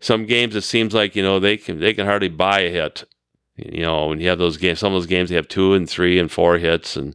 some 0.00 0.26
games 0.26 0.56
it 0.56 0.62
seems 0.62 0.92
like, 0.92 1.14
you 1.14 1.22
know, 1.22 1.38
they 1.38 1.56
can 1.56 1.78
they 1.78 1.94
can 1.94 2.06
hardly 2.06 2.28
buy 2.28 2.60
a 2.60 2.70
hit. 2.70 3.04
You 3.56 3.82
know, 3.82 4.08
when 4.08 4.20
you 4.20 4.28
have 4.28 4.38
those 4.38 4.56
games, 4.56 4.80
some 4.80 4.92
of 4.92 5.00
those 5.00 5.06
games 5.06 5.30
they 5.30 5.36
have 5.36 5.46
two 5.48 5.74
and 5.74 5.88
three 5.88 6.18
and 6.18 6.30
four 6.30 6.58
hits 6.58 6.96
and 6.96 7.14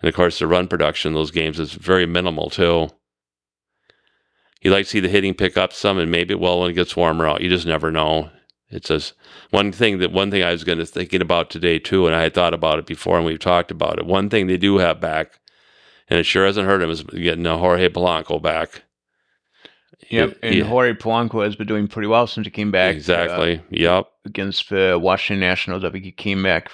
and 0.00 0.08
of 0.08 0.14
course 0.14 0.38
the 0.38 0.46
run 0.46 0.68
production 0.68 1.14
those 1.14 1.30
games 1.30 1.58
is 1.58 1.72
very 1.72 2.06
minimal 2.06 2.50
too. 2.50 2.88
You 4.60 4.70
like 4.70 4.84
to 4.84 4.90
see 4.90 5.00
the 5.00 5.08
hitting 5.08 5.34
pick 5.34 5.56
up 5.56 5.72
some 5.72 5.98
and 5.98 6.10
maybe 6.10 6.34
well 6.36 6.60
when 6.60 6.70
it 6.70 6.74
gets 6.74 6.96
warmer 6.96 7.26
out. 7.26 7.40
You 7.40 7.48
just 7.48 7.66
never 7.66 7.90
know. 7.90 8.30
It's 8.72 8.88
just 8.88 9.14
one 9.50 9.70
thing 9.70 9.98
that 9.98 10.12
one 10.12 10.30
thing 10.30 10.42
I 10.42 10.52
was 10.52 10.64
going 10.64 10.78
to 10.78 10.86
thinking 10.86 11.20
about 11.20 11.50
today 11.50 11.78
too, 11.78 12.06
and 12.06 12.14
I 12.14 12.22
had 12.22 12.34
thought 12.34 12.54
about 12.54 12.78
it 12.78 12.86
before, 12.86 13.16
and 13.16 13.26
we've 13.26 13.38
talked 13.38 13.70
about 13.70 13.98
it. 13.98 14.06
One 14.06 14.30
thing 14.30 14.46
they 14.46 14.56
do 14.56 14.78
have 14.78 15.00
back, 15.00 15.38
and 16.08 16.18
it 16.18 16.24
sure 16.24 16.46
hasn't 16.46 16.66
hurt 16.66 16.82
him, 16.82 16.90
is 16.90 17.02
getting 17.02 17.46
a 17.46 17.58
Jorge 17.58 17.88
Polanco 17.88 18.40
back. 18.40 18.82
Yep. 20.10 20.38
And 20.42 20.54
Yeah. 20.54 20.64
Jorge 20.64 20.94
Polanco 20.94 21.44
has 21.44 21.54
been 21.56 21.66
doing 21.66 21.86
pretty 21.86 22.08
well 22.08 22.26
since 22.26 22.46
he 22.46 22.50
came 22.50 22.70
back. 22.70 22.94
uh, 22.94 22.96
exactly. 22.96 23.60
yep. 23.70 24.10
against 24.24 24.68
the 24.70 24.98
Washington 25.00 25.40
Nationals. 25.40 25.84
I 25.84 25.90
think 25.90 26.04
he 26.04 26.12
came 26.12 26.42
back. 26.42 26.70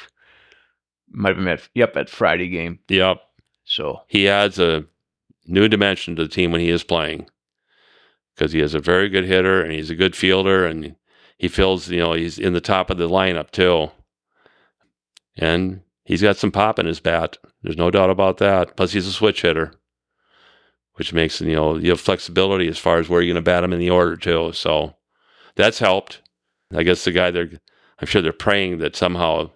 Might 1.10 1.30
have 1.30 1.36
been 1.38 1.48
at 1.48 1.68
yep 1.74 1.96
at 1.96 2.10
Friday 2.10 2.48
game. 2.48 2.78
Yep. 2.88 3.18
So 3.64 4.02
He 4.08 4.28
adds 4.28 4.58
a 4.58 4.84
new 5.46 5.68
dimension 5.68 6.16
to 6.16 6.22
the 6.22 6.28
team 6.28 6.52
when 6.52 6.60
he 6.60 6.68
is 6.70 6.84
playing 6.84 7.28
because 8.34 8.52
he 8.52 8.60
is 8.60 8.74
a 8.74 8.78
very 8.80 9.08
good 9.08 9.24
hitter 9.24 9.62
and 9.62 9.72
he's 9.72 9.90
a 9.90 9.94
good 9.94 10.14
fielder 10.14 10.64
and 10.66 10.94
he 11.38 11.48
feels 11.48 11.88
you 11.88 12.00
know 12.00 12.12
he's 12.12 12.38
in 12.38 12.52
the 12.52 12.60
top 12.60 12.90
of 12.90 12.98
the 12.98 13.08
lineup 13.08 13.50
too. 13.50 13.90
And 15.36 15.82
he's 16.04 16.22
got 16.22 16.36
some 16.36 16.50
pop 16.50 16.78
in 16.78 16.86
his 16.86 17.00
bat. 17.00 17.36
There's 17.62 17.76
no 17.76 17.90
doubt 17.90 18.10
about 18.10 18.38
that. 18.38 18.76
Plus, 18.76 18.92
he's 18.92 19.06
a 19.06 19.12
switch 19.12 19.42
hitter, 19.42 19.72
which 20.94 21.12
makes 21.12 21.40
you 21.40 21.54
know 21.54 21.76
you 21.76 21.90
have 21.90 22.00
flexibility 22.00 22.66
as 22.68 22.78
far 22.78 22.98
as 22.98 23.08
where 23.08 23.22
you're 23.22 23.34
going 23.34 23.42
to 23.44 23.48
bat 23.48 23.64
him 23.64 23.72
in 23.72 23.78
the 23.78 23.90
order 23.90 24.16
too. 24.16 24.52
So 24.52 24.94
that's 25.54 25.78
helped. 25.78 26.22
I 26.74 26.82
guess 26.82 27.04
the 27.04 27.12
guy 27.12 27.30
they're, 27.30 27.50
I'm 28.00 28.06
sure 28.06 28.20
they're 28.20 28.32
praying 28.32 28.78
that 28.78 28.96
somehow 28.96 29.50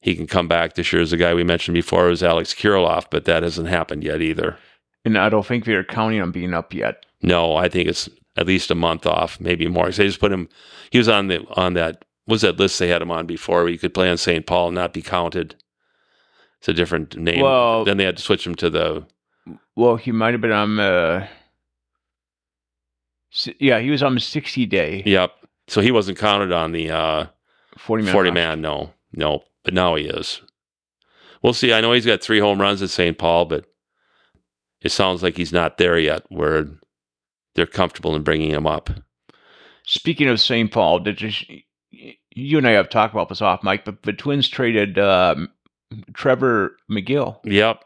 he 0.00 0.14
can 0.14 0.26
come 0.26 0.46
back 0.46 0.74
this 0.74 0.92
year. 0.92 1.02
As 1.02 1.10
the 1.10 1.16
guy 1.16 1.32
we 1.34 1.42
mentioned 1.42 1.74
before 1.74 2.06
was 2.06 2.22
Alex 2.22 2.54
Kirilloff, 2.54 3.06
but 3.10 3.24
that 3.24 3.42
hasn't 3.42 3.68
happened 3.68 4.04
yet 4.04 4.20
either. 4.20 4.58
and 5.04 5.16
I 5.18 5.28
don't 5.30 5.46
think 5.46 5.64
they're 5.64 5.84
counting 5.84 6.20
on 6.20 6.30
being 6.32 6.54
up 6.54 6.72
yet. 6.74 7.06
No, 7.22 7.56
I 7.56 7.68
think 7.68 7.88
it's 7.88 8.08
at 8.36 8.46
least 8.46 8.70
a 8.70 8.74
month 8.74 9.06
off, 9.06 9.40
maybe 9.40 9.66
more. 9.68 9.90
they 9.90 10.06
just 10.06 10.20
put 10.20 10.32
him. 10.32 10.48
He 10.90 10.98
was 10.98 11.08
on 11.08 11.28
the 11.28 11.44
on 11.56 11.74
that 11.74 12.04
was 12.26 12.42
that 12.42 12.58
list 12.58 12.78
they 12.78 12.88
had 12.88 13.02
him 13.02 13.10
on 13.10 13.26
before 13.26 13.62
where 13.62 13.72
you 13.72 13.78
could 13.78 13.94
play 13.94 14.10
on 14.10 14.16
St. 14.16 14.46
Paul 14.46 14.68
and 14.68 14.74
not 14.74 14.92
be 14.92 15.02
counted. 15.02 15.56
It's 16.58 16.68
a 16.68 16.72
different 16.72 17.16
name. 17.16 17.42
Well- 17.42 17.84
then 17.84 17.96
they 17.96 18.04
had 18.04 18.16
to 18.16 18.22
switch 18.22 18.46
him 18.46 18.54
to 18.56 18.70
the 18.70 19.06
Well, 19.76 19.96
he 19.96 20.12
might 20.12 20.32
have 20.32 20.40
been 20.40 20.52
on. 20.52 20.80
Uh, 20.80 21.26
yeah, 23.58 23.80
he 23.80 23.90
was 23.90 24.02
on 24.02 24.14
the 24.14 24.20
sixty 24.20 24.64
day 24.64 25.02
yep. 25.04 25.32
So 25.66 25.80
he 25.80 25.90
wasn't 25.90 26.18
counted 26.18 26.52
on 26.52 26.72
the 26.72 26.90
uh, 26.90 27.26
forty 27.76 28.04
man. 28.04 28.12
forty 28.12 28.30
man. 28.30 28.60
No, 28.60 28.92
no, 29.12 29.44
but 29.64 29.74
now 29.74 29.94
he 29.96 30.04
is. 30.04 30.40
We'll 31.42 31.52
see. 31.52 31.72
I 31.72 31.80
know 31.80 31.92
he's 31.92 32.06
got 32.06 32.22
three 32.22 32.38
home 32.38 32.60
runs 32.60 32.80
at 32.80 32.90
St. 32.90 33.18
Paul, 33.18 33.44
but 33.46 33.66
it 34.80 34.92
sounds 34.92 35.22
like 35.22 35.36
he's 35.36 35.52
not 35.52 35.78
there 35.78 35.98
yet. 35.98 36.24
Where 36.28 36.68
they're 37.54 37.66
comfortable 37.66 38.14
in 38.16 38.22
bringing 38.22 38.50
him 38.50 38.66
up. 38.66 38.90
Speaking 39.86 40.28
of 40.28 40.40
St. 40.40 40.70
Paul, 40.72 41.00
did 41.00 41.20
you, 41.20 41.60
you 42.30 42.58
and 42.58 42.66
I 42.66 42.72
have 42.72 42.88
talked 42.88 43.14
about 43.14 43.28
this 43.28 43.42
off, 43.42 43.62
Mike? 43.62 43.84
But 43.84 44.02
the 44.02 44.12
Twins 44.12 44.48
traded 44.48 44.98
um, 44.98 45.50
Trevor 46.14 46.76
Megill 46.90 47.38
Yep, 47.44 47.84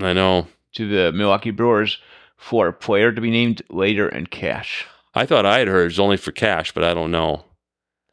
I 0.00 0.12
know. 0.12 0.46
to 0.74 0.88
the 0.88 1.12
Milwaukee 1.12 1.50
Brewers 1.52 1.98
for 2.36 2.68
a 2.68 2.72
player 2.72 3.12
to 3.12 3.20
be 3.20 3.30
named 3.30 3.62
later 3.70 4.08
in 4.08 4.26
cash. 4.26 4.84
I 5.14 5.26
thought 5.26 5.46
I 5.46 5.58
had 5.60 5.68
heard 5.68 5.82
it 5.82 5.84
was 5.86 5.98
only 6.00 6.16
for 6.16 6.32
cash, 6.32 6.72
but 6.72 6.84
I 6.84 6.92
don't 6.94 7.10
know. 7.10 7.44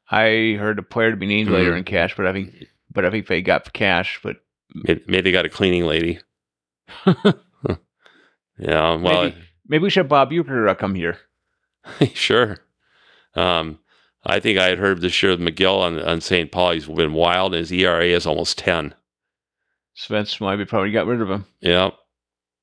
I 0.09 0.55
heard 0.59 0.77
a 0.79 0.83
player 0.83 1.11
to 1.11 1.17
be 1.17 1.25
named 1.25 1.49
later 1.49 1.71
Mhm. 1.73 1.77
in 1.79 1.83
cash, 1.83 2.15
but 2.15 2.25
I 2.27 2.31
think, 2.33 2.53
but 2.93 3.05
I 3.05 3.09
think 3.09 3.27
they 3.27 3.41
got 3.41 3.73
cash. 3.73 4.19
But 4.23 4.37
Maybe, 4.73 5.01
maybe 5.07 5.21
they 5.21 5.31
got 5.31 5.45
a 5.45 5.49
cleaning 5.49 5.85
lady. 5.85 6.19
Yeah, 8.57 8.95
well, 8.95 9.23
maybe, 9.25 9.35
maybe 9.67 9.83
we 9.83 9.89
should 9.89 10.01
have 10.01 10.09
Bob 10.09 10.31
Uecker 10.31 10.69
uh, 10.69 10.75
come 10.75 10.95
here. 10.95 11.19
sure. 12.13 12.57
Um, 13.35 13.79
I 14.25 14.39
think 14.39 14.57
I 14.57 14.67
had 14.67 14.79
heard 14.79 15.01
this 15.01 15.21
year 15.21 15.31
with 15.31 15.41
Megill 15.41 15.79
on, 15.79 15.99
on 15.99 16.21
St. 16.21 16.51
Paul. 16.51 16.71
He's 16.71 16.87
been 16.87 17.13
wild, 17.13 17.53
and 17.53 17.59
his 17.59 17.71
ERA 17.71 18.05
is 18.05 18.25
almost 18.25 18.57
10. 18.57 18.93
So 19.93 20.13
that's 20.13 20.39
why 20.39 20.55
we 20.55 20.65
probably 20.65 20.91
got 20.91 21.07
rid 21.07 21.21
of 21.21 21.29
him. 21.29 21.45
Yeah. 21.61 21.91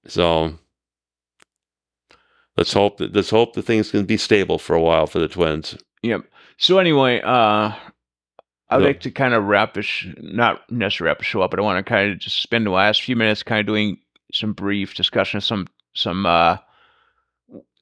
So 0.07 0.59
let's 2.57 2.72
hope 2.72 2.99
that 2.99 3.14
let's 3.14 3.31
hope 3.31 3.55
that 3.55 3.62
things 3.62 3.91
can 3.91 4.05
be 4.05 4.16
stable 4.16 4.59
for 4.59 4.74
a 4.74 4.81
while 4.81 5.07
for 5.07 5.18
the 5.18 5.29
Twins. 5.29 5.76
Yep. 6.03 6.24
So 6.59 6.79
anyway, 6.79 7.20
uh, 7.20 7.72
I 8.68 8.76
would 8.76 8.85
like 8.85 9.01
to 9.01 9.11
kind 9.11 9.35
of 9.35 9.45
wrap 9.45 9.74
this, 9.74 10.07
not 10.18 10.70
necessarily 10.70 11.11
wrap 11.11 11.18
the 11.18 11.24
show 11.24 11.43
up, 11.43 11.51
but 11.51 11.61
I 11.61 11.62
want 11.62 11.85
to 11.85 11.89
kind 11.89 12.11
of 12.11 12.18
just 12.18 12.43
spend 12.43 12.66
the 12.66 12.70
last 12.70 13.03
few 13.03 13.16
minutes 13.16 13.43
kind 13.43 13.61
of 13.61 13.66
doing 13.66 13.99
some 14.33 14.53
brief 14.53 14.95
discussion 14.95 15.39
of 15.39 15.45
some 15.45 15.66
some 15.95 16.26
uh, 16.26 16.57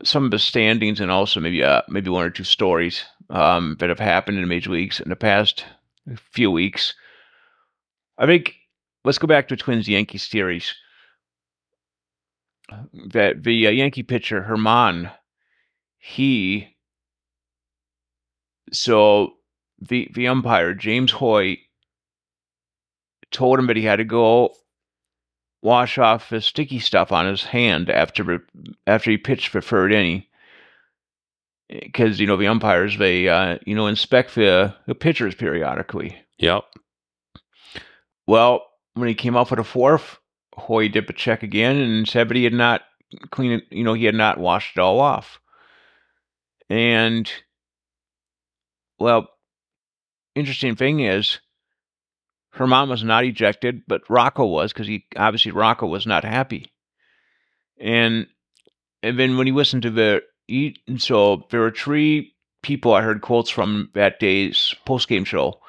some 0.05 0.24
of 0.24 0.30
the 0.30 0.38
standings 0.38 1.01
and 1.01 1.11
also 1.11 1.40
maybe 1.40 1.62
uh, 1.62 1.82
maybe 1.88 2.11
one 2.11 2.24
or 2.24 2.30
two 2.30 2.44
stories 2.44 3.05
um, 3.30 3.76
that 3.78 3.88
have 3.88 3.98
happened 3.98 4.38
in 4.38 4.42
the 4.42 4.48
major 4.48 4.70
leagues 4.70 5.01
in 5.01 5.09
the 5.09 5.16
past 5.16 5.64
few 6.16 6.51
weeks. 6.51 6.94
I 8.18 8.26
think 8.26 8.55
let's 9.05 9.18
go 9.18 9.26
back 9.26 9.48
to 9.48 9.57
the 9.57 9.62
Twins 9.62 9.88
Yankees 9.88 10.28
series. 10.28 10.74
That 13.09 13.42
the 13.42 13.66
uh, 13.66 13.70
Yankee 13.70 14.05
pitcher 14.05 14.46
Germán, 14.48 15.12
he 15.98 16.76
so 18.72 19.34
the 19.80 20.09
the 20.14 20.28
umpire 20.28 20.74
James 20.74 21.12
Hoye 21.12 21.59
told 23.32 23.59
him 23.59 23.66
that 23.66 23.76
he 23.76 23.82
had 23.82 23.96
to 23.96 24.05
go 24.05 24.55
wash 25.62 25.98
off 25.98 26.30
the 26.30 26.40
sticky 26.40 26.78
stuff 26.78 27.12
on 27.12 27.26
his 27.26 27.44
hand 27.44 27.90
after 27.90 28.44
after 28.86 29.11
he 29.11 29.18
pitched 29.18 29.48
for 29.48 29.61
third 29.61 29.92
inning 29.92 30.24
because 31.68 32.18
you 32.18 32.26
know 32.26 32.36
the 32.36 32.46
umpires 32.46 32.98
they 32.98 33.28
uh, 33.28 33.58
you 33.64 33.74
know 33.74 33.86
inspect 33.86 34.34
the, 34.34 34.74
the 34.86 34.94
pitchers 34.94 35.34
periodically. 35.34 36.16
Yep. 36.38 36.64
Well, 38.26 38.64
when 38.94 39.08
he 39.08 39.14
came 39.14 39.36
up 39.36 39.50
with 39.50 39.61
a 39.61 39.64
fourth, 39.64 40.18
Hoye 40.56 40.90
did 40.90 41.08
a 41.08 41.12
check 41.12 41.42
again 41.42 41.76
and 41.76 42.08
said 42.08 42.28
that 42.28 42.36
he 42.36 42.44
had 42.44 42.52
not 42.52 42.82
cleaned 43.30 43.62
it. 43.62 43.64
You 43.70 43.84
know, 43.84 43.94
he 43.94 44.04
had 44.04 44.14
not 44.14 44.38
washed 44.38 44.76
it 44.76 44.80
all 44.80 45.00
off. 45.00 45.40
And 46.68 47.30
well, 48.98 49.28
interesting 50.34 50.76
thing 50.76 51.00
is, 51.00 51.40
Germán 52.57 52.88
was 52.88 53.05
not 53.05 53.24
ejected, 53.24 53.82
but 53.86 54.09
Rocco 54.09 54.44
was 54.46 54.72
because 54.72 54.86
he 54.86 55.07
obviously 55.16 55.53
Rocco 55.53 55.86
was 55.86 56.07
not 56.07 56.24
happy. 56.24 56.72
And 57.78 58.26
and 59.03 59.18
then 59.18 59.36
when 59.36 59.46
he 59.46 59.53
listened 59.53 59.82
to 59.82 59.90
the 59.90 60.22
so 60.98 61.46
there 61.51 61.61
were 61.61 61.70
three 61.70 62.34
people 62.62 62.92
I 62.92 63.03
heard 63.03 63.22
quotes 63.22 63.51
from 63.51 63.90
that 63.94 64.18
day's 64.18 64.74
post 64.84 65.09
game 65.09 65.24
show: 65.24 65.61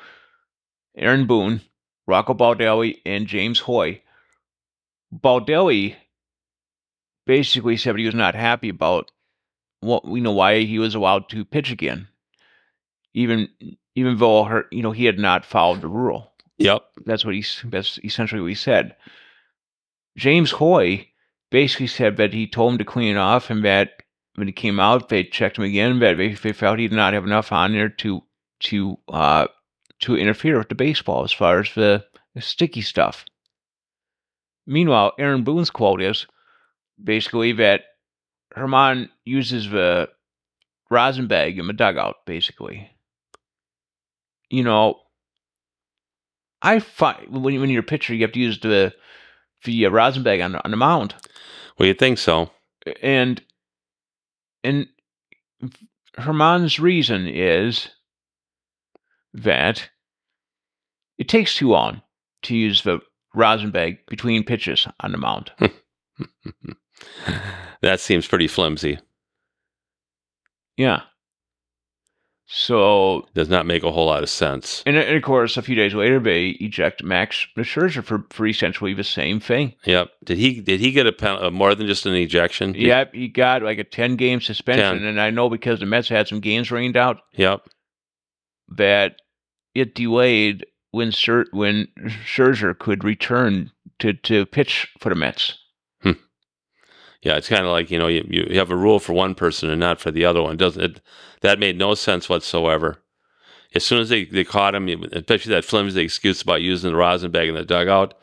Aaron 0.95 1.27
Boone, 1.27 1.61
Rocco 2.07 2.33
Baldelli, 2.33 2.97
and 3.05 3.27
James 3.27 3.59
Hoye. 3.61 4.01
Baldelli 5.13 5.95
basically 7.27 7.77
said 7.77 7.97
he 7.97 8.05
was 8.05 8.15
not 8.15 8.33
happy 8.33 8.69
about 8.69 9.11
what 9.81 10.07
we 10.07 10.21
know 10.21 10.31
why 10.31 10.61
he 10.61 10.79
was 10.79 10.95
allowed 10.95 11.29
to 11.29 11.45
pitch 11.45 11.71
again, 11.71 12.07
even 13.13 13.49
even 13.95 14.17
though 14.17 14.45
her, 14.45 14.65
you 14.71 14.81
know 14.81 14.91
he 14.91 15.05
had 15.05 15.19
not 15.19 15.45
followed 15.45 15.81
the 15.81 15.87
rule. 15.87 16.30
Yep, 16.63 16.83
that's 17.05 17.25
what 17.25 17.35
he 17.35 17.45
that's 17.65 17.99
essentially 18.03 18.41
what 18.41 18.47
he 18.47 18.55
said. 18.55 18.95
James 20.17 20.51
Hoye 20.53 21.07
basically 21.49 21.87
said 21.87 22.17
that 22.17 22.33
he 22.33 22.47
told 22.47 22.73
him 22.73 22.77
to 22.77 22.85
clean 22.85 23.15
it 23.15 23.19
off 23.19 23.49
and 23.49 23.63
that 23.63 24.03
when 24.35 24.47
he 24.47 24.53
came 24.53 24.79
out, 24.79 25.09
they 25.09 25.23
checked 25.23 25.57
him 25.57 25.65
again, 25.65 25.99
but 25.99 26.17
they, 26.17 26.33
they 26.33 26.53
felt 26.53 26.79
he 26.79 26.87
did 26.87 26.95
not 26.95 27.13
have 27.13 27.25
enough 27.25 27.51
on 27.51 27.73
there 27.73 27.89
to 27.89 28.23
to 28.61 28.97
uh, 29.09 29.47
to 30.01 30.15
interfere 30.15 30.57
with 30.57 30.69
the 30.69 30.75
baseball 30.75 31.23
as 31.23 31.31
far 31.31 31.59
as 31.59 31.73
the, 31.75 32.03
the 32.35 32.41
sticky 32.41 32.81
stuff. 32.81 33.25
Meanwhile, 34.65 35.13
Aaron 35.19 35.43
Boone's 35.43 35.69
quote 35.69 36.01
is 36.01 36.27
basically 37.01 37.53
that 37.53 37.81
Germán 38.55 39.09
uses 39.25 39.69
the 39.69 40.09
rosin 40.89 41.27
bag 41.27 41.57
in 41.57 41.67
the 41.67 41.73
dugout, 41.73 42.17
basically. 42.25 42.89
You 44.49 44.63
know, 44.63 44.99
I 46.61 46.79
find 46.79 47.27
when, 47.29 47.59
when 47.59 47.69
you're 47.69 47.81
a 47.81 47.83
pitcher, 47.83 48.13
you 48.13 48.21
have 48.21 48.33
to 48.33 48.39
use 48.39 48.59
the 48.59 48.93
the 49.63 49.85
uh, 49.85 49.89
rosin 49.89 50.23
bag 50.23 50.41
on, 50.41 50.55
on 50.55 50.71
the 50.71 50.77
mound. 50.77 51.13
Well, 51.77 51.87
you 51.87 51.93
think 51.93 52.17
so. 52.17 52.51
And 53.01 53.41
and 54.63 54.87
Germán's 56.17 56.79
reason 56.79 57.27
is 57.27 57.89
that 59.33 59.89
it 61.17 61.29
takes 61.29 61.55
too 61.55 61.69
long 61.69 62.01
to 62.43 62.55
use 62.55 62.83
the 62.83 62.99
rosin 63.33 63.71
bag 63.71 63.99
between 64.07 64.43
pitches 64.43 64.87
on 64.99 65.11
the 65.11 65.17
mound. 65.17 65.51
that 67.81 67.99
seems 67.99 68.27
pretty 68.27 68.47
flimsy. 68.47 68.99
Yeah. 70.77 71.01
So 72.53 73.25
does 73.33 73.47
not 73.47 73.65
make 73.65 73.81
a 73.81 73.93
whole 73.93 74.07
lot 74.07 74.23
of 74.23 74.29
sense. 74.29 74.83
And, 74.85 74.97
and, 74.97 75.15
of 75.15 75.23
course, 75.23 75.55
a 75.55 75.61
few 75.61 75.73
days 75.73 75.93
later, 75.93 76.19
they 76.19 76.49
eject 76.59 77.01
Max 77.01 77.47
Scherzer 77.57 78.03
for, 78.03 78.25
for 78.29 78.45
essentially 78.45 78.93
the 78.93 79.05
same 79.05 79.39
thing. 79.39 79.73
Yep. 79.85 80.09
Did 80.25 80.37
he 80.37 80.59
did 80.59 80.81
he 80.81 80.91
get 80.91 81.07
a 81.07 81.13
pen, 81.13 81.41
uh, 81.41 81.49
more 81.49 81.73
than 81.75 81.87
just 81.87 82.05
an 82.05 82.13
ejection? 82.13 82.73
Did 82.73 82.81
yep. 82.81 83.13
He 83.13 83.29
got 83.29 83.63
like 83.63 83.77
a 83.77 83.85
ten 83.85 84.17
game 84.17 84.41
suspension, 84.41 84.97
10. 84.97 85.05
and 85.05 85.21
I 85.21 85.29
know 85.29 85.49
because 85.49 85.79
the 85.79 85.85
Mets 85.85 86.09
had 86.09 86.27
some 86.27 86.41
games 86.41 86.71
rained 86.71 86.97
out. 86.97 87.21
Yep. 87.35 87.61
That 88.67 89.15
it 89.73 89.95
delayed 89.95 90.65
when 90.91 91.11
Scher- 91.11 91.51
when 91.53 91.87
Scherzer 92.25 92.77
could 92.77 93.05
return 93.05 93.71
to 93.99 94.11
to 94.11 94.45
pitch 94.45 94.89
for 94.99 95.07
the 95.07 95.15
Mets. 95.15 95.57
Hmm. 96.01 96.11
Yeah, 97.21 97.37
it's 97.37 97.47
kind 97.47 97.65
of 97.65 97.71
like 97.71 97.89
you 97.91 97.97
know 97.97 98.07
you, 98.07 98.25
you 98.29 98.59
have 98.59 98.71
a 98.71 98.75
rule 98.75 98.99
for 98.99 99.13
one 99.13 99.35
person 99.35 99.69
and 99.69 99.79
not 99.79 100.01
for 100.01 100.11
the 100.11 100.25
other 100.25 100.41
one. 100.41 100.57
Doesn't 100.57 100.83
it? 100.83 101.01
That 101.41 101.59
made 101.59 101.77
no 101.77 101.95
sense 101.95 102.29
whatsoever. 102.29 102.97
As 103.73 103.85
soon 103.85 104.01
as 104.01 104.09
they, 104.09 104.25
they 104.25 104.43
caught 104.43 104.75
him, 104.75 104.87
especially 105.13 105.53
that 105.53 105.65
flimsy 105.65 106.01
excuse 106.01 106.41
about 106.41 106.61
using 106.61 106.91
the 106.91 106.97
rosin 106.97 107.31
bag 107.31 107.49
in 107.49 107.55
the 107.55 107.63
dugout, 107.63 108.13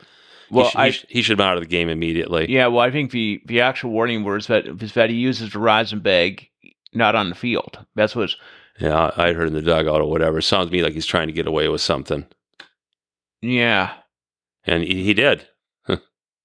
well, 0.51 0.65
he, 0.65 0.71
sh- 0.71 0.75
I, 0.75 0.85
he, 0.85 0.91
sh- 0.91 1.05
he, 1.09 1.21
should 1.21 1.31
have 1.31 1.37
been 1.37 1.47
out 1.47 1.57
of 1.57 1.63
the 1.63 1.69
game 1.69 1.89
immediately. 1.89 2.49
Yeah, 2.49 2.67
well, 2.67 2.81
I 2.81 2.91
think 2.91 3.11
the, 3.11 3.41
the 3.45 3.61
actual 3.61 3.91
warning 3.91 4.23
words 4.23 4.47
that 4.47 4.67
is 4.67 4.93
that 4.93 5.09
he 5.09 5.15
uses 5.15 5.51
the 5.51 5.59
rosin 5.59 5.99
bag 5.99 6.47
not 6.93 7.15
on 7.15 7.29
the 7.29 7.35
field. 7.35 7.85
That's 7.95 8.15
what's. 8.15 8.35
Yeah, 8.79 9.11
I 9.17 9.33
heard 9.33 9.47
in 9.47 9.53
the 9.53 9.61
dugout 9.61 10.01
or 10.01 10.09
whatever. 10.09 10.37
It 10.37 10.43
sounds 10.43 10.67
to 10.67 10.71
me 10.71 10.83
like 10.83 10.93
he's 10.93 11.05
trying 11.05 11.27
to 11.27 11.33
get 11.33 11.47
away 11.47 11.67
with 11.67 11.81
something. 11.81 12.25
Yeah. 13.41 13.93
And 14.65 14.83
he, 14.83 15.03
he 15.03 15.13
did. 15.13 15.47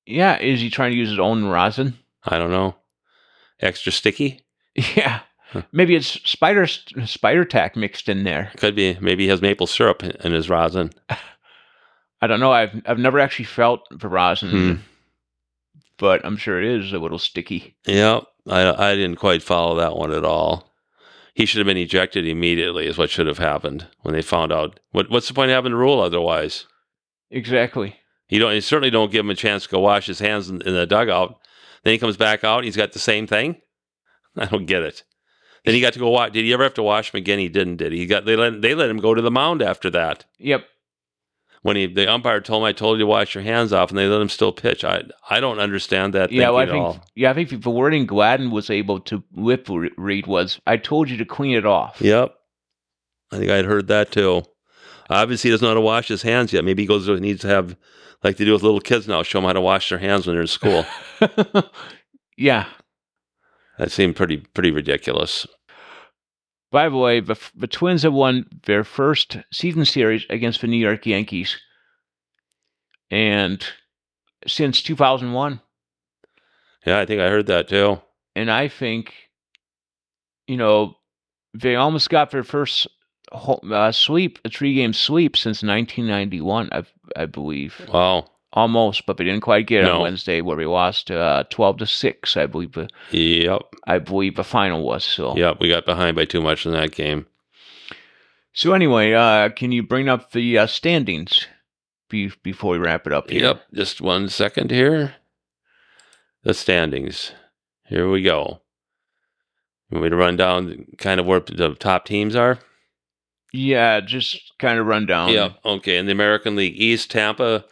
yeah, 0.06 0.38
is 0.38 0.60
he 0.60 0.70
trying 0.70 0.92
to 0.92 0.98
use 0.98 1.10
his 1.10 1.18
own 1.18 1.44
rosin? 1.44 1.98
I 2.24 2.38
don't 2.38 2.50
know. 2.50 2.76
Extra 3.60 3.92
sticky? 3.92 4.40
Yeah. 4.96 5.20
Maybe 5.72 5.94
it's 5.94 6.20
spider 6.28 6.66
spider 6.66 7.44
tack 7.44 7.76
mixed 7.76 8.08
in 8.08 8.24
there. 8.24 8.50
Could 8.56 8.74
be. 8.74 8.96
Maybe 9.00 9.24
he 9.24 9.30
has 9.30 9.42
maple 9.42 9.66
syrup 9.66 10.02
in 10.02 10.32
his 10.32 10.48
rosin. 10.48 10.90
I 12.20 12.26
don't 12.26 12.40
know. 12.40 12.52
I've 12.52 12.80
I've 12.86 12.98
never 12.98 13.20
actually 13.20 13.44
felt 13.46 13.86
the 13.90 14.08
rosin, 14.08 14.50
hmm. 14.50 14.80
but 15.98 16.24
I'm 16.24 16.36
sure 16.36 16.62
it 16.62 16.80
is 16.80 16.92
a 16.92 16.98
little 16.98 17.18
sticky. 17.18 17.76
Yeah, 17.86 18.20
I 18.48 18.92
I 18.92 18.94
didn't 18.94 19.18
quite 19.18 19.42
follow 19.42 19.76
that 19.76 19.96
one 19.96 20.12
at 20.12 20.24
all. 20.24 20.70
He 21.34 21.46
should 21.46 21.58
have 21.58 21.66
been 21.66 21.76
ejected 21.76 22.26
immediately. 22.26 22.86
Is 22.86 22.96
what 22.96 23.10
should 23.10 23.26
have 23.26 23.38
happened 23.38 23.86
when 24.02 24.14
they 24.14 24.22
found 24.22 24.52
out. 24.52 24.80
What 24.92 25.10
what's 25.10 25.28
the 25.28 25.34
point 25.34 25.50
of 25.50 25.54
having 25.54 25.72
the 25.72 25.78
rule 25.78 26.00
otherwise? 26.00 26.66
Exactly. 27.30 27.96
You 28.28 28.38
don't. 28.38 28.54
You 28.54 28.60
certainly 28.60 28.90
don't 28.90 29.12
give 29.12 29.24
him 29.24 29.30
a 29.30 29.34
chance 29.34 29.64
to 29.64 29.68
go 29.68 29.80
wash 29.80 30.06
his 30.06 30.20
hands 30.20 30.48
in, 30.48 30.62
in 30.62 30.74
the 30.74 30.86
dugout. 30.86 31.38
Then 31.82 31.92
he 31.92 31.98
comes 31.98 32.16
back 32.16 32.44
out. 32.44 32.64
he's 32.64 32.76
got 32.76 32.92
the 32.92 32.98
same 32.98 33.26
thing. 33.26 33.60
I 34.36 34.46
don't 34.46 34.66
get 34.66 34.82
it. 34.82 35.02
Then 35.64 35.74
he 35.74 35.80
got 35.80 35.94
to 35.94 35.98
go 35.98 36.10
watch. 36.10 36.32
Did 36.32 36.44
he 36.44 36.52
ever 36.52 36.62
have 36.62 36.74
to 36.74 36.82
wash 36.82 37.12
him 37.12 37.18
again? 37.18 37.38
He 37.38 37.48
didn't. 37.48 37.76
Did 37.76 37.92
he? 37.92 38.00
he 38.00 38.06
got 38.06 38.24
they 38.24 38.36
let 38.36 38.60
they 38.60 38.74
let 38.74 38.90
him 38.90 38.98
go 38.98 39.14
to 39.14 39.22
the 39.22 39.30
mound 39.30 39.62
after 39.62 39.90
that. 39.90 40.24
Yep. 40.38 40.64
When 41.62 41.76
he 41.76 41.86
the 41.86 42.10
umpire 42.12 42.42
told 42.42 42.62
him, 42.62 42.66
"I 42.66 42.72
told 42.72 42.98
you 42.98 43.04
to 43.04 43.06
wash 43.06 43.34
your 43.34 43.42
hands 43.44 43.72
off," 43.72 43.88
and 43.88 43.98
they 43.98 44.06
let 44.06 44.20
him 44.20 44.28
still 44.28 44.52
pitch. 44.52 44.84
I 44.84 45.04
I 45.30 45.40
don't 45.40 45.58
understand 45.58 46.12
that. 46.12 46.30
Yeah, 46.30 46.50
well, 46.50 46.58
I 46.58 46.66
think 46.66 46.84
all. 46.84 47.04
yeah, 47.14 47.30
I 47.30 47.34
think 47.34 47.62
the 47.62 47.70
wording 47.70 48.04
Gladden 48.04 48.50
was 48.50 48.68
able 48.68 49.00
to 49.00 49.24
whip 49.32 49.68
read 49.96 50.26
was, 50.26 50.60
"I 50.66 50.76
told 50.76 51.08
you 51.08 51.16
to 51.16 51.24
clean 51.24 51.56
it 51.56 51.64
off." 51.64 52.02
Yep. 52.02 52.34
I 53.32 53.38
think 53.38 53.50
I'd 53.50 53.64
heard 53.64 53.88
that 53.88 54.12
too. 54.12 54.42
Obviously, 55.08 55.48
he 55.48 55.54
doesn't 55.54 55.64
know 55.64 55.70
how 55.70 55.74
to 55.74 55.80
wash 55.80 56.08
his 56.08 56.22
hands 56.22 56.52
yet. 56.52 56.64
Maybe 56.64 56.82
he 56.82 56.86
goes 56.86 57.06
he 57.06 57.14
needs 57.14 57.40
to 57.40 57.48
have 57.48 57.76
like 58.22 58.36
they 58.36 58.44
do 58.44 58.52
with 58.52 58.62
little 58.62 58.80
kids 58.80 59.08
now, 59.08 59.22
show 59.22 59.38
them 59.38 59.46
how 59.46 59.54
to 59.54 59.60
wash 59.60 59.88
their 59.88 59.98
hands 59.98 60.26
when 60.26 60.34
they're 60.34 60.42
in 60.42 60.46
school. 60.46 60.84
yeah, 62.36 62.66
that 63.78 63.90
seemed 63.90 64.16
pretty 64.16 64.38
pretty 64.38 64.70
ridiculous. 64.70 65.46
By 66.74 66.88
the 66.88 66.96
way, 66.96 67.20
the, 67.20 67.38
the 67.54 67.68
Twins 67.68 68.02
have 68.02 68.12
won 68.12 68.46
their 68.64 68.82
first 68.82 69.36
season 69.52 69.84
series 69.84 70.26
against 70.28 70.60
the 70.60 70.66
New 70.66 70.76
York 70.76 71.06
Yankees, 71.06 71.56
and 73.12 73.64
since 74.44 74.82
2001. 74.82 75.60
Yeah, 76.84 76.98
I 76.98 77.06
think 77.06 77.20
I 77.20 77.28
heard 77.28 77.46
that 77.46 77.68
too. 77.68 78.00
And 78.34 78.50
I 78.50 78.66
think, 78.66 79.14
you 80.48 80.56
know, 80.56 80.96
they 81.56 81.76
almost 81.76 82.10
got 82.10 82.32
their 82.32 82.42
first 82.42 82.88
uh, 83.30 83.92
sweep, 83.92 84.40
a 84.44 84.48
three 84.48 84.74
game 84.74 84.94
sweep 84.94 85.36
since 85.36 85.62
1991, 85.62 86.70
I, 86.72 86.82
I 87.14 87.26
believe. 87.26 87.80
Wow 87.86 88.26
almost, 88.54 89.04
but 89.04 89.18
we 89.18 89.24
didn't 89.26 89.42
quite 89.42 89.66
get 89.66 89.82
it 89.82 89.86
no. 89.86 89.96
on 89.96 90.00
Wednesday 90.02 90.40
where 90.40 90.56
we 90.56 90.64
lost 90.64 91.10
uh, 91.10 91.44
twelve 91.50 91.76
to 91.78 91.86
six. 91.86 92.36
I 92.36 92.46
believe. 92.46 92.76
Yep. 93.10 93.62
I 93.86 93.98
believe 93.98 94.36
the 94.36 94.44
final 94.44 94.82
was 94.82 95.04
so. 95.04 95.36
Yep, 95.36 95.58
we 95.60 95.68
got 95.68 95.84
behind 95.84 96.16
by 96.16 96.24
too 96.24 96.40
much 96.40 96.64
in 96.64 96.72
that 96.72 96.92
game. 96.92 97.26
So 98.52 98.72
anyway, 98.72 99.12
uh, 99.12 99.50
can 99.50 99.72
you 99.72 99.82
bring 99.82 100.08
up 100.08 100.30
the 100.30 100.58
uh, 100.58 100.66
standings 100.66 101.46
be- 102.08 102.32
before 102.42 102.72
we 102.72 102.78
wrap 102.78 103.06
it 103.06 103.12
up 103.12 103.28
here? 103.28 103.42
Yep, 103.42 103.62
just 103.74 104.00
one 104.00 104.28
second 104.28 104.70
here. 104.70 105.16
The 106.44 106.54
standings. 106.54 107.32
Here 107.86 108.08
we 108.08 108.22
go. 108.22 108.60
You 109.90 109.96
want 109.96 110.04
me 110.04 110.10
to 110.10 110.16
run 110.16 110.36
down 110.36 110.86
kind 110.98 111.20
of 111.20 111.26
where 111.26 111.40
the 111.40 111.74
top 111.74 112.06
teams 112.06 112.36
are? 112.36 112.58
Yeah, 113.52 114.00
just 114.00 114.52
kind 114.58 114.78
of 114.78 114.86
run 114.86 115.06
down. 115.06 115.30
Yeah. 115.30 115.50
Okay. 115.64 115.96
In 115.96 116.06
the 116.06 116.12
American 116.12 116.56
League 116.56 116.74
East, 116.76 117.10
Tampa 117.10 117.64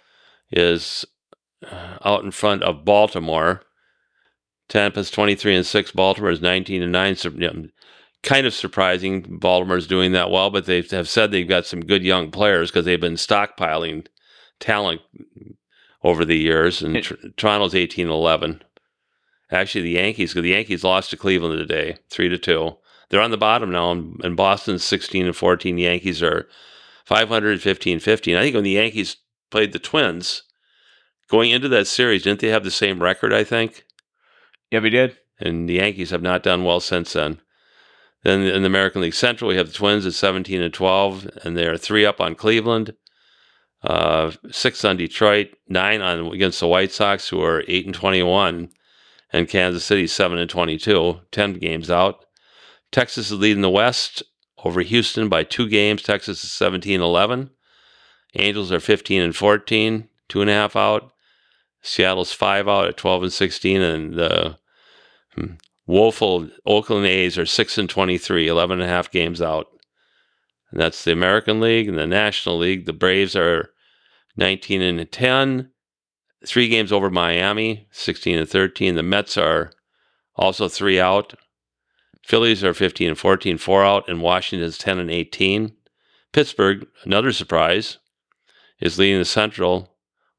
is 0.53 1.05
uh, 1.71 1.99
out 2.05 2.25
in 2.25 2.31
front 2.31 2.63
of 2.63 2.85
Baltimore. 2.85 3.63
Tampa's 4.69 5.11
23 5.11 5.57
and 5.57 5.67
6. 5.67 5.93
Baltimore 5.93 6.31
is 6.31 6.41
19 6.41 6.83
and 6.83 6.93
9. 6.93 7.17
So, 7.17 7.31
you 7.31 7.39
know, 7.39 7.69
kind 8.23 8.47
of 8.47 8.55
surprising 8.55 9.39
Baltimore's 9.39 9.87
doing 9.87 10.13
that 10.13 10.31
well, 10.31 10.51
but 10.51 10.67
they 10.67 10.83
have 10.91 11.09
said 11.09 11.31
they've 11.31 11.49
got 11.49 11.67
some 11.67 11.85
good 11.85 12.03
young 12.03 12.31
players 12.31 12.71
because 12.71 12.85
they've 12.85 13.01
been 13.01 13.15
stockpiling 13.15 14.07
talent 14.61 15.01
over 16.03 16.25
the 16.25 16.39
years. 16.39 16.83
And 16.83 17.03
tr- 17.03 17.15
Toronto's 17.37 17.75
18 17.75 18.07
and 18.07 18.13
11. 18.13 18.63
Actually, 19.51 19.83
the 19.83 19.91
Yankees, 19.91 20.33
the 20.33 20.41
Yankees 20.43 20.85
lost 20.85 21.11
to 21.11 21.17
Cleveland 21.17 21.59
today, 21.59 21.99
3 22.11 22.29
to 22.31 22.39
2. 22.39 22.77
They're 23.11 23.21
on 23.21 23.31
the 23.31 23.37
bottom 23.37 23.71
now, 23.71 23.91
and, 23.91 24.19
and 24.25 24.37
Boston's 24.37 24.85
16 24.85 25.27
and 25.27 25.37
14. 25.37 25.77
The 25.77 25.83
Yankees 25.83 26.23
are 26.23 26.49
515 27.05 28.01
15. 28.01 28.37
I 28.37 28.41
think 28.41 28.55
when 28.55 28.65
the 28.65 28.71
Yankees 28.71 29.19
played 29.53 29.73
the 29.73 29.79
Twins, 29.79 30.43
going 31.29 31.51
into 31.53 31.69
that 31.69 31.87
series, 31.87 32.25
didn't 32.25 32.41
they 32.41 32.49
have 32.49 32.65
the 32.65 32.71
same 32.73 33.01
record, 33.01 33.33
I 33.33 33.45
think? 33.45 33.85
Yeah, 34.73 34.81
we 34.81 34.91
did. 34.91 35.17
and 35.39 35.69
the 35.69 35.75
Yankees 35.75 36.11
have 36.11 36.23
not 36.23 36.43
done 36.43 36.65
well 36.65 36.81
since 36.81 37.13
then. 37.13 37.41
Then 38.25 38.43
in 38.43 38.63
the 38.63 38.67
American 38.67 39.03
League 39.03 39.15
Central, 39.15 39.49
we 39.49 39.57
have 39.57 39.67
the 39.69 39.73
Twins 39.73 40.07
at 40.07 40.15
17 40.15 40.61
and 40.63 40.73
12, 40.75 41.29
and 41.45 41.57
they're 41.57 41.77
three 41.77 42.07
up 42.07 42.21
on 42.21 42.35
Cleveland, 42.37 42.95
uh, 43.83 44.31
six 44.51 44.85
on 44.85 44.97
Detroit, 44.97 45.49
nine 45.69 46.01
on 46.01 46.33
against 46.33 46.61
the 46.61 46.69
White 46.69 46.93
Sox, 46.93 47.29
who 47.29 47.43
are 47.43 47.65
eight 47.67 47.85
and 47.87 47.95
21, 47.95 48.71
and 49.33 49.49
Kansas 49.49 49.85
City 49.85 50.07
seven 50.07 50.39
and 50.39 50.49
22, 50.49 51.21
10 51.33 51.55
games 51.55 51.91
out. 51.91 52.25
Texas 52.93 53.31
is 53.31 53.39
leading 53.39 53.63
the 53.63 53.71
West 53.71 54.23
over 54.65 54.83
Houston 54.83 55.29
by 55.29 55.43
two 55.43 55.69
games. 55.69 56.03
Texas 56.03 56.45
is 56.45 56.53
17 56.53 57.01
11. 57.01 57.51
Angels 58.35 58.73
are 58.73 58.81
15 58.81 59.23
and 59.23 59.37
14, 59.37 60.09
two 60.29 60.41
and 60.41 60.51
a 60.51 60.55
half 60.55 60.77
out. 60.77 61.13
Seattle's 61.83 62.33
five 62.33 62.69
out 62.69 62.87
at 62.87 62.97
12 62.97 63.25
and 63.25 63.33
16, 63.33 63.83
and 63.83 64.15
the 64.15 64.59
Hmm. 65.35 65.55
woeful 65.87 66.51
Oakland 66.67 67.07
A's 67.07 67.39
are 67.39 67.47
6 67.47 67.79
and 67.79 67.89
23, 67.89 68.49
11 68.49 68.81
and 68.81 68.89
a 68.89 68.93
half 68.93 69.11
games 69.11 69.41
out. 69.41 69.69
And 70.71 70.81
that's 70.81 71.05
the 71.05 71.13
American 71.13 71.61
League 71.61 71.89
and 71.89 71.99
the 71.99 72.07
National 72.07 72.59
League. 72.59 72.87
The 72.87 72.93
Braves 72.93 73.35
are 73.35 73.73
19 74.37 74.83
and 74.83 75.11
10, 75.11 75.71
three 76.47 76.69
games 76.69 76.93
over 76.93 77.11
Miami, 77.11 77.89
16 77.91 78.39
and 78.39 78.49
13. 78.49 78.95
The 78.95 79.03
Mets 79.03 79.37
are 79.37 79.73
also 80.37 80.69
three 80.69 81.01
out. 81.01 81.35
Phillies 82.25 82.63
are 82.63 82.75
15 82.75 83.09
and 83.09 83.19
14, 83.19 83.59
four 83.59 83.85
out, 83.85 84.09
and 84.09 84.23
Washington's 84.23 84.79
10 84.79 84.99
and 84.99 85.11
18. 85.11 85.75
Pittsburgh, 86.33 86.87
another 87.05 87.33
surprise, 87.33 87.99
is 88.83 88.99
leading 88.99 89.19
the 89.19 89.25
Central, 89.25 89.95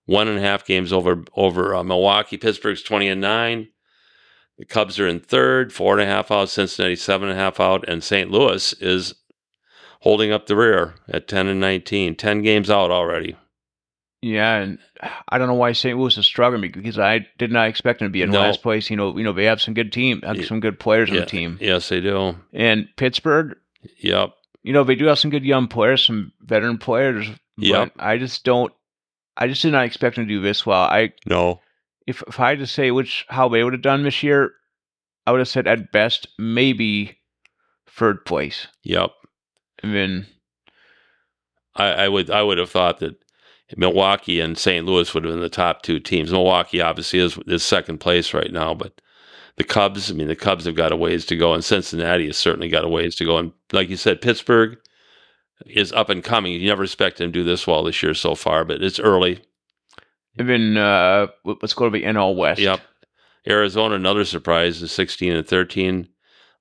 one 0.06 0.28
and 0.28 0.38
a 0.38 0.42
half 0.42 0.66
games 0.66 0.94
over 0.94 1.24
over 1.36 1.74
uh, 1.76 1.84
Milwaukee. 1.84 2.38
Pittsburgh's 2.38 2.84
20 2.84 3.08
and 3.08 3.22
9. 3.22 3.68
The 4.60 4.66
Cubs 4.66 5.00
are 5.00 5.08
in 5.08 5.20
third, 5.20 5.74
four 5.74 5.94
and 5.94 6.02
a 6.02 6.06
half 6.06 6.30
out. 6.30 6.50
Cincinnati 6.50 6.96
seven 6.96 7.30
and 7.30 7.38
a 7.40 7.42
half 7.42 7.60
out, 7.60 7.84
and 7.88 8.04
St. 8.04 8.30
Louis 8.30 8.74
is 8.74 9.16
holding 10.02 10.32
up 10.32 10.46
the 10.46 10.56
rear 10.56 10.94
at 11.10 11.28
ten 11.28 11.48
and 11.48 11.60
19. 11.60 12.16
10 12.16 12.42
games 12.44 12.70
out 12.70 12.92
already. 12.92 13.36
Yeah, 14.22 14.58
and 14.58 14.78
I 15.28 15.38
don't 15.38 15.48
know 15.48 15.54
why 15.56 15.72
St. 15.74 15.98
Louis 15.98 16.18
is 16.18 16.26
struggling 16.26 16.72
because 16.72 17.00
I 17.00 17.28
did 17.40 17.52
not 17.52 17.68
expect 17.68 18.00
them 18.00 18.08
to 18.08 18.12
be 18.12 18.22
in 18.22 18.30
No. 18.32 18.40
last 18.42 18.62
place. 18.62 18.90
You 18.90 18.96
know, 18.96 19.18
you 19.18 19.24
know 19.24 19.34
they 19.34 19.46
have 19.46 19.60
some 19.62 19.74
good 19.74 19.92
team, 19.92 20.22
some 20.46 20.60
good 20.60 20.80
players 20.80 21.10
on 21.10 21.16
Yeah. 21.16 21.22
the 21.22 21.26
team, 21.28 21.58
Yes, 21.60 21.90
they 21.90 22.00
do. 22.00 22.36
and 22.54 22.88
Pittsburgh. 22.96 23.58
Yep. 24.00 24.34
You 24.62 24.72
know, 24.72 24.84
they 24.86 24.96
do 24.96 25.06
have 25.08 25.20
some 25.20 25.32
good 25.32 25.44
young 25.44 25.68
players, 25.68 26.06
some 26.06 26.32
veteran 26.42 26.78
players. 26.78 27.28
Yep. 27.58 27.94
But 27.96 28.04
I 28.04 28.18
just 28.18 28.44
don't. 28.44 28.74
I 29.38 29.48
just 29.48 29.62
did 29.62 29.72
not 29.72 29.86
expect 29.86 30.18
him 30.18 30.26
to 30.26 30.34
do 30.34 30.42
this 30.42 30.66
well. 30.66 30.82
I 30.84 31.14
No. 31.26 31.62
if 32.08 32.24
if 32.28 32.40
I 32.40 32.50
had 32.50 32.60
to 32.60 32.68
say 32.68 32.92
which 32.92 33.26
how 33.30 33.50
they 33.50 33.64
would 33.64 33.74
have 33.74 33.82
done 33.82 34.04
this 34.04 34.24
year, 34.24 34.52
I 35.26 35.32
would 35.32 35.40
have 35.40 35.48
said 35.48 35.68
at 35.68 35.92
best 35.92 36.28
maybe 36.38 37.18
third 37.88 38.26
place. 38.26 38.68
Yep. 38.84 39.12
And 39.82 39.94
then 39.96 40.28
I, 41.76 41.86
I 41.86 42.10
would 42.10 42.30
I 42.30 42.44
would 42.44 42.58
have 42.58 42.70
thought 42.70 43.00
that 43.00 43.16
Milwaukee 43.76 44.40
and 44.40 44.58
St. 44.58 44.86
Louis 44.86 45.12
would 45.14 45.24
have 45.24 45.34
been 45.34 45.42
the 45.42 45.50
top 45.50 45.82
two 45.82 46.00
teams. 46.00 46.32
Milwaukee 46.32 46.82
obviously 46.82 47.20
is 47.20 47.38
is 47.48 47.64
second 47.64 48.00
place 48.00 48.34
right 48.34 48.52
now, 48.52 48.74
but 48.74 49.02
the 49.56 49.64
Cubs, 49.64 50.10
I 50.10 50.16
mean, 50.16 50.28
the 50.28 50.36
Cubs 50.36 50.66
have 50.66 50.76
got 50.76 50.92
a 50.92 50.96
ways 50.96 51.26
to 51.28 51.36
go, 51.36 51.54
and 51.54 51.64
Cincinnati 51.64 52.26
has 52.28 52.38
certainly 52.38 52.70
got 52.70 52.84
a 52.86 52.90
ways 52.90 53.16
to 53.16 53.26
go. 53.26 53.38
And 53.38 53.52
like 53.72 53.90
you 53.90 53.98
said, 53.98 54.22
Pittsburgh 54.22 54.78
is 55.66 55.92
up 55.94 56.10
and 56.10 56.24
coming. 56.24 56.54
You 56.54 56.68
never 56.68 56.84
expect 56.84 57.22
him 57.22 57.32
to 57.32 57.40
do 57.40 57.44
this 57.44 57.68
well 57.68 57.84
this 57.84 58.02
year 58.04 58.14
so 58.14 58.36
far, 58.36 58.66
but 58.66 58.82
it's 58.82 59.00
early. 59.00 59.40
Even 60.40 60.78
uh, 60.78 61.28
let's 61.44 61.74
go 61.74 61.86
to 61.86 61.92
the 61.92 62.06
NL 62.06 62.36
West. 62.36 62.60
Yep. 62.60 62.82
Arizona, 63.48 63.96
another 63.96 64.26
surprise, 64.26 64.82
is 64.82 64.92
16 64.92 65.34
and 65.34 65.48
13. 65.48 66.08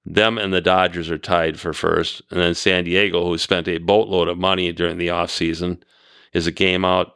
Them 0.05 0.37
and 0.37 0.53
the 0.53 0.61
Dodgers 0.61 1.11
are 1.11 1.19
tied 1.19 1.61
for 1.61 1.73
first. 1.73 2.23
And 2.31 2.41
then 2.41 2.55
San 2.55 2.85
Diego, 2.85 3.25
who 3.25 3.39
spent 3.39 3.69
a 3.69 3.79
boatload 3.79 4.29
of 4.29 4.37
money 4.37 4.73
during 4.73 4.99
the 4.99 5.09
offseason, 5.09 5.81
is 6.33 6.47
a 6.47 6.53
game 6.53 6.85
out. 6.85 7.15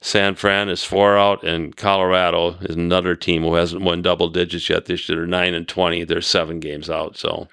San 0.00 0.34
Fran 0.34 0.68
is 0.68 0.84
four 0.84 1.16
out, 1.16 1.42
and 1.44 1.74
Colorado 1.76 2.56
is 2.60 2.76
another 2.76 3.16
team 3.16 3.42
who 3.42 3.54
hasn't 3.54 3.82
won 3.82 4.02
double 4.02 4.28
digits 4.28 4.68
yet 4.68 4.84
this 4.84 5.08
year. 5.08 5.18
They're 5.18 5.26
nine 5.26 5.54
and 5.54 5.66
20. 5.66 6.04
They're 6.04 6.20
seven 6.20 6.60
games 6.60 6.90
out. 6.90 7.16
So, 7.16 7.48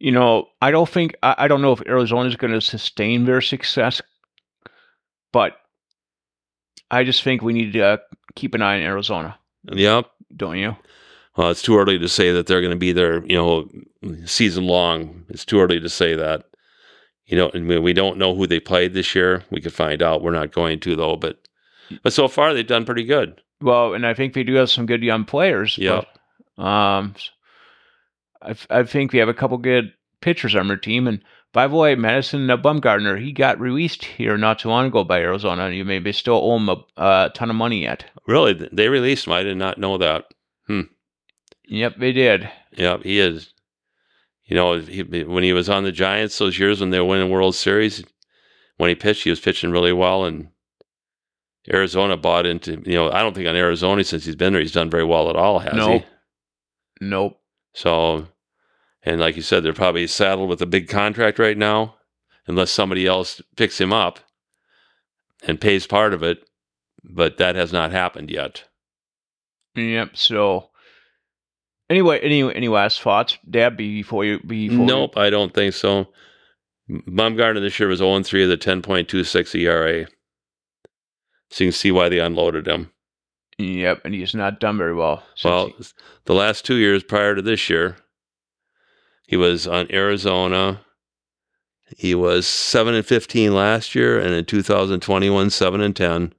You 0.00 0.12
know, 0.12 0.48
I 0.62 0.70
don't 0.70 0.88
think 0.88 1.14
I, 1.22 1.34
I 1.38 1.48
don't 1.48 1.62
know 1.62 1.72
if 1.72 1.82
Arizona 1.86 2.28
is 2.28 2.36
going 2.36 2.52
to 2.52 2.60
sustain 2.60 3.26
their 3.26 3.40
success, 3.40 4.00
but 5.32 5.56
I 6.90 7.04
just 7.04 7.22
think 7.22 7.42
we 7.42 7.52
need 7.52 7.74
to 7.74 7.82
uh, 7.82 7.96
keep 8.34 8.54
an 8.54 8.62
eye 8.62 8.76
on 8.76 8.82
Arizona, 8.82 9.38
yep. 9.70 10.10
don't 10.34 10.56
you? 10.56 10.74
Well, 11.36 11.50
it's 11.50 11.62
too 11.62 11.78
early 11.78 11.98
to 11.98 12.08
say 12.08 12.32
that 12.32 12.46
they're 12.46 12.60
going 12.60 12.72
to 12.72 12.78
be 12.78 12.92
there, 12.92 13.24
you 13.24 13.36
know, 13.36 13.68
season 14.26 14.64
long. 14.64 15.24
It's 15.28 15.44
too 15.44 15.60
early 15.60 15.78
to 15.78 15.88
say 15.88 16.14
that. 16.14 16.46
You 17.26 17.36
know, 17.36 17.50
and 17.54 17.68
we- 17.68 17.78
we 17.78 17.92
don't 17.92 18.18
know 18.18 18.34
who 18.34 18.46
they 18.46 18.58
played 18.58 18.92
this 18.92 19.14
year. 19.14 19.44
We 19.50 19.60
could 19.60 19.72
find 19.72 20.02
out. 20.02 20.22
We're 20.22 20.32
not 20.32 20.52
going 20.52 20.80
to 20.80 20.96
though, 20.96 21.16
but 21.16 21.46
but 22.02 22.12
so 22.12 22.26
far 22.26 22.52
they've 22.52 22.66
done 22.66 22.84
pretty 22.84 23.04
good. 23.04 23.40
Well, 23.60 23.94
and 23.94 24.06
I 24.06 24.14
think 24.14 24.32
they 24.32 24.42
do 24.42 24.54
have 24.54 24.70
some 24.70 24.86
good 24.86 25.02
young 25.02 25.24
players. 25.24 25.76
Yeah. 25.78 26.02
Um, 26.58 27.14
I, 28.42 28.54
I 28.70 28.82
think 28.84 29.12
we 29.12 29.18
have 29.18 29.28
a 29.28 29.34
couple 29.34 29.58
good 29.58 29.92
pitchers 30.20 30.54
on 30.54 30.70
our 30.70 30.76
team. 30.76 31.06
And 31.06 31.22
by 31.52 31.66
the 31.66 31.76
way, 31.76 31.94
Madison 31.94 32.48
uh, 32.48 32.56
Bumgarner, 32.56 33.20
he 33.20 33.32
got 33.32 33.60
released 33.60 34.04
here 34.04 34.36
not 34.36 34.58
too 34.60 34.68
long 34.68 34.86
ago 34.86 35.04
by 35.04 35.20
Arizona. 35.20 35.70
You 35.70 35.84
may 35.84 35.98
they 35.98 36.12
still 36.12 36.36
owe 36.36 36.56
him 36.56 36.68
a 36.68 36.84
uh, 36.96 37.28
ton 37.30 37.50
of 37.50 37.56
money 37.56 37.82
yet. 37.82 38.04
Really, 38.26 38.68
they 38.72 38.88
released 38.88 39.26
him. 39.26 39.32
I 39.32 39.42
did 39.42 39.56
not 39.56 39.78
know 39.78 39.98
that. 39.98 40.26
Hmm. 40.66 40.82
Yep, 41.66 41.96
they 41.98 42.12
did. 42.12 42.50
Yep, 42.76 43.02
he 43.02 43.18
is. 43.18 43.52
You 44.44 44.56
know, 44.56 44.80
he, 44.80 45.02
when 45.02 45.44
he 45.44 45.52
was 45.52 45.68
on 45.68 45.84
the 45.84 45.92
Giants 45.92 46.38
those 46.38 46.58
years 46.58 46.80
when 46.80 46.90
they 46.90 46.98
were 46.98 47.06
winning 47.06 47.30
World 47.30 47.54
Series, 47.54 48.04
when 48.78 48.88
he 48.88 48.96
pitched, 48.96 49.24
he 49.24 49.30
was 49.30 49.38
pitching 49.38 49.70
really 49.70 49.92
well, 49.92 50.24
and 50.24 50.48
Arizona 51.72 52.16
bought 52.16 52.46
into. 52.46 52.82
You 52.84 52.94
know, 52.94 53.10
I 53.12 53.20
don't 53.22 53.34
think 53.34 53.46
on 53.46 53.56
Arizona 53.56 54.02
since 54.02 54.24
he's 54.24 54.36
been 54.36 54.52
there, 54.52 54.62
he's 54.62 54.72
done 54.72 54.90
very 54.90 55.04
well 55.04 55.30
at 55.30 55.36
all, 55.36 55.60
has 55.60 55.74
No. 55.74 55.98
he? 55.98 56.04
Nope. 57.00 57.39
So, 57.72 58.26
and 59.02 59.20
like 59.20 59.36
you 59.36 59.42
said, 59.42 59.62
they're 59.62 59.72
probably 59.72 60.06
saddled 60.06 60.48
with 60.48 60.62
a 60.62 60.66
big 60.66 60.88
contract 60.88 61.38
right 61.38 61.56
now, 61.56 61.96
unless 62.46 62.70
somebody 62.70 63.06
else 63.06 63.40
picks 63.56 63.80
him 63.80 63.92
up 63.92 64.20
and 65.46 65.60
pays 65.60 65.86
part 65.86 66.12
of 66.12 66.22
it. 66.22 66.44
But 67.02 67.38
that 67.38 67.56
has 67.56 67.72
not 67.72 67.92
happened 67.92 68.30
yet. 68.30 68.64
Yep. 69.74 70.16
So 70.16 70.68
anyway, 71.88 72.20
any 72.20 72.42
any 72.54 72.68
last 72.68 73.00
thoughts, 73.00 73.38
Dad? 73.48 73.76
Before 73.76 74.24
you 74.24 74.40
before 74.40 74.84
Nope, 74.84 75.16
I 75.16 75.30
don't 75.30 75.54
think 75.54 75.74
so. 75.74 76.08
Bumgarner 76.90 77.60
this 77.60 77.78
year 77.78 77.88
was 77.88 78.00
0 78.00 78.22
3 78.22 78.42
of 78.42 78.48
the 78.48 78.56
10.26 78.56 79.54
ERA. 79.60 80.06
So 81.50 81.64
you 81.64 81.70
can 81.70 81.72
see 81.72 81.92
why 81.92 82.08
they 82.08 82.18
unloaded 82.18 82.66
him. 82.66 82.90
Yep, 83.60 84.02
and 84.04 84.14
he's 84.14 84.34
not 84.34 84.60
done 84.60 84.78
very 84.78 84.94
well. 84.94 85.22
Well, 85.44 85.68
he- 85.68 85.84
the 86.24 86.34
last 86.34 86.64
two 86.64 86.76
years 86.76 87.02
prior 87.02 87.34
to 87.34 87.42
this 87.42 87.68
year, 87.68 87.96
he 89.26 89.36
was 89.36 89.66
on 89.66 89.90
Arizona. 89.92 90.84
He 91.96 92.14
was 92.14 92.46
7 92.46 92.94
and 92.94 93.04
15 93.04 93.54
last 93.54 93.94
year, 93.94 94.18
and 94.18 94.32
in 94.34 94.44
2021, 94.44 95.50
7 95.50 95.80
and 95.80 95.94
10. 95.94 96.34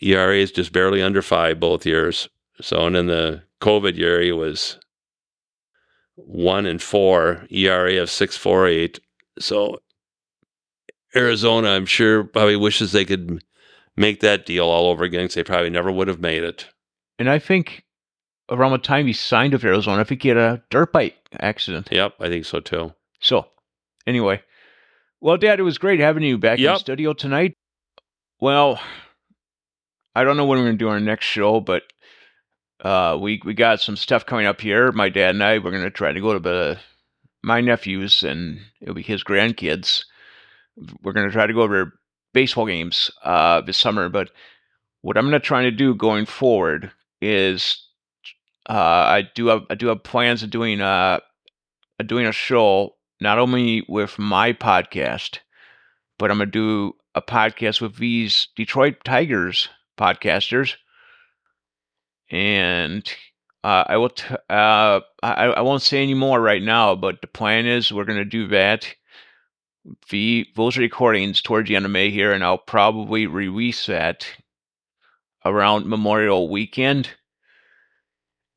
ERA 0.00 0.36
is 0.36 0.52
just 0.52 0.72
barely 0.72 1.02
under 1.02 1.22
five 1.22 1.58
both 1.58 1.84
years. 1.86 2.28
So, 2.60 2.86
and 2.86 2.96
in 2.96 3.06
the 3.06 3.42
COVID 3.60 3.96
year, 3.96 4.20
he 4.20 4.32
was 4.32 4.78
one 6.14 6.66
and 6.66 6.82
four, 6.82 7.46
ERA 7.50 8.00
of 8.02 8.10
648. 8.10 9.00
So, 9.38 9.80
Arizona, 11.16 11.70
I'm 11.70 11.86
sure, 11.86 12.24
probably 12.24 12.56
wishes 12.56 12.92
they 12.92 13.04
could 13.04 13.42
make 13.98 14.20
that 14.20 14.46
deal 14.46 14.66
all 14.66 14.88
over 14.90 15.04
again 15.04 15.24
because 15.24 15.34
they 15.34 15.44
probably 15.44 15.70
never 15.70 15.90
would 15.92 16.08
have 16.08 16.20
made 16.20 16.42
it. 16.42 16.66
and 17.18 17.28
I 17.28 17.38
think 17.38 17.84
around 18.50 18.72
the 18.72 18.78
time 18.78 19.06
he 19.06 19.12
signed 19.12 19.52
with 19.52 19.64
Arizona, 19.64 20.00
I 20.00 20.04
think 20.04 20.22
he 20.22 20.28
had 20.28 20.38
a 20.38 20.62
dirt 20.70 20.92
bike 20.92 21.16
accident. 21.38 21.88
Yep, 21.90 22.14
I 22.20 22.28
think 22.28 22.44
so 22.44 22.60
too. 22.60 22.94
So 23.20 23.46
Anyway, 24.08 24.40
well, 25.20 25.36
Dad, 25.36 25.60
it 25.60 25.64
was 25.64 25.76
great 25.76 26.00
having 26.00 26.22
you 26.22 26.38
back 26.38 26.58
in 26.58 26.64
the 26.64 26.78
studio 26.78 27.12
tonight. 27.12 27.52
Well, 28.40 28.80
I 30.14 30.24
don't 30.24 30.38
know 30.38 30.46
when 30.46 30.58
we're 30.58 30.64
going 30.64 30.78
to 30.78 30.84
do 30.84 30.88
our 30.88 30.98
next 30.98 31.26
show, 31.26 31.60
but 31.60 31.82
uh, 32.82 33.18
we 33.20 33.42
we 33.44 33.52
got 33.52 33.80
some 33.82 33.96
stuff 33.96 34.24
coming 34.24 34.46
up 34.46 34.62
here. 34.62 34.92
My 34.92 35.10
dad 35.10 35.34
and 35.34 35.44
I 35.44 35.58
we're 35.58 35.72
going 35.72 35.82
to 35.82 35.90
try 35.90 36.12
to 36.12 36.20
go 36.20 36.32
to 36.32 36.38
the 36.38 36.78
my 37.42 37.60
nephews 37.60 38.22
and 38.22 38.60
it'll 38.80 38.94
be 38.94 39.02
his 39.02 39.22
grandkids. 39.22 40.04
We're 41.02 41.12
going 41.12 41.26
to 41.26 41.32
try 41.32 41.46
to 41.46 41.52
go 41.52 41.68
their 41.68 41.92
baseball 42.32 42.66
games 42.66 43.10
uh, 43.24 43.60
this 43.60 43.78
summer. 43.78 44.08
But 44.08 44.30
what 45.02 45.16
I'm 45.16 45.24
going 45.24 45.40
to 45.40 45.46
try 45.46 45.62
to 45.62 45.70
do 45.70 45.94
going 45.94 46.26
forward 46.26 46.90
is 47.20 47.84
uh, 48.68 48.72
I 48.72 49.28
do 49.34 49.46
have 49.46 49.64
I 49.70 49.74
do 49.74 49.86
have 49.88 50.02
plans 50.02 50.42
of 50.42 50.50
doing 50.50 50.80
uh 50.80 51.20
doing 52.04 52.26
a 52.26 52.32
show 52.32 52.94
not 53.20 53.38
only 53.38 53.84
with 53.88 54.18
my 54.18 54.52
podcast, 54.52 55.38
but 56.18 56.30
I'm 56.30 56.38
gonna 56.38 56.50
do 56.50 56.94
a 57.14 57.22
podcast 57.22 57.80
with 57.80 57.96
these 57.96 58.48
Detroit 58.56 58.96
Tigers 59.04 59.68
podcasters, 59.98 60.74
and 62.30 63.10
uh, 63.64 63.84
I 63.88 63.96
will. 63.96 64.10
T- 64.10 64.34
uh, 64.50 65.00
I, 65.22 65.46
I 65.46 65.60
won't 65.62 65.82
say 65.82 66.02
any 66.02 66.14
more 66.14 66.40
right 66.40 66.62
now, 66.62 66.94
but 66.94 67.20
the 67.20 67.26
plan 67.26 67.66
is 67.66 67.92
we're 67.92 68.04
gonna 68.04 68.24
do 68.24 68.46
that. 68.48 68.94
The 70.10 70.46
those 70.54 70.76
recordings 70.76 71.40
towards 71.40 71.68
the 71.68 71.76
end 71.76 71.84
of 71.84 71.90
May 71.90 72.10
here, 72.10 72.32
and 72.32 72.44
I'll 72.44 72.58
probably 72.58 73.26
release 73.26 73.86
that 73.86 74.26
around 75.44 75.86
Memorial 75.86 76.48
Weekend. 76.48 77.10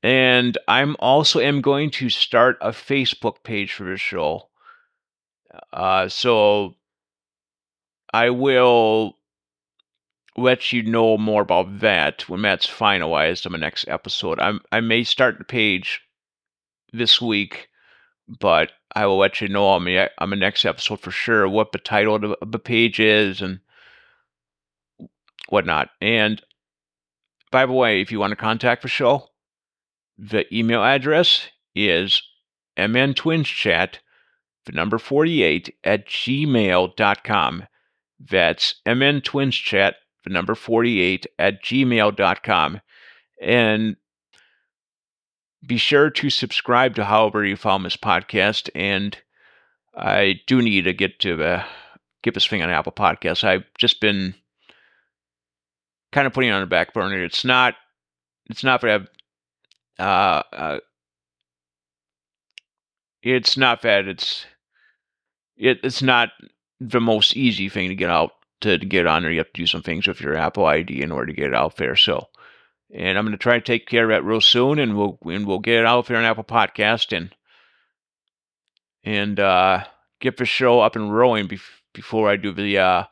And 0.03 0.57
I'm 0.67 0.95
also 0.99 1.39
am 1.39 1.61
going 1.61 1.91
to 1.91 2.09
start 2.09 2.57
a 2.59 2.69
Facebook 2.69 3.43
page 3.43 3.73
for 3.73 3.83
the 3.83 3.97
show. 3.97 4.49
Uh, 5.71 6.09
so 6.09 6.75
I 8.13 8.29
will 8.31 9.17
let 10.37 10.71
you 10.71 10.83
know 10.83 11.17
more 11.17 11.41
about 11.41 11.79
that 11.79 12.27
when 12.27 12.41
that's 12.41 12.67
finalized 12.67 13.45
on 13.45 13.51
the 13.51 13.57
next 13.57 13.87
episode. 13.87 14.39
I'm 14.39 14.61
I 14.71 14.79
may 14.79 15.03
start 15.03 15.37
the 15.37 15.43
page 15.43 16.01
this 16.93 17.21
week, 17.21 17.69
but 18.27 18.71
I 18.95 19.05
will 19.05 19.17
let 19.17 19.41
you 19.41 19.47
know 19.47 19.67
on 19.67 19.85
the 19.85 20.09
on 20.17 20.29
the 20.29 20.35
next 20.35 20.65
episode 20.65 20.99
for 20.99 21.11
sure 21.11 21.47
what 21.47 21.71
the 21.71 21.77
title 21.77 22.15
of 22.15 22.51
the, 22.51 22.59
page 22.59 22.99
is 22.99 23.41
and 23.41 23.59
whatnot. 25.49 25.89
And 26.01 26.41
by 27.51 27.65
the 27.65 27.73
way, 27.73 28.01
if 28.01 28.11
you 28.11 28.19
want 28.19 28.31
to 28.31 28.37
contact 28.37 28.81
the 28.81 28.87
show, 28.87 29.27
the 30.17 30.45
email 30.55 30.83
address 30.83 31.47
is 31.75 32.21
mntwinschat, 32.77 33.95
the 34.65 34.71
number 34.71 34.97
48, 34.97 35.75
at 35.83 36.07
gmail.com. 36.07 37.63
That's 38.19 38.75
mntwinschat, 38.87 39.93
the 40.23 40.29
number 40.29 40.55
48, 40.55 41.27
at 41.39 41.63
gmail.com. 41.63 42.81
And 43.41 43.95
be 45.65 45.77
sure 45.77 46.09
to 46.09 46.29
subscribe 46.29 46.95
to 46.95 47.05
however 47.05 47.45
you 47.45 47.55
found 47.55 47.85
this 47.85 47.97
podcast. 47.97 48.69
And 48.75 49.17
I 49.95 50.41
do 50.47 50.61
need 50.61 50.83
to 50.83 50.93
get 50.93 51.19
to 51.19 51.63
get 52.23 52.33
this 52.33 52.47
thing 52.47 52.61
on 52.61 52.69
Apple 52.69 52.91
Podcasts. 52.91 53.43
I've 53.43 53.65
just 53.77 53.99
been 53.99 54.35
kind 56.11 56.27
of 56.27 56.33
putting 56.33 56.49
it 56.49 56.53
on 56.53 56.61
the 56.61 56.67
back 56.67 56.93
burner. 56.93 57.23
It's 57.23 57.45
not 57.45 57.75
it's 58.49 58.63
not 58.63 58.81
that 58.81 59.07
uh, 59.99 60.43
uh, 60.51 60.79
it's 63.21 63.57
not 63.57 63.81
that 63.83 64.07
it's 64.07 64.45
it, 65.57 65.79
it's 65.83 66.01
not 66.01 66.29
the 66.79 66.99
most 66.99 67.35
easy 67.35 67.69
thing 67.69 67.89
to 67.89 67.95
get 67.95 68.09
out 68.09 68.31
to, 68.61 68.77
to 68.77 68.85
get 68.85 69.07
on 69.07 69.21
there. 69.21 69.31
You 69.31 69.39
have 69.39 69.53
to 69.53 69.61
do 69.61 69.67
some 69.67 69.83
things 69.83 70.07
with 70.07 70.21
your 70.21 70.35
Apple 70.35 70.65
ID 70.65 71.01
in 71.01 71.11
order 71.11 71.27
to 71.27 71.33
get 71.33 71.47
it 71.47 71.55
out 71.55 71.77
there. 71.77 71.95
So, 71.95 72.27
and 72.93 73.17
I'm 73.17 73.25
going 73.25 73.31
to 73.31 73.41
try 73.41 73.55
to 73.55 73.61
take 73.61 73.87
care 73.87 74.03
of 74.03 74.09
that 74.09 74.23
real 74.23 74.41
soon, 74.41 74.79
and 74.79 74.97
we'll 74.97 75.17
and 75.25 75.47
we'll 75.47 75.59
get 75.59 75.79
it 75.79 75.85
out 75.85 76.07
here 76.07 76.17
on 76.17 76.25
Apple 76.25 76.43
Podcast 76.43 77.15
and 77.15 77.33
and 79.03 79.39
uh, 79.39 79.83
get 80.19 80.37
the 80.37 80.45
show 80.45 80.79
up 80.79 80.95
and 80.95 81.13
rolling 81.13 81.47
bef- 81.47 81.81
before 81.93 82.29
I 82.29 82.35
do 82.35 82.51
the 82.51 82.77
uh, 82.77 83.03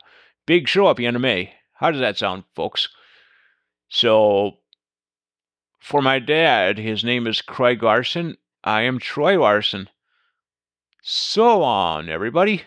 big 0.46 0.68
show 0.68 0.88
at 0.90 0.96
the 0.96 1.06
end 1.06 1.16
of 1.16 1.22
May. 1.22 1.54
How 1.74 1.90
does 1.90 2.00
that 2.00 2.18
sound, 2.18 2.44
folks? 2.54 2.88
So 3.88 4.58
for 5.80 6.02
my 6.02 6.18
dad, 6.18 6.78
his 6.78 7.02
name 7.02 7.26
is 7.26 7.42
Craig 7.42 7.82
Larson. 7.82 8.36
I 8.62 8.82
am 8.82 8.98
Troy 8.98 9.40
Larson. 9.40 9.88
So 11.02 11.62
on, 11.62 12.08
everybody. 12.08 12.62